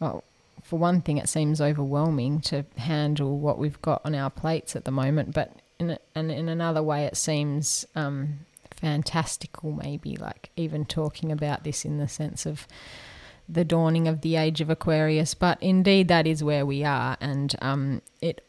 well, 0.00 0.24
for 0.62 0.78
one 0.78 1.00
thing, 1.00 1.16
it 1.18 1.28
seems 1.28 1.60
overwhelming 1.60 2.40
to 2.42 2.64
handle 2.76 3.38
what 3.38 3.58
we've 3.58 3.80
got 3.82 4.00
on 4.04 4.14
our 4.14 4.30
plates 4.30 4.76
at 4.76 4.84
the 4.84 4.90
moment, 4.90 5.32
but 5.34 5.52
in 5.78 5.90
a, 5.90 5.98
and 6.14 6.30
in 6.30 6.48
another 6.48 6.82
way, 6.82 7.04
it 7.04 7.16
seems 7.16 7.86
um, 7.94 8.40
fantastical. 8.70 9.72
Maybe 9.72 10.16
like 10.16 10.50
even 10.56 10.84
talking 10.84 11.30
about 11.32 11.64
this 11.64 11.84
in 11.84 11.98
the 11.98 12.08
sense 12.08 12.46
of 12.46 12.66
the 13.48 13.64
dawning 13.64 14.06
of 14.08 14.20
the 14.20 14.36
age 14.36 14.60
of 14.60 14.68
Aquarius, 14.70 15.34
but 15.34 15.56
indeed 15.62 16.08
that 16.08 16.26
is 16.26 16.44
where 16.44 16.66
we 16.66 16.84
are, 16.84 17.16
and 17.20 17.54
um, 17.62 18.02
it 18.20 18.44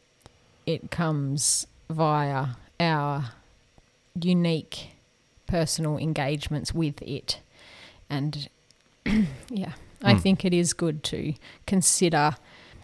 it 0.66 0.90
comes 0.90 1.66
via 1.88 2.48
our 2.78 3.32
unique 4.20 4.90
personal 5.46 5.96
engagements 5.98 6.74
with 6.74 7.00
it. 7.02 7.40
And 8.08 8.48
yeah, 9.50 9.72
I 10.02 10.14
Mm. 10.14 10.20
think 10.20 10.44
it 10.44 10.54
is 10.54 10.72
good 10.72 11.02
to 11.04 11.34
consider 11.66 12.36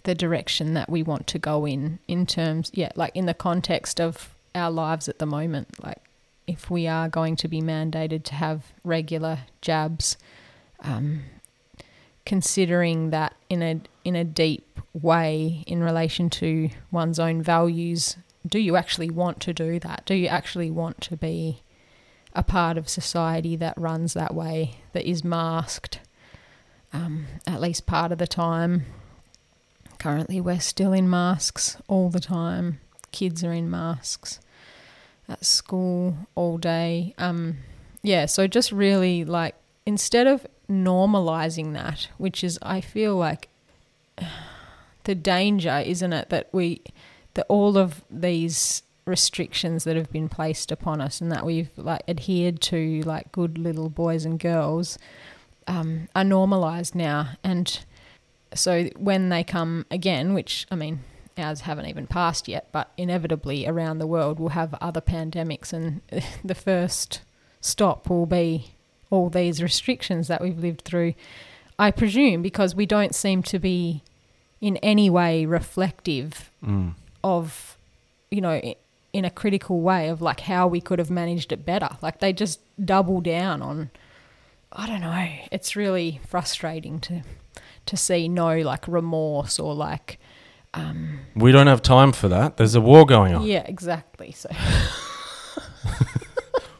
the 0.04 0.14
direction 0.14 0.74
that 0.74 0.88
we 0.90 1.02
want 1.02 1.26
to 1.28 1.38
go 1.38 1.66
in, 1.66 1.98
in 2.08 2.26
terms, 2.26 2.70
yeah, 2.74 2.90
like 2.94 3.14
in 3.16 3.26
the 3.26 3.34
context 3.34 4.00
of 4.00 4.34
our 4.54 4.70
lives 4.70 5.08
at 5.08 5.18
the 5.18 5.26
moment. 5.26 5.82
Like, 5.82 5.98
if 6.46 6.70
we 6.70 6.86
are 6.86 7.08
going 7.08 7.36
to 7.36 7.48
be 7.48 7.60
mandated 7.60 8.22
to 8.24 8.34
have 8.34 8.72
regular 8.84 9.40
jabs, 9.60 10.16
um, 10.80 11.22
considering 12.26 13.10
that 13.10 13.34
in 13.48 13.62
a 13.62 13.80
in 14.04 14.14
a 14.14 14.24
deep 14.24 14.80
way 14.92 15.64
in 15.66 15.82
relation 15.82 16.28
to 16.28 16.68
one's 16.90 17.18
own 17.18 17.40
values 17.40 18.16
do 18.46 18.58
you 18.58 18.76
actually 18.76 19.10
want 19.10 19.40
to 19.40 19.52
do 19.52 19.78
that? 19.80 20.02
Do 20.06 20.14
you 20.14 20.28
actually 20.28 20.70
want 20.70 21.00
to 21.02 21.16
be 21.16 21.62
a 22.34 22.42
part 22.42 22.76
of 22.76 22.88
society 22.88 23.56
that 23.56 23.76
runs 23.76 24.14
that 24.14 24.34
way 24.34 24.78
that 24.92 25.08
is 25.08 25.24
masked 25.24 26.00
um, 26.92 27.26
at 27.46 27.60
least 27.60 27.86
part 27.86 28.12
of 28.12 28.18
the 28.18 28.26
time? 28.26 28.84
Currently 29.98 30.40
we're 30.40 30.60
still 30.60 30.92
in 30.92 31.08
masks 31.08 31.76
all 31.88 32.10
the 32.10 32.20
time. 32.20 32.80
Kids 33.12 33.42
are 33.42 33.52
in 33.52 33.70
masks 33.70 34.40
at 35.28 35.44
school 35.44 36.16
all 36.34 36.58
day. 36.58 37.14
Um, 37.18 37.58
yeah 38.02 38.26
so 38.26 38.46
just 38.46 38.70
really 38.70 39.24
like 39.24 39.54
instead 39.84 40.26
of 40.26 40.46
normalizing 40.68 41.72
that, 41.74 42.08
which 42.18 42.42
is, 42.42 42.58
I 42.62 42.80
feel 42.80 43.16
like 43.16 43.48
the 45.04 45.14
danger, 45.14 45.82
isn't 45.84 46.12
it, 46.12 46.30
that 46.30 46.48
we, 46.52 46.82
that 47.34 47.46
all 47.48 47.76
of 47.78 48.04
these 48.10 48.82
restrictions 49.04 49.84
that 49.84 49.96
have 49.96 50.10
been 50.10 50.28
placed 50.28 50.72
upon 50.72 51.00
us 51.00 51.20
and 51.20 51.30
that 51.30 51.46
we've 51.46 51.70
like 51.76 52.02
adhered 52.08 52.60
to, 52.60 53.02
like 53.02 53.30
good 53.32 53.56
little 53.56 53.88
boys 53.88 54.24
and 54.24 54.38
girls, 54.38 54.98
um, 55.68 56.08
are 56.14 56.24
normalized 56.24 56.94
now. 56.94 57.30
And 57.44 57.78
so 58.54 58.84
when 58.96 59.28
they 59.28 59.44
come 59.44 59.86
again, 59.90 60.34
which 60.34 60.66
I 60.70 60.74
mean, 60.74 61.00
ours 61.38 61.62
haven't 61.62 61.86
even 61.86 62.06
passed 62.06 62.48
yet, 62.48 62.68
but 62.72 62.90
inevitably 62.96 63.66
around 63.66 63.98
the 63.98 64.06
world 64.06 64.40
we'll 64.40 64.50
have 64.50 64.74
other 64.80 65.00
pandemics, 65.00 65.72
and 65.72 66.00
the 66.44 66.54
first 66.54 67.22
stop 67.60 68.08
will 68.10 68.26
be 68.26 68.75
all 69.10 69.28
these 69.30 69.62
restrictions 69.62 70.28
that 70.28 70.40
we've 70.40 70.58
lived 70.58 70.82
through. 70.82 71.14
I 71.78 71.90
presume 71.90 72.42
because 72.42 72.74
we 72.74 72.86
don't 72.86 73.14
seem 73.14 73.42
to 73.44 73.58
be 73.58 74.02
in 74.60 74.76
any 74.78 75.10
way 75.10 75.44
reflective 75.46 76.50
Mm. 76.64 76.94
of, 77.22 77.76
you 78.30 78.40
know, 78.40 78.60
in 79.12 79.24
a 79.24 79.30
critical 79.30 79.80
way 79.80 80.08
of 80.08 80.20
like 80.20 80.40
how 80.40 80.66
we 80.66 80.80
could 80.80 80.98
have 80.98 81.10
managed 81.10 81.52
it 81.52 81.64
better. 81.64 81.90
Like 82.02 82.18
they 82.20 82.32
just 82.32 82.60
double 82.84 83.20
down 83.20 83.62
on, 83.62 83.90
I 84.72 84.86
don't 84.86 85.00
know. 85.00 85.28
It's 85.52 85.76
really 85.76 86.20
frustrating 86.28 86.98
to 87.00 87.22
to 87.86 87.96
see 87.96 88.26
no 88.28 88.58
like 88.62 88.88
remorse 88.88 89.58
or 89.60 89.72
like, 89.74 90.18
um, 90.74 91.20
We 91.36 91.52
don't 91.52 91.68
have 91.68 91.82
time 91.82 92.10
for 92.12 92.26
that. 92.28 92.56
There's 92.56 92.74
a 92.74 92.80
war 92.80 93.06
going 93.06 93.32
on. 93.34 93.42
yeah, 93.46 93.62
exactly. 93.66 94.32
So 94.32 94.48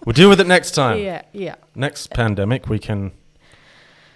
We'll 0.07 0.13
deal 0.15 0.29
with 0.31 0.41
it 0.41 0.47
next 0.47 0.71
time. 0.71 0.99
yeah, 1.01 1.23
yeah. 1.33 1.57
Next 1.75 2.11
pandemic, 2.13 2.69
we 2.69 2.79
can 2.79 3.11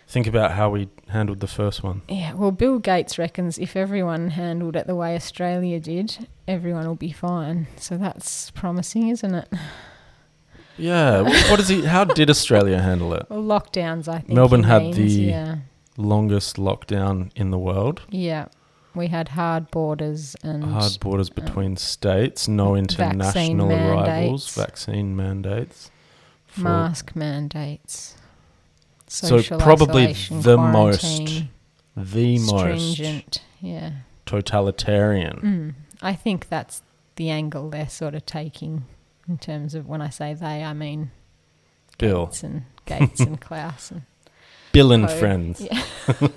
think 0.07 0.27
about 0.27 0.53
how 0.53 0.71
we 0.71 0.89
handled 1.09 1.41
the 1.41 1.47
first 1.49 1.83
one. 1.83 2.03
Yeah, 2.09 2.33
well, 2.35 2.53
Bill 2.53 2.79
Gates 2.79 3.19
reckons 3.19 3.59
if 3.59 3.75
everyone 3.77 4.31
handled 4.31 4.77
it 4.77 4.87
the 4.87 4.95
way 4.95 5.15
Australia 5.17 5.79
did, 5.81 6.29
everyone 6.49 6.87
will 6.87 6.95
be 6.95 7.13
fine. 7.13 7.67
So 7.77 7.97
that's 7.99 8.51
promising, 8.53 9.09
isn't 9.09 9.35
it? 9.35 9.49
Yeah. 10.79 11.23
wh- 11.25 11.51
what 11.51 11.61
is 11.61 11.69
he? 11.69 11.85
How 11.85 12.05
did 12.05 12.31
Australia 12.31 12.81
handle 12.81 13.13
it? 13.15 13.27
Well, 13.29 13.43
lockdowns, 13.43 14.09
I 14.09 14.19
think. 14.21 14.31
Melbourne 14.31 14.63
had 14.63 14.83
means, 14.83 14.97
the- 14.97 15.03
yeah, 15.05 15.57
Longest 15.97 16.57
lockdown 16.57 17.31
in 17.37 17.51
the 17.51 17.59
world. 17.59 18.03
yeah. 18.11 18.47
We 18.95 19.07
had 19.07 19.29
hard 19.29 19.71
borders 19.71 20.35
and 20.43 20.65
Hard 20.65 20.99
borders 21.01 21.31
between 21.31 21.77
states. 21.77 22.49
No 22.49 22.75
vaccine 22.75 22.85
international 22.85 23.73
arrivals. 23.73 24.07
mandates. 24.07 24.55
Vaccine 24.55 25.17
mandates. 25.17 25.91
mask 26.57 27.15
mandates. 27.15 28.17
So 29.07 29.43
probably 29.59 30.13
the 30.31 30.57
most 30.57 31.43
the 31.97 32.39
most 32.39 32.93
stringent. 32.93 33.43
Yeah, 33.61 33.91
totalitarian. 34.27 35.41
mm. 35.43 35.75
I 36.03 36.15
think 36.15 36.49
that's 36.49 36.83
the 37.17 37.29
angle 37.31 37.71
they're 37.71 37.89
sort 37.89 38.15
of 38.15 38.25
taking 38.25 38.85
in 39.29 39.39
terms 39.39 39.75
of 39.75 39.87
when 39.87 40.01
I 40.01 40.09
say 40.11 40.35
they, 40.35 40.65
I 40.65 40.73
mean 40.73 41.11
Bill. 41.99 42.27
Gates 42.27 42.43
and 42.43 42.63
Gates 42.87 43.21
and 43.21 43.41
Klaus 43.41 43.91
and 43.91 44.03
Bill 44.73 44.93
and 44.93 45.11
friends. 45.11 45.61
yeah. 45.61 45.83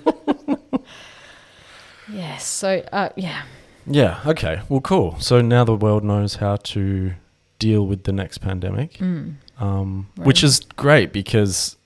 Yes. 2.08 2.46
So, 2.46 2.82
uh, 2.92 3.08
yeah. 3.16 3.42
Yeah. 3.86 4.20
Okay. 4.26 4.60
Well, 4.68 4.80
cool. 4.80 5.18
So 5.20 5.40
now 5.40 5.64
the 5.64 5.74
world 5.76 6.04
knows 6.04 6.36
how 6.36 6.56
to 6.56 7.12
deal 7.58 7.86
with 7.86 8.04
the 8.04 8.12
next 8.12 8.38
pandemic, 8.38 8.94
Mm. 8.94 9.34
um, 9.58 10.08
Right. 10.16 10.26
which 10.26 10.42
is 10.42 10.60
great 10.76 11.12
because 11.12 11.76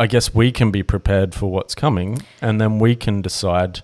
I 0.00 0.06
guess 0.06 0.34
we 0.34 0.50
can 0.50 0.70
be 0.70 0.82
prepared 0.82 1.34
for 1.34 1.50
what's 1.50 1.74
coming, 1.74 2.22
and 2.40 2.60
then 2.60 2.78
we 2.78 2.96
can 2.96 3.22
decide. 3.22 3.82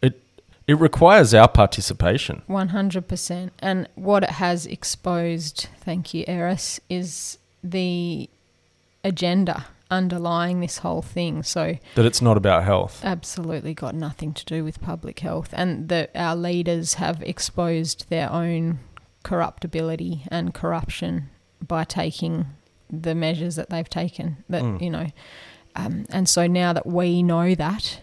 It 0.00 0.20
it 0.66 0.74
requires 0.78 1.34
our 1.34 1.48
participation. 1.48 2.42
100%. 2.48 3.50
And 3.58 3.88
what 3.96 4.22
it 4.22 4.30
has 4.30 4.64
exposed, 4.66 5.66
thank 5.80 6.14
you, 6.14 6.24
Eris, 6.28 6.80
is 6.88 7.38
the 7.62 8.30
agenda 9.04 9.66
underlying 9.90 10.60
this 10.60 10.78
whole 10.78 11.02
thing. 11.02 11.42
So, 11.42 11.76
That 11.94 12.06
it's 12.06 12.22
not 12.22 12.36
about 12.36 12.64
health. 12.64 13.00
absolutely 13.04 13.74
got 13.74 13.94
nothing 13.94 14.32
to 14.34 14.44
do 14.44 14.64
with 14.64 14.80
public 14.80 15.20
health. 15.20 15.50
And 15.52 15.88
that 15.88 16.10
our 16.14 16.36
leaders 16.36 16.94
have 16.94 17.22
exposed 17.22 18.08
their 18.08 18.30
own 18.32 18.78
corruptibility 19.22 20.22
and 20.28 20.52
corruption 20.54 21.28
by 21.66 21.84
taking 21.84 22.46
the 22.90 23.14
measures 23.14 23.56
that 23.56 23.70
they've 23.70 23.88
taken. 23.88 24.38
That, 24.48 24.62
Mm. 24.62 24.80
you 24.82 24.90
know, 24.90 25.06
um, 25.76 26.06
and 26.10 26.28
so 26.28 26.46
now 26.46 26.72
that 26.72 26.86
we 26.86 27.22
know 27.22 27.54
that, 27.54 28.00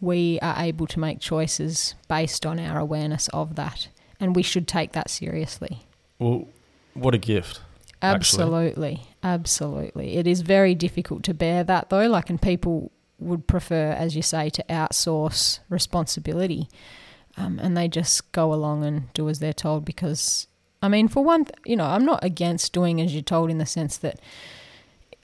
we 0.00 0.38
are 0.40 0.54
able 0.58 0.86
to 0.86 1.00
make 1.00 1.18
choices 1.20 1.94
based 2.08 2.44
on 2.46 2.60
our 2.60 2.78
awareness 2.78 3.28
of 3.28 3.56
that. 3.56 3.88
And 4.20 4.36
we 4.36 4.42
should 4.42 4.68
take 4.68 4.92
that 4.92 5.10
seriously. 5.10 5.86
Well, 6.18 6.46
what 6.94 7.14
a 7.14 7.18
gift. 7.18 7.60
Absolutely. 8.02 9.07
Absolutely. 9.22 10.16
It 10.16 10.26
is 10.26 10.42
very 10.42 10.74
difficult 10.74 11.22
to 11.24 11.34
bear 11.34 11.64
that 11.64 11.90
though. 11.90 12.06
Like, 12.08 12.30
and 12.30 12.40
people 12.40 12.92
would 13.18 13.46
prefer, 13.46 13.90
as 13.90 14.14
you 14.14 14.22
say, 14.22 14.48
to 14.50 14.64
outsource 14.70 15.58
responsibility. 15.68 16.68
Um, 17.36 17.58
and 17.60 17.76
they 17.76 17.88
just 17.88 18.30
go 18.32 18.52
along 18.52 18.84
and 18.84 19.12
do 19.12 19.28
as 19.28 19.38
they're 19.38 19.52
told 19.52 19.84
because, 19.84 20.46
I 20.82 20.88
mean, 20.88 21.08
for 21.08 21.24
one, 21.24 21.44
th- 21.44 21.54
you 21.64 21.76
know, 21.76 21.84
I'm 21.84 22.04
not 22.04 22.22
against 22.24 22.72
doing 22.72 23.00
as 23.00 23.12
you're 23.14 23.22
told 23.22 23.50
in 23.50 23.58
the 23.58 23.66
sense 23.66 23.96
that 23.98 24.18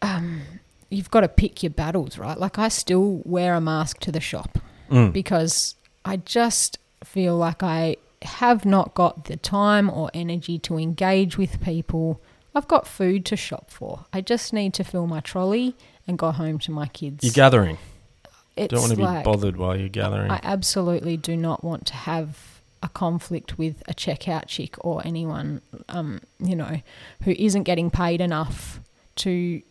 um, 0.03 0.43
you've 0.91 1.11
got 1.11 1.21
to 1.23 1.29
pick 1.29 1.63
your 1.63 1.71
battles, 1.71 2.19
right? 2.19 2.39
Like, 2.39 2.59
I 2.59 2.69
still 2.69 3.21
wear 3.25 3.55
a 3.55 3.61
mask 3.61 4.01
to 4.01 4.13
the 4.13 4.21
shop 4.21 4.59
Mm. 4.91 5.15
because 5.15 5.77
I 6.05 6.19
just 6.19 6.79
feel 7.03 7.37
like 7.39 7.63
I 7.63 7.97
have 8.21 8.67
not 8.67 8.93
got 8.95 9.25
the 9.25 9.37
time 9.39 9.89
or 9.89 10.11
energy 10.13 10.59
to 10.59 10.77
engage 10.79 11.39
with 11.39 11.59
people. 11.63 12.21
I've 12.55 12.69
got 12.69 12.87
food 12.87 13.25
to 13.27 13.37
shop 13.37 13.71
for. 13.71 14.07
I 14.13 14.21
just 14.21 14.53
need 14.53 14.75
to 14.75 14.85
fill 14.85 15.07
my 15.07 15.21
trolley 15.21 15.75
and 16.07 16.19
go 16.19 16.31
home 16.31 16.59
to 16.61 16.71
my 16.71 16.87
kids. 16.87 17.25
You're 17.25 17.33
gathering. 17.33 17.79
it's 18.57 18.71
Don't 18.71 18.81
want 18.81 18.93
to 18.93 18.97
be 18.97 19.03
like, 19.03 19.25
bothered 19.25 19.57
while 19.57 19.77
you're 19.77 19.89
gathering. 19.89 20.31
I 20.31 20.41
absolutely 20.43 21.17
do 21.17 21.37
not 21.37 21.65
want 21.65 21.87
to 21.87 21.95
have 21.95 22.61
a 22.83 22.89
conflict 22.89 23.59
with 23.59 23.83
a 23.89 23.95
checkout 23.95 24.47
chick 24.47 24.77
or 24.85 25.03
anyone, 25.05 25.63
um, 25.89 26.21
you 26.39 26.55
know, 26.55 26.81
who 27.23 27.33
isn't 27.33 27.63
getting 27.65 27.91
paid 27.91 28.21
enough 28.21 28.79
to 29.17 29.63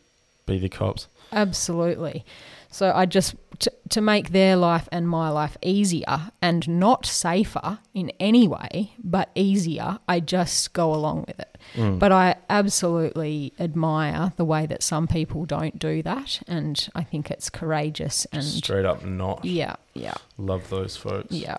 be 0.45 0.57
the 0.57 0.69
cops. 0.69 1.07
Absolutely. 1.31 2.25
So 2.73 2.91
I 2.93 3.05
just 3.05 3.35
to, 3.59 3.71
to 3.89 4.01
make 4.01 4.29
their 4.31 4.55
life 4.55 4.89
and 4.91 5.07
my 5.07 5.29
life 5.29 5.55
easier 5.61 6.31
and 6.41 6.67
not 6.67 7.05
safer 7.05 7.77
in 7.93 8.11
any 8.19 8.47
way, 8.47 8.93
but 9.03 9.29
easier, 9.35 9.99
I 10.07 10.19
just 10.19 10.73
go 10.73 10.91
along 10.93 11.25
with 11.27 11.39
it. 11.39 11.57
Mm. 11.75 11.99
But 11.99 12.11
I 12.11 12.35
absolutely 12.49 13.53
admire 13.59 14.33
the 14.37 14.43
way 14.43 14.65
that 14.65 14.81
some 14.81 15.05
people 15.07 15.45
don't 15.45 15.77
do 15.77 16.01
that, 16.01 16.41
and 16.47 16.89
I 16.95 17.03
think 17.03 17.29
it's 17.29 17.49
courageous 17.51 18.25
and 18.33 18.43
Straight 18.43 18.85
up 18.85 19.05
not. 19.05 19.45
yeah, 19.45 19.75
yeah, 19.93 20.15
Love 20.39 20.67
those 20.69 20.97
folks. 20.97 21.31
yeah. 21.31 21.57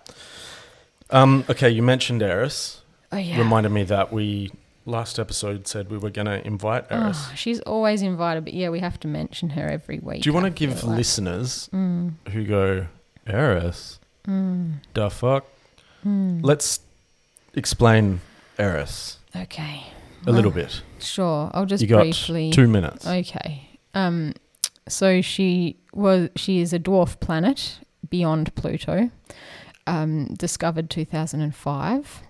Um, 1.11 1.45
okay, 1.49 1.69
you 1.69 1.81
mentioned 1.81 2.21
Eris. 2.21 2.81
Oh 3.11 3.17
yeah. 3.17 3.37
Reminded 3.37 3.71
me 3.71 3.83
that 3.85 4.11
we 4.11 4.51
last 4.85 5.17
episode 5.19 5.67
said 5.67 5.89
we 5.89 5.97
were 5.97 6.09
going 6.11 6.27
to 6.27 6.45
invite 6.45 6.85
Eris. 6.91 7.17
Oh, 7.19 7.33
she's 7.35 7.59
always 7.61 8.01
invited, 8.01 8.43
but 8.45 8.53
yeah, 8.53 8.69
we 8.69 8.79
have 8.79 8.99
to 9.01 9.07
mention 9.07 9.49
her 9.51 9.67
every 9.67 9.99
week. 9.99 10.21
Do 10.23 10.29
you 10.29 10.33
want 10.33 10.45
to 10.45 10.49
give 10.51 10.83
like. 10.83 10.97
listeners 10.97 11.69
Mm, 11.73 12.13
who 12.31 12.45
go, 12.45 12.87
Eris, 13.27 13.99
mm, 14.27 14.73
the 14.93 15.09
fuck? 15.09 15.45
mm. 16.05 16.39
Let's 16.43 16.79
explain 17.55 18.21
Eris 18.59 19.17
Okay. 19.35 19.83
a 20.27 20.31
little 20.31 20.51
bit. 20.51 20.81
Sure. 20.99 21.49
I'll 21.53 21.65
just 21.65 21.81
You 21.81 21.87
got 21.87 22.01
briefly. 22.03 22.51
two 22.51 22.67
minutes. 22.67 23.05
Okay. 23.07 23.69
Um, 23.93 24.33
so 24.87 25.21
she 25.21 25.77
was 25.93 26.29
she 26.35 26.59
is 26.61 26.73
a 26.73 26.79
dwarf 26.79 27.19
planet 27.19 27.79
beyond 28.09 28.53
Pluto, 28.55 29.09
um, 29.87 30.25
discovered 30.35 30.89
2005. 30.91 32.21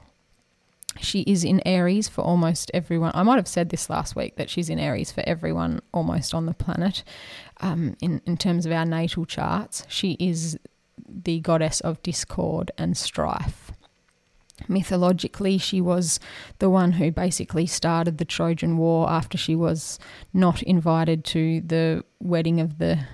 She 1.00 1.22
is 1.22 1.44
in 1.44 1.62
Aries 1.66 2.08
for 2.08 2.22
almost 2.22 2.72
everyone. 2.74 3.12
I 3.14 3.24
might 3.24 3.36
have 3.36 3.48
said 3.48 3.70
this 3.70 3.90
last 3.90 4.16
week 4.16 4.38
that 4.38 4.50
she's 4.50 4.70
in 4.70 4.80
Aries 4.80 5.12
for 5.12 5.24
everyone 5.28 5.82
almost 5.94 6.34
on 6.34 6.46
the 6.46 6.54
planet. 6.54 7.04
Um, 7.62 7.96
in 8.02 8.22
in 8.26 8.38
terms 8.38 8.66
of 8.66 8.72
our 8.72 8.86
natal 8.86 9.26
charts, 9.26 9.86
she 9.90 10.14
is 10.20 10.58
the 11.08 11.40
goddess 11.42 11.82
of 11.82 12.02
discord 12.02 12.72
and 12.78 12.98
strife. 12.98 13.72
Mythologically, 14.70 15.58
she 15.58 15.82
was 15.82 16.20
the 16.60 16.70
one 16.70 16.94
who 16.94 17.12
basically 17.12 17.66
started 17.66 18.18
the 18.18 18.26
Trojan 18.26 18.78
War 18.78 19.10
after 19.10 19.38
she 19.38 19.56
was 19.56 20.00
not 20.34 20.64
invited 20.64 21.26
to 21.26 21.62
the 21.62 22.04
wedding 22.20 22.62
of 22.62 22.78
the 22.78 23.06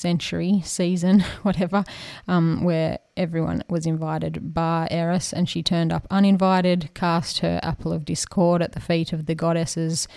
century 0.00 0.62
season, 0.64 1.20
whatever, 1.42 1.84
um, 2.26 2.64
where 2.64 2.98
everyone 3.16 3.62
was 3.68 3.86
invited 3.86 4.54
bar 4.54 4.88
Eris, 4.90 5.32
and 5.32 5.48
she 5.48 5.62
turned 5.62 5.92
up 5.92 6.06
uninvited, 6.10 6.90
cast 6.94 7.40
her 7.40 7.60
apple 7.62 7.92
of 7.92 8.04
discord 8.04 8.62
at 8.62 8.72
the 8.72 8.80
feet 8.80 9.12
of 9.12 9.26
the 9.26 9.34
goddesses, 9.34 10.08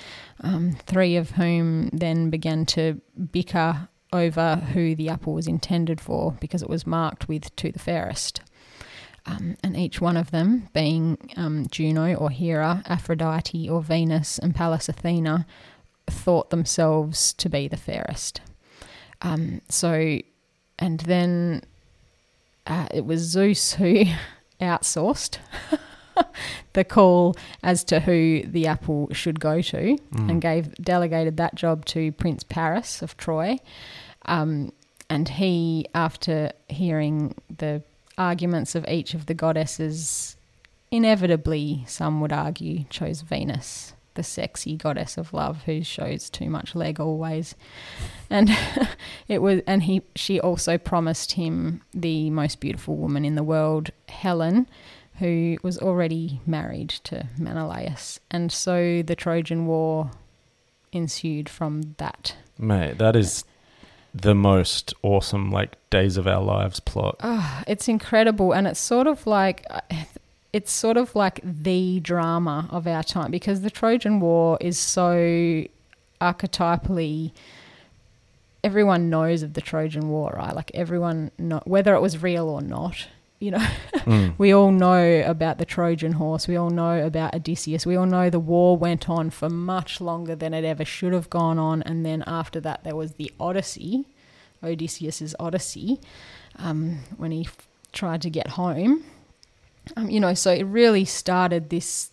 um, 0.42 0.72
three 0.86 1.16
of 1.16 1.32
whom 1.32 1.90
then 1.90 2.30
began 2.30 2.66
to 2.66 3.02
bicker 3.32 3.90
over 4.14 4.56
who 4.74 4.96
the 4.96 5.10
apple 5.10 5.34
was 5.34 5.48
intended 5.48 6.00
for 6.00 6.38
because 6.40 6.62
it 6.62 6.70
was 6.70 6.88
marked 6.88 7.28
with 7.28 7.54
to 7.56 7.72
the 7.72 7.80
fairest. 7.80 8.42
Um, 9.26 9.56
and 9.64 9.78
each 9.78 10.02
one 10.02 10.18
of 10.18 10.32
them, 10.32 10.70
being 10.74 11.18
um, 11.38 11.68
Juno 11.72 12.14
or 12.16 12.30
Hera, 12.30 12.84
Aphrodite 12.86 13.70
or 13.70 13.82
Venus, 13.82 14.38
and 14.38 14.54
Pallas 14.54 14.90
Athena, 14.90 15.46
thought 16.08 16.50
themselves 16.50 17.34
to 17.34 17.50
be 17.50 17.68
the 17.68 17.78
fairest. 17.78 18.42
Um, 19.24 19.62
so, 19.70 20.20
and 20.80 21.00
then 21.02 21.64
uh, 22.68 22.88
it 22.94 23.06
was 23.06 23.22
Zeus 23.22 23.74
who 23.74 24.04
outsourced 24.62 25.38
the 26.74 26.84
call 26.84 27.36
as 27.64 27.84
to 27.86 28.00
who 28.02 28.44
the 28.46 28.68
apple 28.68 29.08
should 29.14 29.40
go 29.40 29.62
to, 29.62 29.98
Mm. 30.14 30.30
and 30.30 30.42
gave 30.42 30.76
delegated 30.76 31.38
that 31.38 31.56
job 31.56 31.86
to 31.86 32.12
Prince 32.12 32.44
Paris 32.44 33.02
of 33.02 33.18
Troy. 33.18 33.58
Um, 34.26 34.72
and 35.10 35.28
he, 35.30 35.86
after 35.96 36.52
hearing 36.70 37.36
the 37.58 37.82
arguments 38.18 38.76
of 38.76 38.86
each 38.88 39.14
of 39.14 39.26
the 39.26 39.34
goddesses, 39.34 40.36
inevitably, 40.92 41.84
some 41.88 42.22
would 42.22 42.32
argue, 42.32 42.84
chose 42.90 43.22
Venus, 43.22 43.93
the 44.16 44.24
sexy 44.24 44.76
goddess 44.76 45.18
of 45.18 45.34
love 45.34 45.64
who 45.64 45.84
shows 45.84 46.30
too 46.30 46.50
much 46.50 46.76
leg 46.76 47.00
always. 47.00 47.56
And 48.30 48.50
it 49.28 49.42
was 49.42 49.62
and 49.68 49.84
he 49.84 50.02
she 50.16 50.40
also 50.40 50.78
promised 50.78 51.34
him 51.34 51.82
the 51.94 52.30
most 52.30 52.60
beautiful 52.60 52.96
woman 52.96 53.26
in 53.26 53.36
the 53.36 53.44
world, 53.44 53.92
Helen, 54.10 54.68
who 55.20 55.58
was 55.64 55.78
already 55.78 56.42
married 56.46 56.90
to 56.90 57.28
Menelaus. 57.38 58.20
And 58.32 58.52
so 58.52 59.02
the 59.02 59.16
Trojan 59.16 59.66
War 59.66 60.12
ensued 60.92 61.50
from 61.50 61.96
that. 61.98 62.36
Mate, 62.58 62.98
that 62.98 63.16
is 63.16 63.44
the 64.14 64.36
most 64.36 64.94
awesome, 65.02 65.52
like, 65.52 65.78
Days 65.90 66.18
of 66.18 66.28
Our 66.28 66.44
Lives 66.44 66.80
plot. 66.80 67.16
Oh, 67.22 67.64
it's 67.68 67.88
incredible, 67.88 68.54
and 68.54 68.68
it's 68.68 68.80
sort 68.80 69.08
of 69.08 69.26
like 69.26 69.66
uh, 69.70 69.82
it's 70.54 70.72
sort 70.72 70.96
of 70.98 71.16
like 71.16 71.40
the 71.44 72.00
drama 72.00 72.68
of 72.72 72.86
our 72.88 73.04
time 73.04 73.32
because 73.32 73.62
the 73.62 73.72
Trojan 73.72 74.20
War 74.20 74.58
is 74.62 74.78
so 74.80 75.66
archetypally. 76.22 77.32
Everyone 78.64 79.10
knows 79.10 79.44
of 79.44 79.54
the 79.56 79.62
Trojan 79.62 80.08
War, 80.10 80.34
right? 80.38 80.56
Like 80.56 80.72
everyone, 80.74 81.32
know, 81.38 81.62
whether 81.66 81.94
it 81.96 82.02
was 82.02 82.22
real 82.24 82.48
or 82.48 82.62
not, 82.62 83.08
you 83.40 83.52
know, 83.52 83.66
Mm. 84.04 84.34
we 84.38 84.52
all 84.52 84.72
know 84.72 85.22
about 85.26 85.60
the 85.60 85.66
Trojan 85.66 86.12
horse. 86.14 86.46
We 86.46 86.58
all 86.58 86.70
know 86.70 87.06
about 87.06 87.34
Odysseus. 87.34 87.86
We 87.86 87.96
all 87.96 88.06
know 88.06 88.30
the 88.30 88.38
war 88.40 88.76
went 88.76 89.10
on 89.10 89.30
for 89.30 89.50
much 89.50 90.02
longer 90.02 90.36
than 90.36 90.54
it 90.54 90.66
ever 90.66 90.84
should 90.84 91.14
have 91.14 91.30
gone 91.30 91.58
on. 91.58 91.82
And 91.84 92.06
then 92.06 92.22
after 92.28 92.60
that, 92.60 92.84
there 92.84 92.98
was 92.98 93.14
the 93.14 93.32
Odyssey, 93.40 94.04
Odysseus's 94.62 95.34
Odyssey, 95.40 96.02
um, 96.58 97.00
when 97.16 97.32
he 97.32 97.46
f- 97.46 97.66
tried 97.94 98.22
to 98.24 98.30
get 98.30 98.50
home. 98.50 99.06
Um, 99.96 100.10
you 100.10 100.20
know, 100.20 100.34
so 100.34 100.52
it 100.52 100.64
really 100.64 101.06
started 101.06 101.70
this. 101.70 102.12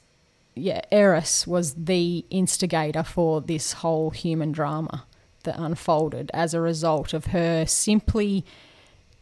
Yeah, 0.54 0.80
Eris 0.90 1.46
was 1.46 1.74
the 1.74 2.24
instigator 2.30 3.02
for 3.02 3.40
this 3.40 3.74
whole 3.74 4.10
human 4.10 4.52
drama 4.52 5.04
that 5.44 5.56
unfolded 5.58 6.30
as 6.34 6.52
a 6.52 6.60
result 6.60 7.14
of 7.14 7.26
her 7.26 7.64
simply 7.66 8.44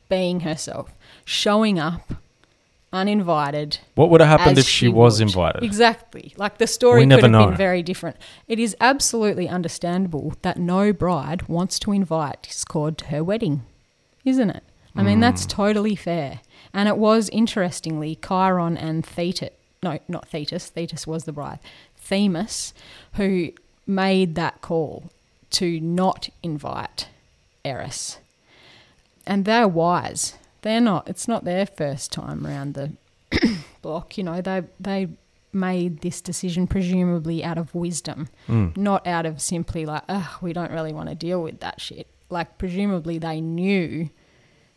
being 0.09 0.41
herself, 0.41 0.93
showing 1.25 1.79
up 1.79 2.15
uninvited. 2.93 3.79
What 3.95 4.11
would 4.11 4.21
have 4.21 4.41
happened 4.41 4.59
if 4.59 4.67
she, 4.67 4.89
was 4.89 5.19
would. 5.21 5.29
invited? 5.29 5.63
Exactly. 5.63 6.33
Like 6.37 6.59
the 6.59 6.67
story 6.67 7.07
could 7.07 7.23
have 7.23 7.31
know. 7.31 7.47
been 7.49 7.57
very 7.57 7.83
different. 7.83 8.17
It 8.49 8.59
is 8.59 8.75
absolutely 8.81 9.49
understandable 9.49 10.35
that 10.43 10.57
no 10.59 10.93
bride 10.93 11.49
wants 11.49 11.79
to 11.81 11.93
invite 11.93 12.43
discord 12.43 12.97
to 12.99 13.05
her 13.07 13.23
wedding, 13.23 13.63
isn't 14.25 14.51
it? 14.51 14.65
I 14.97 15.03
mean, 15.03 15.21
that's 15.21 15.45
Mm. 15.47 15.51
totally 15.51 15.95
fair. 15.95 16.41
And 16.73 16.89
it 16.89 16.97
was 16.97 17.29
interestingly 17.31 18.17
Chiron 18.17 18.77
and 18.77 19.05
Thetis, 19.05 19.51
no, 19.83 19.99
not 20.09 20.29
Thetis, 20.29 20.69
Thetis 20.69 21.07
was 21.07 21.25
the 21.25 21.33
bride, 21.33 21.59
Themis, 21.97 22.75
who 23.15 23.51
made 23.87 24.35
that 24.35 24.61
call 24.61 25.11
to 25.51 25.81
not 25.81 26.29
invite 26.43 27.09
Eris. 27.65 28.19
And 29.27 29.45
they're 29.45 29.69
wise. 29.69 30.35
They're 30.63 30.81
not, 30.81 31.09
it's 31.09 31.29
not 31.29 31.45
their 31.45 31.67
first 31.67 32.13
time 32.13 32.47
around 32.47 32.75
the 32.75 32.93
block, 33.83 34.19
you 34.19 34.25
know, 34.25 34.41
they, 34.41 34.63
they 34.81 35.09
made 35.53 36.01
this 36.01 36.21
decision 36.21 36.67
presumably 36.67 37.43
out 37.45 37.57
of 37.59 37.75
wisdom, 37.75 38.29
Mm. 38.49 38.77
not 38.77 39.07
out 39.07 39.25
of 39.27 39.41
simply 39.41 39.87
like, 39.87 40.03
ugh, 40.09 40.43
we 40.43 40.53
don't 40.53 40.71
really 40.73 40.93
want 40.93 41.09
to 41.09 41.15
deal 41.15 41.43
with 41.43 41.61
that 41.61 41.81
shit. 41.81 42.07
Like, 42.31 42.59
presumably 42.59 43.19
they 43.19 43.41
knew 43.41 44.11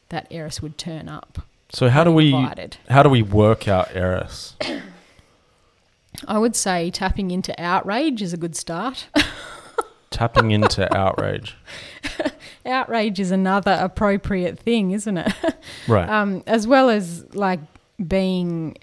that 0.10 0.28
Eris 0.32 0.62
would 0.62 0.78
turn 0.78 1.10
up. 1.10 1.42
So 1.74 1.90
how 1.90 2.04
do 2.04 2.12
we 2.12 2.34
uninvited. 2.34 2.78
how 2.90 3.04
do 3.04 3.10
we 3.10 3.22
work 3.22 3.68
out 3.68 3.96
Eris? 3.96 4.56
I 6.28 6.38
would 6.38 6.56
say 6.56 6.92
tapping 6.92 7.32
into 7.32 7.60
outrage 7.60 8.22
is 8.22 8.34
a 8.34 8.38
good 8.38 8.56
start. 8.56 9.08
Tapping 10.12 10.52
into 10.52 10.94
outrage. 10.96 11.56
outrage 12.66 13.18
is 13.20 13.32
another 13.32 13.78
appropriate 13.80 14.60
thing, 14.60 14.92
isn't 14.92 15.18
it? 15.18 15.34
Right. 15.88 16.08
um, 16.08 16.44
as 16.46 16.68
well 16.68 16.90
as 16.90 17.26
like 17.34 17.60
being 18.06 18.78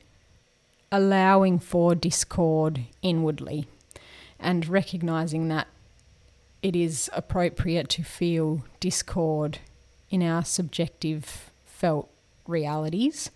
allowing 0.91 1.59
for 1.59 1.95
discord 1.95 2.80
inwardly 3.03 3.68
and 4.41 4.66
recognizing 4.66 5.49
that 5.49 5.68
it 6.62 6.74
is 6.74 7.11
appropriate 7.12 7.89
to 7.91 8.03
feel 8.03 8.64
discord 8.80 9.59
in 10.11 10.22
our 10.22 10.45
subjective 10.45 11.51
felt 11.64 12.09
realities 12.49 13.30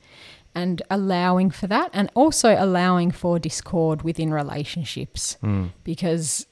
and 0.55 0.83
allowing 0.91 1.51
for 1.51 1.67
that 1.67 1.91
and 1.93 2.11
also 2.15 2.57
allowing 2.59 3.11
for 3.11 3.39
discord 3.39 4.03
within 4.03 4.33
relationships 4.33 5.37
Mm. 5.43 5.71
because 5.85 6.47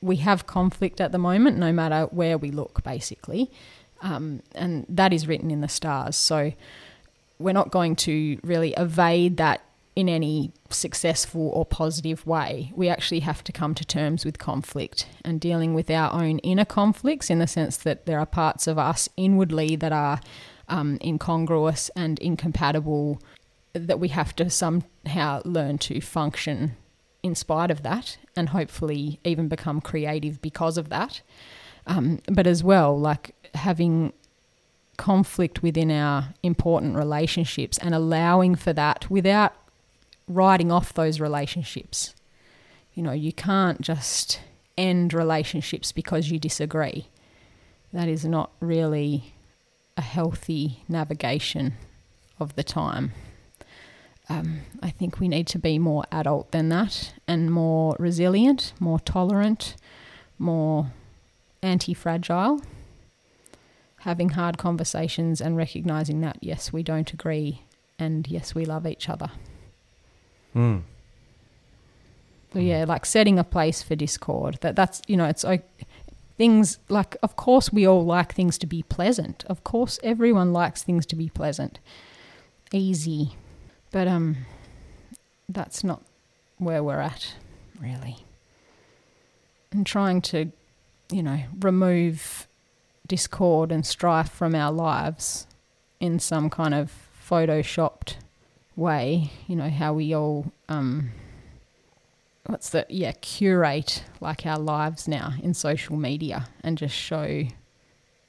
we 0.00 0.16
have 0.16 0.46
conflict 0.46 1.00
at 1.00 1.10
the 1.12 1.18
moment, 1.18 1.58
no 1.58 1.72
matter 1.72 2.04
where 2.10 2.38
we 2.38 2.50
look, 2.50 2.82
basically. 2.84 3.50
Um, 4.00 4.42
and 4.54 4.86
that 4.88 5.12
is 5.12 5.26
written 5.26 5.50
in 5.50 5.60
the 5.60 5.68
stars. 5.68 6.14
So 6.16 6.52
we're 7.40 7.52
not 7.52 7.70
going 7.72 7.96
to 7.96 8.38
really 8.44 8.74
evade 8.76 9.36
that 9.38 9.60
in 9.96 10.08
any 10.08 10.52
successful 10.70 11.48
or 11.48 11.64
positive 11.66 12.24
way. 12.24 12.72
We 12.76 12.88
actually 12.88 13.20
have 13.20 13.42
to 13.42 13.50
come 13.52 13.74
to 13.74 13.84
terms 13.84 14.24
with 14.24 14.38
conflict 14.38 15.06
and 15.24 15.40
dealing 15.40 15.74
with 15.74 15.90
our 15.90 16.12
own 16.12 16.38
inner 16.40 16.64
conflicts 16.64 17.28
in 17.30 17.40
the 17.40 17.48
sense 17.48 17.76
that 17.78 18.06
there 18.06 18.20
are 18.20 18.26
parts 18.26 18.68
of 18.68 18.78
us 18.78 19.08
inwardly 19.16 19.74
that 19.74 19.90
are 19.92 20.20
um, 20.68 20.98
incongruous 21.02 21.90
and 21.96 22.18
incompatible 22.18 23.20
that 23.72 24.00
we 24.00 24.08
have 24.08 24.34
to 24.36 24.50
somehow 24.50 25.42
learn 25.44 25.78
to 25.78 26.00
function 26.00 26.76
in 27.22 27.34
spite 27.34 27.70
of 27.70 27.82
that 27.82 28.18
and 28.36 28.50
hopefully 28.50 29.20
even 29.24 29.48
become 29.48 29.80
creative 29.80 30.40
because 30.40 30.78
of 30.78 30.88
that. 30.88 31.20
Um, 31.86 32.20
but 32.30 32.46
as 32.46 32.62
well, 32.62 32.98
like 32.98 33.34
having 33.54 34.12
conflict 34.96 35.62
within 35.62 35.90
our 35.90 36.34
important 36.42 36.96
relationships 36.96 37.78
and 37.78 37.94
allowing 37.94 38.54
for 38.54 38.72
that 38.72 39.08
without 39.10 39.54
writing 40.26 40.70
off 40.70 40.92
those 40.92 41.20
relationships. 41.20 42.14
You 42.94 43.02
know, 43.02 43.12
you 43.12 43.32
can't 43.32 43.80
just 43.80 44.40
end 44.76 45.14
relationships 45.14 45.92
because 45.92 46.30
you 46.30 46.38
disagree. 46.38 47.08
That 47.92 48.08
is 48.08 48.24
not 48.24 48.50
really 48.60 49.34
a 49.98 50.00
healthy 50.00 50.84
navigation 50.88 51.74
of 52.38 52.54
the 52.54 52.62
time. 52.62 53.12
Um, 54.30 54.60
I 54.82 54.90
think 54.90 55.18
we 55.18 55.26
need 55.26 55.46
to 55.48 55.58
be 55.58 55.78
more 55.78 56.04
adult 56.12 56.52
than 56.52 56.68
that 56.68 57.12
and 57.26 57.50
more 57.50 57.96
resilient, 57.98 58.72
more 58.78 59.00
tolerant, 59.00 59.74
more 60.38 60.92
anti 61.62 61.94
fragile. 61.94 62.62
Having 64.02 64.30
hard 64.30 64.56
conversations 64.58 65.40
and 65.40 65.56
recognizing 65.56 66.20
that, 66.20 66.38
yes, 66.40 66.72
we 66.72 66.82
don't 66.82 67.12
agree 67.12 67.62
and 67.98 68.28
yes, 68.28 68.54
we 68.54 68.64
love 68.64 68.86
each 68.86 69.08
other. 69.08 69.30
Mm. 70.54 70.82
So 72.52 72.60
yeah, 72.60 72.84
like 72.86 73.04
setting 73.04 73.38
a 73.38 73.44
place 73.44 73.82
for 73.82 73.96
discord. 73.96 74.58
That 74.60 74.76
that's 74.76 75.02
you 75.06 75.16
know 75.16 75.26
it's 75.26 75.44
like 75.44 75.68
things 76.38 76.78
like 76.88 77.16
of 77.22 77.36
course 77.36 77.72
we 77.72 77.86
all 77.86 78.04
like 78.04 78.32
things 78.32 78.56
to 78.58 78.66
be 78.66 78.82
pleasant. 78.84 79.44
Of 79.46 79.64
course 79.64 79.98
everyone 80.02 80.52
likes 80.52 80.82
things 80.82 81.04
to 81.06 81.16
be 81.16 81.28
pleasant, 81.28 81.80
easy, 82.72 83.36
but 83.90 84.08
um, 84.08 84.38
that's 85.48 85.84
not 85.84 86.02
where 86.56 86.82
we're 86.82 87.00
at 87.00 87.34
really. 87.80 88.18
And 89.70 89.84
trying 89.84 90.22
to, 90.22 90.50
you 91.12 91.22
know, 91.22 91.40
remove 91.60 92.46
discord 93.06 93.70
and 93.70 93.84
strife 93.84 94.30
from 94.30 94.54
our 94.54 94.72
lives 94.72 95.46
in 96.00 96.18
some 96.18 96.48
kind 96.48 96.72
of 96.72 96.92
photoshopped 97.28 98.14
way. 98.76 99.32
You 99.48 99.56
know 99.56 99.70
how 99.70 99.92
we 99.92 100.14
all 100.14 100.52
um 100.68 101.10
what's 102.48 102.70
the 102.70 102.84
yeah 102.88 103.12
curate 103.20 104.02
like 104.20 104.44
our 104.46 104.58
lives 104.58 105.06
now 105.06 105.32
in 105.42 105.52
social 105.54 105.96
media 105.96 106.48
and 106.64 106.76
just 106.78 106.94
show 106.94 107.44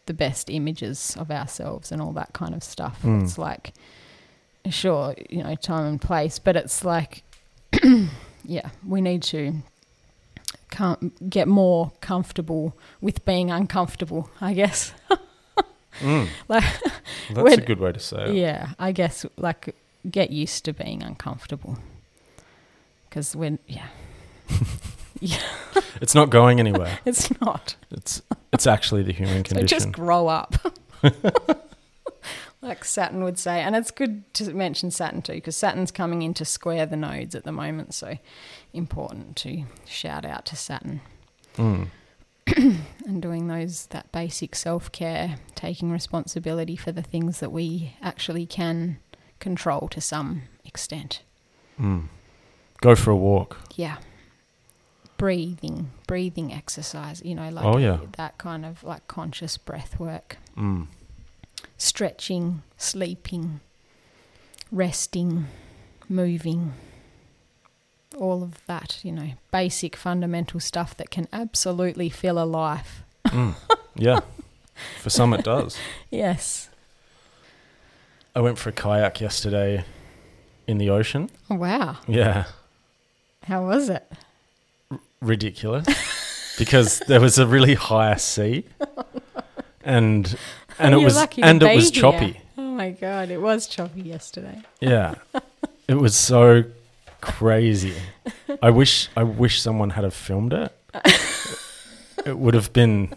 the 0.08 0.14
best 0.14 0.50
images 0.50 1.16
of 1.18 1.32
ourselves 1.32 1.92
and 1.92 2.02
all 2.02 2.12
that 2.12 2.34
kind 2.34 2.54
of 2.54 2.64
stuff 2.64 3.00
Mm. 3.04 3.24
it's 3.24 3.38
like 3.38 3.74
sure 4.70 5.16
you 5.30 5.42
know 5.44 5.56
time 5.56 5.86
and 5.86 6.02
place 6.02 6.38
but 6.38 6.56
it's 6.56 6.84
like 6.84 7.24
yeah 8.44 8.70
we 8.86 9.02
need 9.02 9.24
to 9.24 9.56
get 11.30 11.48
more 11.48 11.92
comfortable 12.02 12.78
with 13.02 13.24
being 13.26 13.50
uncomfortable 13.52 14.30
i 14.42 14.54
guess 14.54 14.94
Mm. 16.02 16.30
Like, 16.48 16.64
That's 17.34 17.58
a 17.58 17.62
good 17.62 17.80
way 17.80 17.92
to 17.92 18.00
say 18.00 18.30
it. 18.30 18.36
yeah 18.36 18.70
i 18.80 18.94
guess 18.94 19.26
like 19.36 19.76
get 20.10 20.30
used 20.30 20.64
to 20.66 20.72
being 20.72 21.04
uncomfortable 21.04 21.78
because 23.10 23.36
when 23.36 23.60
yeah 23.68 23.88
It's 26.02 26.16
not 26.16 26.30
going 26.30 26.60
anywhere. 26.62 27.00
it's 27.06 27.30
not 27.42 27.76
It's 27.92 28.22
it's 28.54 28.66
actually 28.66 29.04
the 29.04 29.12
human 29.14 29.44
So 29.46 29.56
condition. 29.56 29.68
just 29.68 29.92
grow 29.92 30.28
up. 30.28 30.56
like 32.62 32.84
Saturn 32.86 33.24
would 33.24 33.38
say. 33.38 33.62
And 33.62 33.76
it's 33.76 33.92
good 33.92 34.32
to 34.36 34.54
mention 34.54 34.92
Saturn 34.92 35.22
too, 35.22 35.34
because 35.34 35.56
Saturn's 35.58 35.92
coming 35.92 36.22
in 36.22 36.34
to 36.36 36.46
square 36.46 36.86
the 36.86 36.96
nodes 36.98 37.36
at 37.36 37.44
the 37.44 37.52
moment. 37.52 37.94
So 37.94 38.18
important 38.74 39.36
to 39.38 39.64
shout 39.86 40.26
out 40.26 40.46
to 40.48 40.56
Saturn 40.56 41.02
Mm. 41.58 41.88
and 43.06 43.22
doing 43.22 43.48
those 43.48 43.88
that 43.88 44.10
basic 44.14 44.56
self 44.56 44.92
care, 44.94 45.36
taking 45.56 45.92
responsibility 45.92 46.76
for 46.78 46.92
the 46.94 47.02
things 47.02 47.40
that 47.42 47.52
we 47.52 47.96
actually 48.02 48.46
can 48.46 48.98
control 49.40 49.88
to 49.90 50.00
some 50.00 50.44
extent. 50.64 51.22
Mm. 51.80 52.06
Go 52.82 52.96
for 52.96 53.12
a 53.12 53.16
walk. 53.18 53.58
Yeah. 53.76 53.98
Breathing, 55.20 55.92
breathing 56.08 56.52
exercise, 56.54 57.22
you 57.24 57.36
know, 57.36 57.50
like 57.50 57.66
Oh, 57.66 57.78
yeah. 57.78 58.00
that 58.18 58.38
kind 58.40 58.66
of 58.66 58.84
like 58.84 59.06
conscious 59.08 59.58
breath 59.58 60.00
work. 60.00 60.38
Mm. 60.58 60.88
stretching, 61.78 62.62
sleeping, 62.78 63.60
resting, 64.72 65.48
moving, 66.08 66.74
all 68.18 68.42
of 68.44 68.66
that, 68.66 69.00
you 69.04 69.12
know, 69.12 69.32
basic 69.52 69.96
fundamental 69.96 70.60
stuff 70.60 70.96
that 70.98 71.10
can 71.12 71.28
absolutely 71.32 72.10
fill 72.10 72.42
a 72.42 72.46
life. 72.46 73.04
Mm. 73.28 73.56
Yeah. 73.96 74.22
For 75.02 75.10
some, 75.10 75.34
it 75.34 75.44
does. 75.44 75.78
Yes. 76.10 76.70
I 78.36 78.40
went 78.42 78.58
for 78.58 78.70
a 78.70 78.74
kayak 78.74 79.20
yesterday 79.22 79.84
in 80.66 80.78
the 80.78 80.90
ocean. 80.90 81.30
Oh, 81.50 81.56
wow. 81.56 81.98
Yeah. 82.08 82.46
How 83.44 83.66
was 83.66 83.90
it? 83.90 84.10
Ridiculous. 85.22 85.88
because 86.58 87.00
there 87.08 87.22
was 87.22 87.38
a 87.38 87.48
really 87.48 87.76
high 87.76 88.16
sea. 88.16 88.66
And 89.84 90.38
and 90.78 90.94
it 90.94 90.98
was 90.98 91.16
lucky 91.16 91.42
and 91.42 91.62
it 91.64 91.76
was 91.76 91.90
baby 91.92 92.02
choppy. 92.02 92.42
Oh 92.58 92.72
my 92.72 92.92
god, 92.92 93.30
it 93.30 93.42
was 93.42 93.68
choppy 93.68 94.02
yesterday. 94.02 94.62
Yeah. 94.80 95.16
it 95.88 95.96
was 95.96 96.16
so 96.16 96.64
crazy. 97.22 97.96
I 98.62 98.70
wish 98.70 99.10
I 99.16 99.24
wish 99.24 99.62
someone 99.62 99.92
had 99.92 100.04
have 100.04 100.14
filmed 100.14 100.54
it. 100.54 100.74
it 102.26 102.38
would 102.38 102.54
have 102.54 102.72
been 102.74 103.14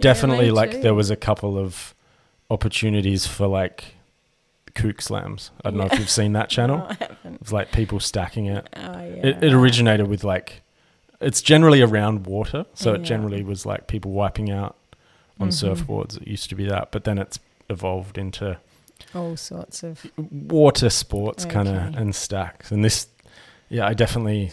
definitely 0.00 0.50
like 0.50 0.72
too. 0.72 0.80
there 0.82 0.94
was 0.94 1.10
a 1.10 1.16
couple 1.16 1.58
of 1.58 1.94
opportunities 2.50 3.26
for 3.26 3.46
like 3.46 3.94
kook 4.74 5.00
slams. 5.02 5.50
I 5.64 5.70
don't 5.70 5.78
know 5.78 5.86
if 5.86 5.98
you've 5.98 6.10
seen 6.10 6.32
that 6.34 6.48
channel. 6.48 6.88
No. 7.24 7.36
It's 7.40 7.52
like 7.52 7.70
people 7.70 8.00
stacking 8.00 8.46
it. 8.46 8.68
Oh, 8.76 8.80
yeah. 8.80 9.26
It, 9.26 9.44
it 9.44 9.52
originated 9.52 10.08
with 10.08 10.24
like, 10.24 10.62
it's 11.22 11.40
generally 11.42 11.80
around 11.82 12.26
water. 12.26 12.66
So 12.74 12.94
it 12.94 13.02
generally 13.02 13.42
was 13.42 13.64
like 13.66 13.86
people 13.86 14.10
wiping 14.12 14.50
out 14.50 14.76
on 15.40 15.48
Mhm. 15.48 15.52
surfboards. 15.76 16.20
It 16.20 16.28
used 16.28 16.48
to 16.50 16.54
be 16.54 16.66
that, 16.66 16.90
but 16.92 17.04
then 17.04 17.18
it's 17.18 17.38
evolved 17.68 18.18
into 18.18 18.58
All 19.14 19.36
sorts 19.36 19.82
of. 19.82 20.04
water 20.16 20.90
sports 20.90 21.44
kind 21.44 21.68
of 21.68 21.96
and 21.96 22.14
stacks. 22.14 22.70
And 22.70 22.84
this, 22.84 23.06
yeah, 23.68 23.86
I 23.86 23.94
definitely, 23.94 24.52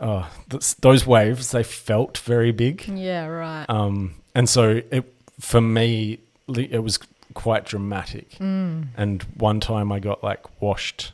oh, 0.00 0.28
th- 0.50 0.76
those 0.76 1.06
waves, 1.06 1.50
they 1.52 1.62
felt 1.62 2.18
very 2.18 2.52
big. 2.52 2.86
Yeah, 2.88 3.26
right. 3.26 3.66
Um, 3.68 4.14
and 4.34 4.48
so 4.48 4.82
it, 4.90 5.12
for 5.40 5.60
me, 5.60 6.18
it 6.48 6.82
was 6.82 6.98
quite 7.34 7.64
dramatic. 7.64 8.30
Mm. 8.38 8.88
And 8.96 9.22
one 9.36 9.60
time 9.60 9.90
I 9.92 9.98
got 10.00 10.22
like 10.22 10.60
washed 10.60 11.12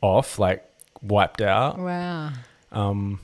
off, 0.00 0.38
like 0.38 0.64
wiped 1.02 1.40
out. 1.42 1.78
Wow. 1.78 2.30
Um, 2.72 3.20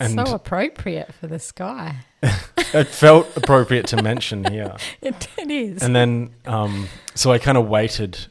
and 0.00 0.14
so 0.14 0.34
appropriate 0.34 1.12
for 1.14 1.26
the 1.26 1.38
sky. 1.38 1.96
it 2.22 2.88
felt 2.88 3.36
appropriate 3.36 3.86
to 3.88 4.02
mention 4.02 4.44
here. 4.44 4.76
It, 5.02 5.28
it 5.38 5.50
is. 5.50 5.82
And 5.82 5.94
then, 5.94 6.30
um, 6.46 6.88
so 7.14 7.32
I 7.32 7.38
kind 7.38 7.56
of 7.56 7.68
waited 7.68 8.26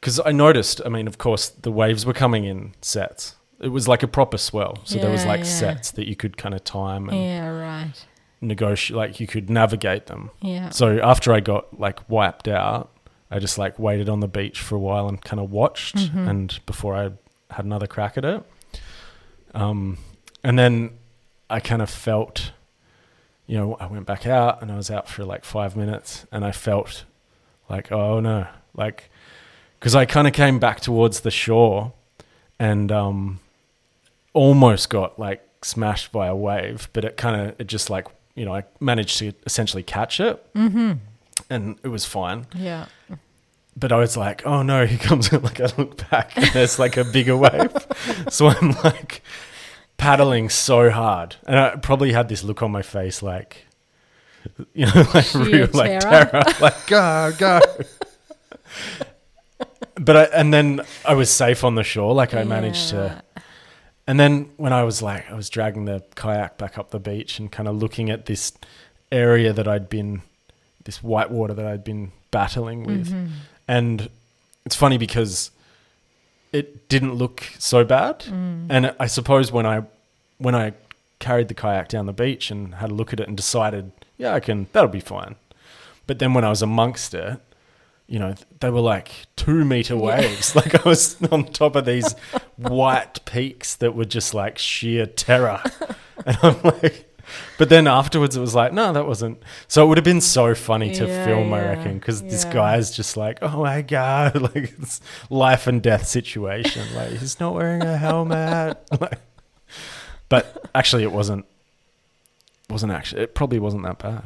because 0.00 0.20
I 0.24 0.32
noticed, 0.32 0.80
I 0.84 0.88
mean, 0.88 1.06
of 1.06 1.18
course, 1.18 1.48
the 1.48 1.70
waves 1.70 2.04
were 2.04 2.12
coming 2.12 2.44
in 2.44 2.74
sets. 2.80 3.36
It 3.60 3.68
was 3.68 3.86
like 3.86 4.02
a 4.02 4.08
proper 4.08 4.38
swell. 4.38 4.78
So 4.84 4.98
there 4.98 5.10
was 5.10 5.24
like 5.24 5.40
yeah. 5.40 5.44
sets 5.44 5.92
that 5.92 6.08
you 6.08 6.16
could 6.16 6.36
kind 6.36 6.54
of 6.54 6.64
time 6.64 7.08
and 7.08 7.18
yeah, 7.18 7.48
right. 7.48 7.92
negotiate, 8.40 8.96
like 8.96 9.20
you 9.20 9.26
could 9.28 9.48
navigate 9.48 10.06
them. 10.06 10.30
Yeah. 10.40 10.70
So 10.70 10.98
after 10.98 11.32
I 11.32 11.40
got 11.40 11.78
like 11.78 12.10
wiped 12.10 12.48
out, 12.48 12.90
I 13.30 13.38
just 13.38 13.58
like 13.58 13.78
waited 13.78 14.08
on 14.08 14.20
the 14.20 14.28
beach 14.28 14.60
for 14.60 14.74
a 14.74 14.80
while 14.80 15.08
and 15.08 15.22
kind 15.22 15.40
of 15.40 15.50
watched, 15.50 15.96
Mhm. 15.96 16.28
and 16.28 16.60
before 16.66 16.96
I 16.96 17.12
had 17.54 17.64
another 17.64 17.86
crack 17.86 18.18
at 18.18 18.24
it, 18.24 18.42
um, 19.54 19.98
and 20.44 20.58
then 20.58 20.90
I 21.50 21.60
kind 21.60 21.82
of 21.82 21.90
felt, 21.90 22.52
you 23.46 23.56
know, 23.58 23.76
I 23.80 23.86
went 23.86 24.06
back 24.06 24.26
out 24.26 24.62
and 24.62 24.70
I 24.72 24.76
was 24.76 24.90
out 24.90 25.08
for 25.08 25.24
like 25.24 25.44
five 25.44 25.76
minutes, 25.76 26.26
and 26.32 26.44
I 26.44 26.52
felt 26.52 27.04
like, 27.68 27.90
oh 27.92 28.20
no, 28.20 28.46
like, 28.74 29.10
because 29.78 29.94
I 29.94 30.04
kind 30.06 30.26
of 30.26 30.32
came 30.32 30.58
back 30.58 30.80
towards 30.80 31.20
the 31.20 31.30
shore, 31.30 31.92
and 32.58 32.90
um, 32.92 33.40
almost 34.32 34.88
got 34.90 35.18
like 35.18 35.46
smashed 35.62 36.12
by 36.12 36.26
a 36.26 36.34
wave, 36.36 36.88
but 36.92 37.04
it 37.04 37.16
kind 37.16 37.40
of 37.48 37.60
it 37.60 37.66
just 37.66 37.90
like 37.90 38.06
you 38.34 38.44
know 38.44 38.54
I 38.54 38.64
managed 38.80 39.18
to 39.18 39.32
essentially 39.46 39.82
catch 39.82 40.20
it, 40.20 40.42
Mm-hmm. 40.54 40.92
and 41.50 41.78
it 41.82 41.88
was 41.88 42.04
fine. 42.04 42.46
Yeah. 42.54 42.86
But 43.74 43.90
I 43.90 43.96
was 43.96 44.16
like, 44.18 44.44
oh 44.46 44.62
no, 44.62 44.84
here 44.92 44.98
comes 44.98 45.32
in. 45.32 45.42
like 45.42 45.60
I 45.60 45.68
look 45.78 46.08
back 46.10 46.36
and 46.36 46.46
there's 46.52 46.78
like 46.78 46.96
a 46.96 47.04
bigger 47.04 47.36
wave, 47.36 47.72
so 48.28 48.48
I'm 48.48 48.70
like 48.84 49.22
paddling 49.96 50.48
so 50.48 50.90
hard, 50.90 51.36
and 51.46 51.58
I 51.58 51.76
probably 51.76 52.12
had 52.12 52.28
this 52.28 52.42
look 52.44 52.62
on 52.62 52.70
my 52.70 52.82
face 52.82 53.22
like. 53.22 53.66
You 54.74 54.86
know, 54.86 55.04
like 55.14 55.32
real, 55.34 55.68
like 55.72 56.00
terror. 56.00 56.42
like 56.60 56.86
go, 56.88 57.32
go. 57.38 57.60
but 59.94 60.16
I, 60.16 60.22
and 60.24 60.52
then 60.52 60.80
I 61.06 61.14
was 61.14 61.30
safe 61.30 61.62
on 61.62 61.76
the 61.76 61.84
shore. 61.84 62.12
Like 62.12 62.34
I 62.34 62.42
managed 62.42 62.88
to, 62.90 63.22
and 64.06 64.18
then 64.18 64.50
when 64.56 64.72
I 64.72 64.82
was 64.82 65.00
like, 65.00 65.30
I 65.30 65.34
was 65.34 65.48
dragging 65.48 65.84
the 65.84 66.02
kayak 66.16 66.58
back 66.58 66.76
up 66.76 66.90
the 66.90 66.98
beach 66.98 67.38
and 67.38 67.52
kind 67.52 67.68
of 67.68 67.76
looking 67.76 68.10
at 68.10 68.26
this 68.26 68.52
area 69.12 69.52
that 69.52 69.68
I'd 69.68 69.88
been, 69.88 70.22
this 70.84 71.02
white 71.04 71.30
water 71.30 71.54
that 71.54 71.66
I'd 71.66 71.84
been 71.84 72.10
battling 72.32 72.82
with. 72.84 73.12
Mhm. 73.12 73.28
And 73.68 74.08
it's 74.66 74.74
funny 74.76 74.98
because 74.98 75.50
it 76.52 76.88
didn't 76.88 77.14
look 77.14 77.44
so 77.58 77.84
bad. 77.84 78.20
Mm. 78.20 78.66
And 78.68 78.94
I 79.00 79.06
suppose 79.06 79.50
when 79.50 79.66
I, 79.66 79.82
when 80.38 80.54
I 80.54 80.74
carried 81.18 81.48
the 81.48 81.54
kayak 81.54 81.88
down 81.88 82.06
the 82.06 82.12
beach 82.12 82.50
and 82.50 82.74
had 82.76 82.90
a 82.90 82.94
look 82.94 83.12
at 83.12 83.20
it 83.20 83.28
and 83.28 83.36
decided, 83.36 83.92
yeah, 84.18 84.34
I 84.34 84.40
can, 84.40 84.68
that'll 84.72 84.90
be 84.90 85.00
fine. 85.00 85.36
But 86.06 86.18
then 86.18 86.34
when 86.34 86.44
I 86.44 86.50
was 86.50 86.62
amongst 86.62 87.14
it, 87.14 87.40
you 88.06 88.18
know, 88.18 88.34
they 88.60 88.68
were 88.68 88.80
like 88.80 89.10
two 89.36 89.64
meter 89.64 89.96
waves. 89.96 90.54
Like 90.62 90.84
I 90.84 90.88
was 90.88 91.16
on 91.30 91.44
top 91.44 91.76
of 91.76 91.86
these 91.86 92.12
white 92.56 93.24
peaks 93.24 93.74
that 93.76 93.94
were 93.94 94.04
just 94.04 94.34
like 94.34 94.58
sheer 94.58 95.06
terror. 95.06 95.62
And 96.24 96.38
I'm 96.42 96.62
like, 96.62 97.11
but 97.58 97.68
then 97.68 97.86
afterwards 97.86 98.36
it 98.36 98.40
was 98.40 98.54
like, 98.54 98.72
no, 98.72 98.92
that 98.92 99.06
wasn't. 99.06 99.42
So 99.68 99.84
it 99.84 99.88
would 99.88 99.98
have 99.98 100.04
been 100.04 100.20
so 100.20 100.54
funny 100.54 100.92
to 100.94 101.06
Yeah, 101.06 101.24
film, 101.26 101.52
I 101.52 101.58
yeah, 101.60 101.68
reckon, 101.70 101.98
because 101.98 102.22
this 102.22 102.44
yeah. 102.44 102.52
guy's 102.52 102.90
just 102.90 103.16
like, 103.16 103.38
oh 103.42 103.62
my 103.62 103.82
God, 103.82 104.40
like 104.54 104.74
it's 104.80 105.00
life 105.30 105.66
and 105.66 105.82
death 105.82 106.06
situation. 106.06 106.82
Like 106.94 107.10
he's 107.10 107.38
not 107.40 107.54
wearing 107.54 107.82
a 107.82 107.96
helmet. 107.96 108.78
like, 109.00 109.18
but 110.28 110.68
actually, 110.74 111.02
it 111.02 111.12
wasn't. 111.12 111.44
Wasn't 112.70 112.92
actually. 112.92 113.22
It 113.22 113.34
probably 113.34 113.58
wasn't 113.58 113.82
that 113.84 113.98
bad. 113.98 114.24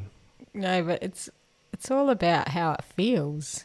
No, 0.54 0.82
but 0.82 1.02
it's 1.02 1.28
it's 1.72 1.90
all 1.90 2.10
about 2.10 2.48
how 2.48 2.72
it 2.72 2.82
feels. 2.84 3.64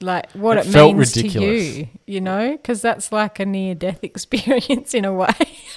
Like 0.00 0.30
what 0.32 0.58
It 0.58 0.66
it, 0.66 0.72
felt 0.72 0.96
means 0.96 1.12
to 1.12 1.22
ridiculous. 1.22 1.76
you, 1.76 1.88
you 2.06 2.20
know, 2.20 2.52
because 2.52 2.82
that's 2.82 3.12
like 3.12 3.38
a 3.40 3.46
near 3.46 3.74
death 3.74 4.00
experience 4.02 4.94
in 4.94 5.04
a 5.04 5.12
way. 5.12 5.28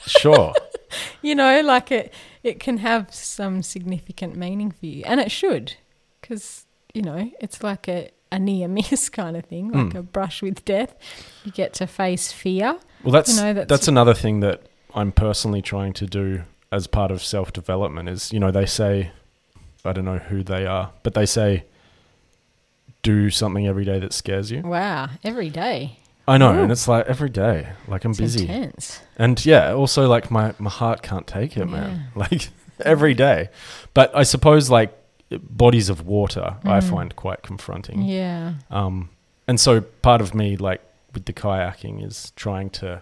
Sure. 0.07 0.53
you 1.21 1.35
know, 1.35 1.61
like 1.61 1.91
it 1.91 2.13
it 2.45 2.59
can 2.59 2.77
have 2.77 3.13
some 3.13 3.63
significant 3.63 4.35
meaning 4.35 4.71
for 4.71 4.85
you, 4.85 5.03
and 5.05 5.19
it 5.19 5.31
should, 5.31 5.73
because 6.21 6.65
you 6.93 7.01
know 7.01 7.31
it's 7.41 7.63
like 7.63 7.87
a 7.87 8.09
a 8.31 8.39
near 8.39 8.67
miss 8.67 9.09
kind 9.19 9.35
of 9.37 9.45
thing, 9.45 9.71
like 9.71 9.87
Mm. 9.93 9.95
a 9.95 10.01
brush 10.03 10.41
with 10.41 10.63
death. 10.65 10.93
You 11.43 11.51
get 11.51 11.73
to 11.75 11.87
face 11.87 12.31
fear. 12.31 12.77
Well, 13.03 13.11
that's 13.11 13.35
You 13.35 13.41
know, 13.41 13.53
that's, 13.53 13.69
that's- 13.69 13.87
another 13.87 14.13
thing 14.13 14.39
that 14.41 14.61
I'm 14.93 15.11
personally 15.11 15.61
trying 15.61 15.93
to 15.93 16.05
do 16.05 16.43
as 16.71 16.87
part 16.87 17.11
of 17.11 17.23
self 17.23 17.51
development. 17.53 18.09
Is 18.09 18.31
you 18.33 18.39
know 18.39 18.51
they 18.51 18.65
say, 18.65 19.11
I 19.83 19.93
don't 19.93 20.05
know 20.05 20.17
who 20.17 20.43
they 20.43 20.65
are, 20.65 20.91
but 21.03 21.13
they 21.13 21.25
say, 21.25 21.63
do 23.03 23.29
something 23.29 23.67
every 23.67 23.85
day 23.85 23.99
that 23.99 24.13
scares 24.13 24.51
you. 24.51 24.61
Wow, 24.61 25.09
every 25.23 25.49
day. 25.49 25.99
I 26.27 26.37
know, 26.37 26.53
Ooh. 26.55 26.63
and 26.63 26.71
it's 26.71 26.87
like 26.87 27.05
every 27.07 27.29
day, 27.29 27.67
like 27.87 28.03
I'm 28.05 28.11
It's 28.11 28.19
busy, 28.19 28.47
intense. 28.47 29.01
and 29.17 29.43
yeah, 29.45 29.73
also 29.73 30.07
like 30.07 30.31
my 30.31 30.53
my 30.57 30.69
heart 30.71 31.01
can't 31.03 31.27
take 31.27 31.55
it, 31.57 31.65
man. 31.67 32.07
Like 32.15 32.49
every 32.83 33.13
day, 33.13 33.49
but 33.93 34.15
I 34.15 34.23
suppose 34.23 34.69
like 34.69 34.91
bodies 35.31 35.89
of 35.89 36.05
water, 36.05 36.55
I 36.63 36.79
Mm. 36.79 36.89
find 36.89 37.15
quite 37.15 37.41
confronting. 37.43 38.01
Yeah. 38.03 38.53
Um, 38.71 39.09
and 39.47 39.59
so 39.59 39.81
part 39.81 40.21
of 40.21 40.33
me, 40.33 40.57
like 40.57 40.81
with 41.13 41.25
the 41.25 41.33
kayaking, 41.33 42.03
is 42.05 42.31
trying 42.35 42.69
to, 42.81 43.01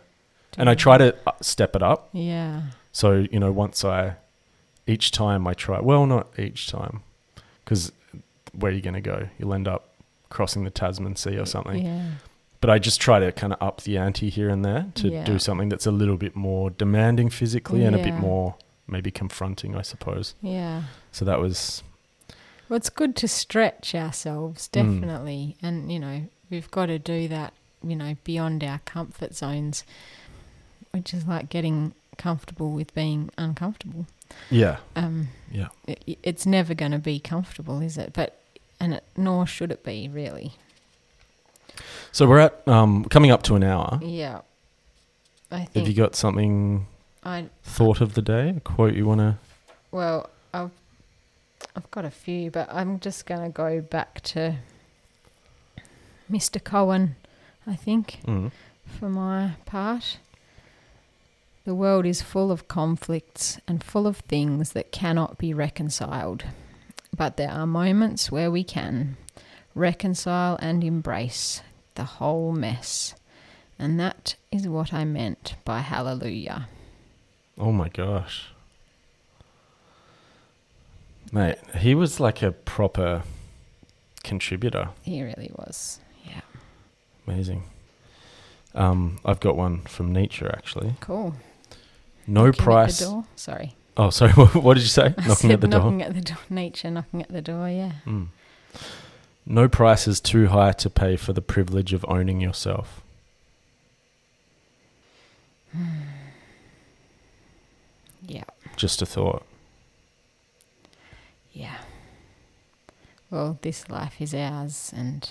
and 0.58 0.70
I 0.70 0.76
try 0.76 0.98
to 0.98 1.16
uh, 1.26 1.32
step 1.42 1.76
it 1.76 1.84
up. 1.84 2.10
Yeah. 2.14 2.62
So 2.92 3.26
you 3.32 3.40
know, 3.40 3.52
once 3.52 3.86
I, 3.86 4.16
each 4.86 5.12
time 5.12 5.48
I 5.48 5.54
try, 5.54 5.80
well, 5.80 6.06
not 6.06 6.28
each 6.38 6.68
time, 6.68 7.02
because 7.64 7.92
where 8.60 8.72
are 8.72 8.76
you 8.76 8.82
going 8.82 8.94
to 8.96 9.02
go? 9.02 9.30
You'll 9.40 9.54
end 9.54 9.68
up 9.68 9.88
crossing 10.30 10.64
the 10.66 10.70
Tasman 10.72 11.16
Sea 11.16 11.38
or 11.40 11.46
something. 11.46 11.84
Yeah. 11.86 12.10
But 12.64 12.70
I 12.70 12.80
just 12.80 13.02
try 13.02 13.20
to 13.20 13.34
kind 13.34 13.52
of 13.52 13.62
up 13.62 13.82
the 13.82 13.98
ante 13.98 14.30
here 14.30 14.48
and 14.48 14.64
there 14.64 14.86
to 14.96 15.10
Yeah. 15.10 15.26
do 15.26 15.38
something 15.38 15.68
that's 15.68 15.86
a 15.86 15.92
little 15.92 16.16
bit 16.16 16.34
more 16.34 16.70
demanding 16.70 17.30
physically 17.30 17.84
and 17.84 17.94
a 17.94 18.00
bit 18.02 18.14
more 18.14 18.56
maybe 18.88 19.12
confronting, 19.12 19.76
I 19.76 19.82
suppose. 19.82 20.34
Yeah. 20.42 20.84
So 21.12 21.26
that 21.26 21.42
was, 21.42 21.84
Well, 22.70 22.78
it's 22.78 22.90
good 22.90 23.18
to 23.18 23.28
stretch 23.28 23.94
ourselves, 23.94 24.70
Mm. 24.70 24.72
definitely. 24.72 25.58
And, 25.62 25.92
you 25.92 26.00
know, 26.00 26.28
we've 26.50 26.72
got 26.72 26.86
to 26.86 26.98
do 27.00 27.28
that, 27.28 27.52
you 27.86 27.98
know, 27.98 28.16
beyond 28.24 28.64
our 28.64 28.80
comfort 28.86 29.36
zones, 29.36 29.84
which 30.92 31.14
is 31.14 31.28
like 31.28 31.50
getting 31.50 31.94
comfortable 32.18 32.72
with 32.72 32.94
being 32.96 33.30
uncomfortable. 33.38 34.06
yeah, 34.50 34.78
Um, 34.96 35.28
yeah. 35.52 35.68
it, 35.86 36.18
it's 36.24 36.46
never 36.46 36.74
going 36.74 36.94
to 36.94 36.98
be 37.00 37.20
comfortable, 37.20 37.82
is 37.82 37.98
it? 37.98 38.14
But, 38.14 38.40
and 38.80 38.94
it, 38.94 39.04
nor 39.18 39.46
should 39.46 39.70
it 39.72 39.84
be, 39.84 40.08
really. 40.08 40.54
So 42.12 42.28
we're 42.28 42.40
at 42.40 42.68
um, 42.68 43.06
coming 43.06 43.32
up 43.32 43.44
to 43.44 43.56
an 43.56 43.64
hour. 43.64 44.00
Yeah. 44.02 44.42
I 45.52 45.66
think. 45.66 45.76
Have 45.76 45.88
you 45.88 45.94
got 45.94 46.16
something 46.16 46.88
I, 47.24 47.50
thought 47.64 48.02
of 48.02 48.14
the 48.16 48.22
day? 48.22 48.50
A 48.58 48.60
quote 48.60 48.94
you 48.94 49.06
want 49.06 49.20
to? 49.20 49.38
well, 49.92 50.30
I've, 50.54 50.72
I've 51.76 51.90
got 51.92 52.06
a 52.06 52.10
few, 52.12 52.50
but 52.52 52.68
I'm 52.72 53.00
just 53.00 53.26
going 53.26 53.42
to 53.42 53.50
go 53.50 53.82
back 53.82 54.22
to 54.22 54.56
Mr. 56.32 56.64
Cohen, 56.64 57.16
I 57.68 57.76
think. 57.76 58.20
Mm. 58.26 58.52
for 59.00 59.10
my 59.10 59.52
part. 59.66 60.18
The 61.66 61.76
world 61.76 62.06
is 62.06 62.22
full 62.22 62.52
of 62.52 62.68
conflicts 62.68 63.60
and 63.68 63.84
full 63.84 64.06
of 64.06 64.18
things 64.18 64.74
that 64.74 64.92
cannot 64.92 65.38
be 65.38 65.54
reconciled. 65.54 66.44
But 67.16 67.38
there 67.38 67.50
are 67.52 67.66
moments 67.66 68.32
where 68.32 68.52
we 68.52 68.64
can 68.64 69.16
reconcile 69.76 70.58
and 70.62 70.84
embrace 70.84 71.62
the 71.96 72.04
whole 72.04 72.52
mess. 72.52 73.16
And 73.80 74.00
that 74.00 74.36
is 74.52 74.68
what 74.68 74.94
I 74.94 75.04
meant 75.04 75.56
by 75.66 75.80
hallelujah. 75.80 76.68
Oh 77.58 77.72
my 77.72 77.90
gosh. 77.90 78.48
Mate, 81.32 81.58
he 81.78 81.96
was 81.96 82.20
like 82.20 82.42
a 82.42 82.52
proper 82.52 83.24
contributor. 84.24 84.90
He 85.02 85.24
really 85.24 85.52
was. 85.56 86.00
Yeah. 86.26 86.42
Amazing. 87.28 87.64
Um, 88.76 89.20
I've 89.26 89.40
got 89.40 89.56
one 89.56 89.82
from 89.82 90.14
Nietzsche 90.14 90.46
actually. 90.46 90.96
Cool. 91.00 91.36
No 92.28 92.46
Knocking 92.46 92.64
price. 92.64 93.02
At 93.02 93.06
the 93.06 93.12
door. 93.12 93.26
Sorry. 93.36 93.76
Oh, 93.98 94.10
sorry. 94.10 94.32
What 94.54 94.76
did 94.76 94.84
you 94.84 94.90
say? 94.90 95.14
I 95.18 95.28
Knocking 95.28 95.52
at 95.52 95.62
the 95.62 95.68
door. 95.68 95.80
knocking 95.82 96.02
at 96.04 96.14
the 96.14 96.22
door. 96.22 96.38
Nature 96.50 96.90
knocking 96.92 97.22
at 97.22 97.30
the 97.30 97.42
door. 97.42 97.70
Yeah. 97.70 97.92
Mm. 98.06 98.28
No 99.46 99.68
price 99.68 100.08
is 100.08 100.20
too 100.22 100.48
high 100.48 100.72
to 100.74 100.90
pay 100.90 101.16
for 101.18 101.34
the 101.34 101.42
privilege 101.42 101.92
of 101.94 102.06
owning 102.08 102.40
yourself. 102.42 103.02
Yeah. 108.26 108.46
Just 108.78 109.02
a 109.02 109.06
thought. 109.06 109.44
Yeah. 111.52 111.80
Well, 113.30 113.58
this 113.62 113.90
life 113.90 114.22
is 114.22 114.34
ours, 114.34 114.94
and 114.96 115.30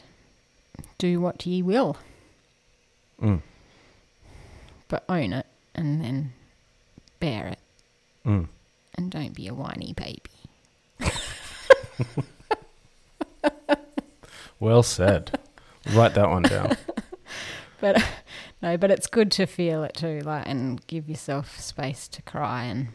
do 0.99 1.19
what 1.21 1.47
ye 1.47 1.63
will, 1.63 1.97
Mm. 3.21 3.41
but 4.89 5.05
own 5.09 5.33
it, 5.33 5.47
and 5.75 6.03
then 6.05 6.35
bear 7.19 7.47
it, 7.47 7.59
Mm. 8.27 8.49
and 8.95 9.11
don't 9.11 9.33
be 9.35 9.47
a 9.49 9.55
whiny 9.55 9.95
baby. 9.95 10.21
Well 14.63 14.85
said. 14.85 15.41
Write 15.93 16.15
that 16.15 16.29
one 16.31 16.43
down. 16.43 16.77
But 17.81 18.01
no, 18.63 18.77
but 18.77 18.93
it's 18.93 19.09
good 19.09 19.33
to 19.33 19.45
feel 19.47 19.83
it 19.83 19.95
too, 19.95 20.21
like, 20.21 20.47
and 20.47 20.87
give 20.87 21.09
yourself 21.09 21.59
space 21.59 22.07
to 22.07 22.23
cry 22.23 22.63
and 22.63 22.91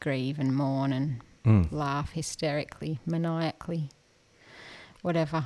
grieve 0.00 0.40
and 0.40 0.56
mourn 0.56 0.92
and 0.92 1.20
Mm. 1.44 1.70
laugh 1.70 2.10
hysterically, 2.12 2.98
maniacally, 3.06 3.90
whatever. 5.02 5.44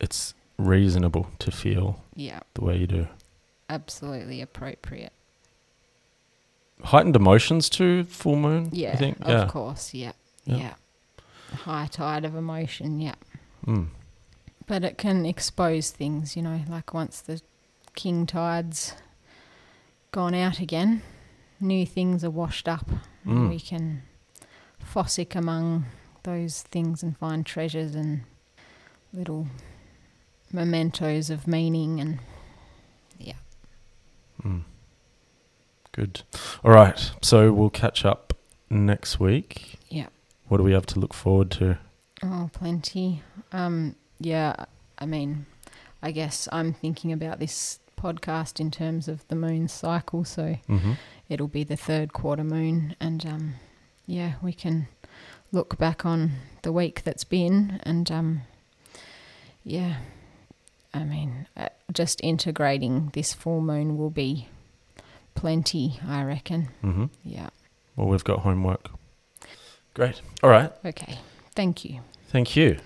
It's 0.00 0.34
reasonable 0.58 1.28
to 1.40 1.50
feel 1.50 2.04
Yeah, 2.14 2.38
the 2.54 2.62
way 2.64 2.76
you 2.76 2.86
do. 2.86 3.08
absolutely 3.68 4.40
appropriate. 4.40 5.12
Heightened 6.84 7.16
emotions 7.16 7.68
too, 7.68 8.04
full 8.04 8.36
moon. 8.36 8.68
Yeah, 8.72 8.92
I 8.92 8.96
think. 8.96 9.20
of 9.22 9.28
yeah. 9.28 9.46
course. 9.48 9.92
Yeah, 9.92 10.12
Yeah. 10.44 10.56
yeah. 10.56 10.74
High 11.64 11.86
tide 11.90 12.24
of 12.24 12.36
emotion. 12.36 13.00
Yeah, 13.00 13.14
Mm. 13.66 13.88
But 14.68 14.84
it 14.84 14.98
can 14.98 15.26
expose 15.26 15.90
things. 15.90 16.36
You 16.36 16.42
know, 16.42 16.60
like 16.68 16.94
once 16.94 17.20
the 17.20 17.40
king 17.96 18.26
tide's 18.26 18.94
gone 20.12 20.34
out 20.34 20.60
again, 20.60 21.02
new 21.60 21.84
things 21.84 22.22
are 22.22 22.30
washed 22.30 22.68
up. 22.68 22.88
and 23.24 23.38
Mm. 23.38 23.48
We 23.50 23.60
can 23.60 24.02
fossick 24.82 25.34
among 25.34 25.86
those 26.22 26.62
things 26.62 27.02
and 27.02 27.16
find 27.18 27.44
treasures 27.44 27.94
and 27.94 28.22
little 29.12 29.48
mementos 30.52 31.28
of 31.30 31.46
meaning 31.46 32.00
and 32.00 32.18
yeah. 33.18 33.34
Mm. 34.42 34.62
Good. 35.92 36.22
All 36.64 36.70
right. 36.70 37.10
So 37.22 37.52
we'll 37.52 37.70
catch 37.70 38.04
up 38.04 38.32
next 38.70 39.18
week. 39.18 39.78
Yeah. 39.88 40.06
What 40.48 40.58
do 40.58 40.62
we 40.62 40.72
have 40.72 40.86
to 40.86 41.00
look 41.00 41.12
forward 41.12 41.50
to? 41.52 41.78
Oh, 42.22 42.48
plenty. 42.52 43.22
Um, 43.52 43.96
yeah, 44.20 44.54
I 44.98 45.06
mean, 45.06 45.46
I 46.02 46.10
guess 46.10 46.48
I'm 46.52 46.72
thinking 46.74 47.12
about 47.12 47.38
this 47.38 47.78
podcast 48.00 48.60
in 48.60 48.70
terms 48.70 49.08
of 49.08 49.26
the 49.28 49.34
moon 49.36 49.68
cycle, 49.68 50.24
so 50.24 50.56
Mm-hmm. 50.68 50.92
it'll 51.28 51.48
be 51.48 51.64
the 51.64 51.76
third 51.76 52.12
quarter 52.12 52.44
moon, 52.44 52.94
and 53.00 53.24
um, 53.26 53.54
yeah, 54.06 54.34
we 54.42 54.52
can 54.52 54.88
look 55.52 55.78
back 55.78 56.04
on 56.06 56.32
the 56.62 56.72
week 56.72 57.02
that's 57.04 57.24
been, 57.24 57.80
and 57.82 58.10
um, 58.10 58.42
yeah, 59.64 59.96
I 60.94 61.04
mean, 61.04 61.46
uh, 61.56 61.68
just 61.92 62.20
integrating 62.22 63.10
this 63.14 63.32
full 63.34 63.60
moon 63.60 63.96
will 63.98 64.10
be 64.10 64.48
plenty, 65.34 65.98
I 66.06 66.22
reckon. 66.22 66.68
Mm-hmm. 66.84 67.06
Yeah. 67.24 67.50
Well, 67.96 68.08
we've 68.08 68.24
got 68.24 68.40
homework. 68.40 68.90
Great. 69.94 70.20
All 70.42 70.50
right. 70.50 70.70
Okay. 70.84 71.18
Thank 71.54 71.84
you. 71.84 72.00
Thank 72.28 72.54
you. 72.56 72.78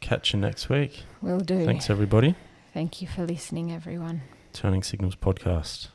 Catch 0.00 0.32
you 0.32 0.40
next 0.40 0.68
week. 0.68 1.04
Will 1.20 1.40
do. 1.40 1.64
Thanks, 1.64 1.90
everybody. 1.90 2.34
Thank 2.72 3.02
you 3.02 3.08
for 3.08 3.26
listening, 3.26 3.72
everyone. 3.72 4.22
Turning 4.52 4.82
Signals 4.82 5.16
podcast. 5.16 5.88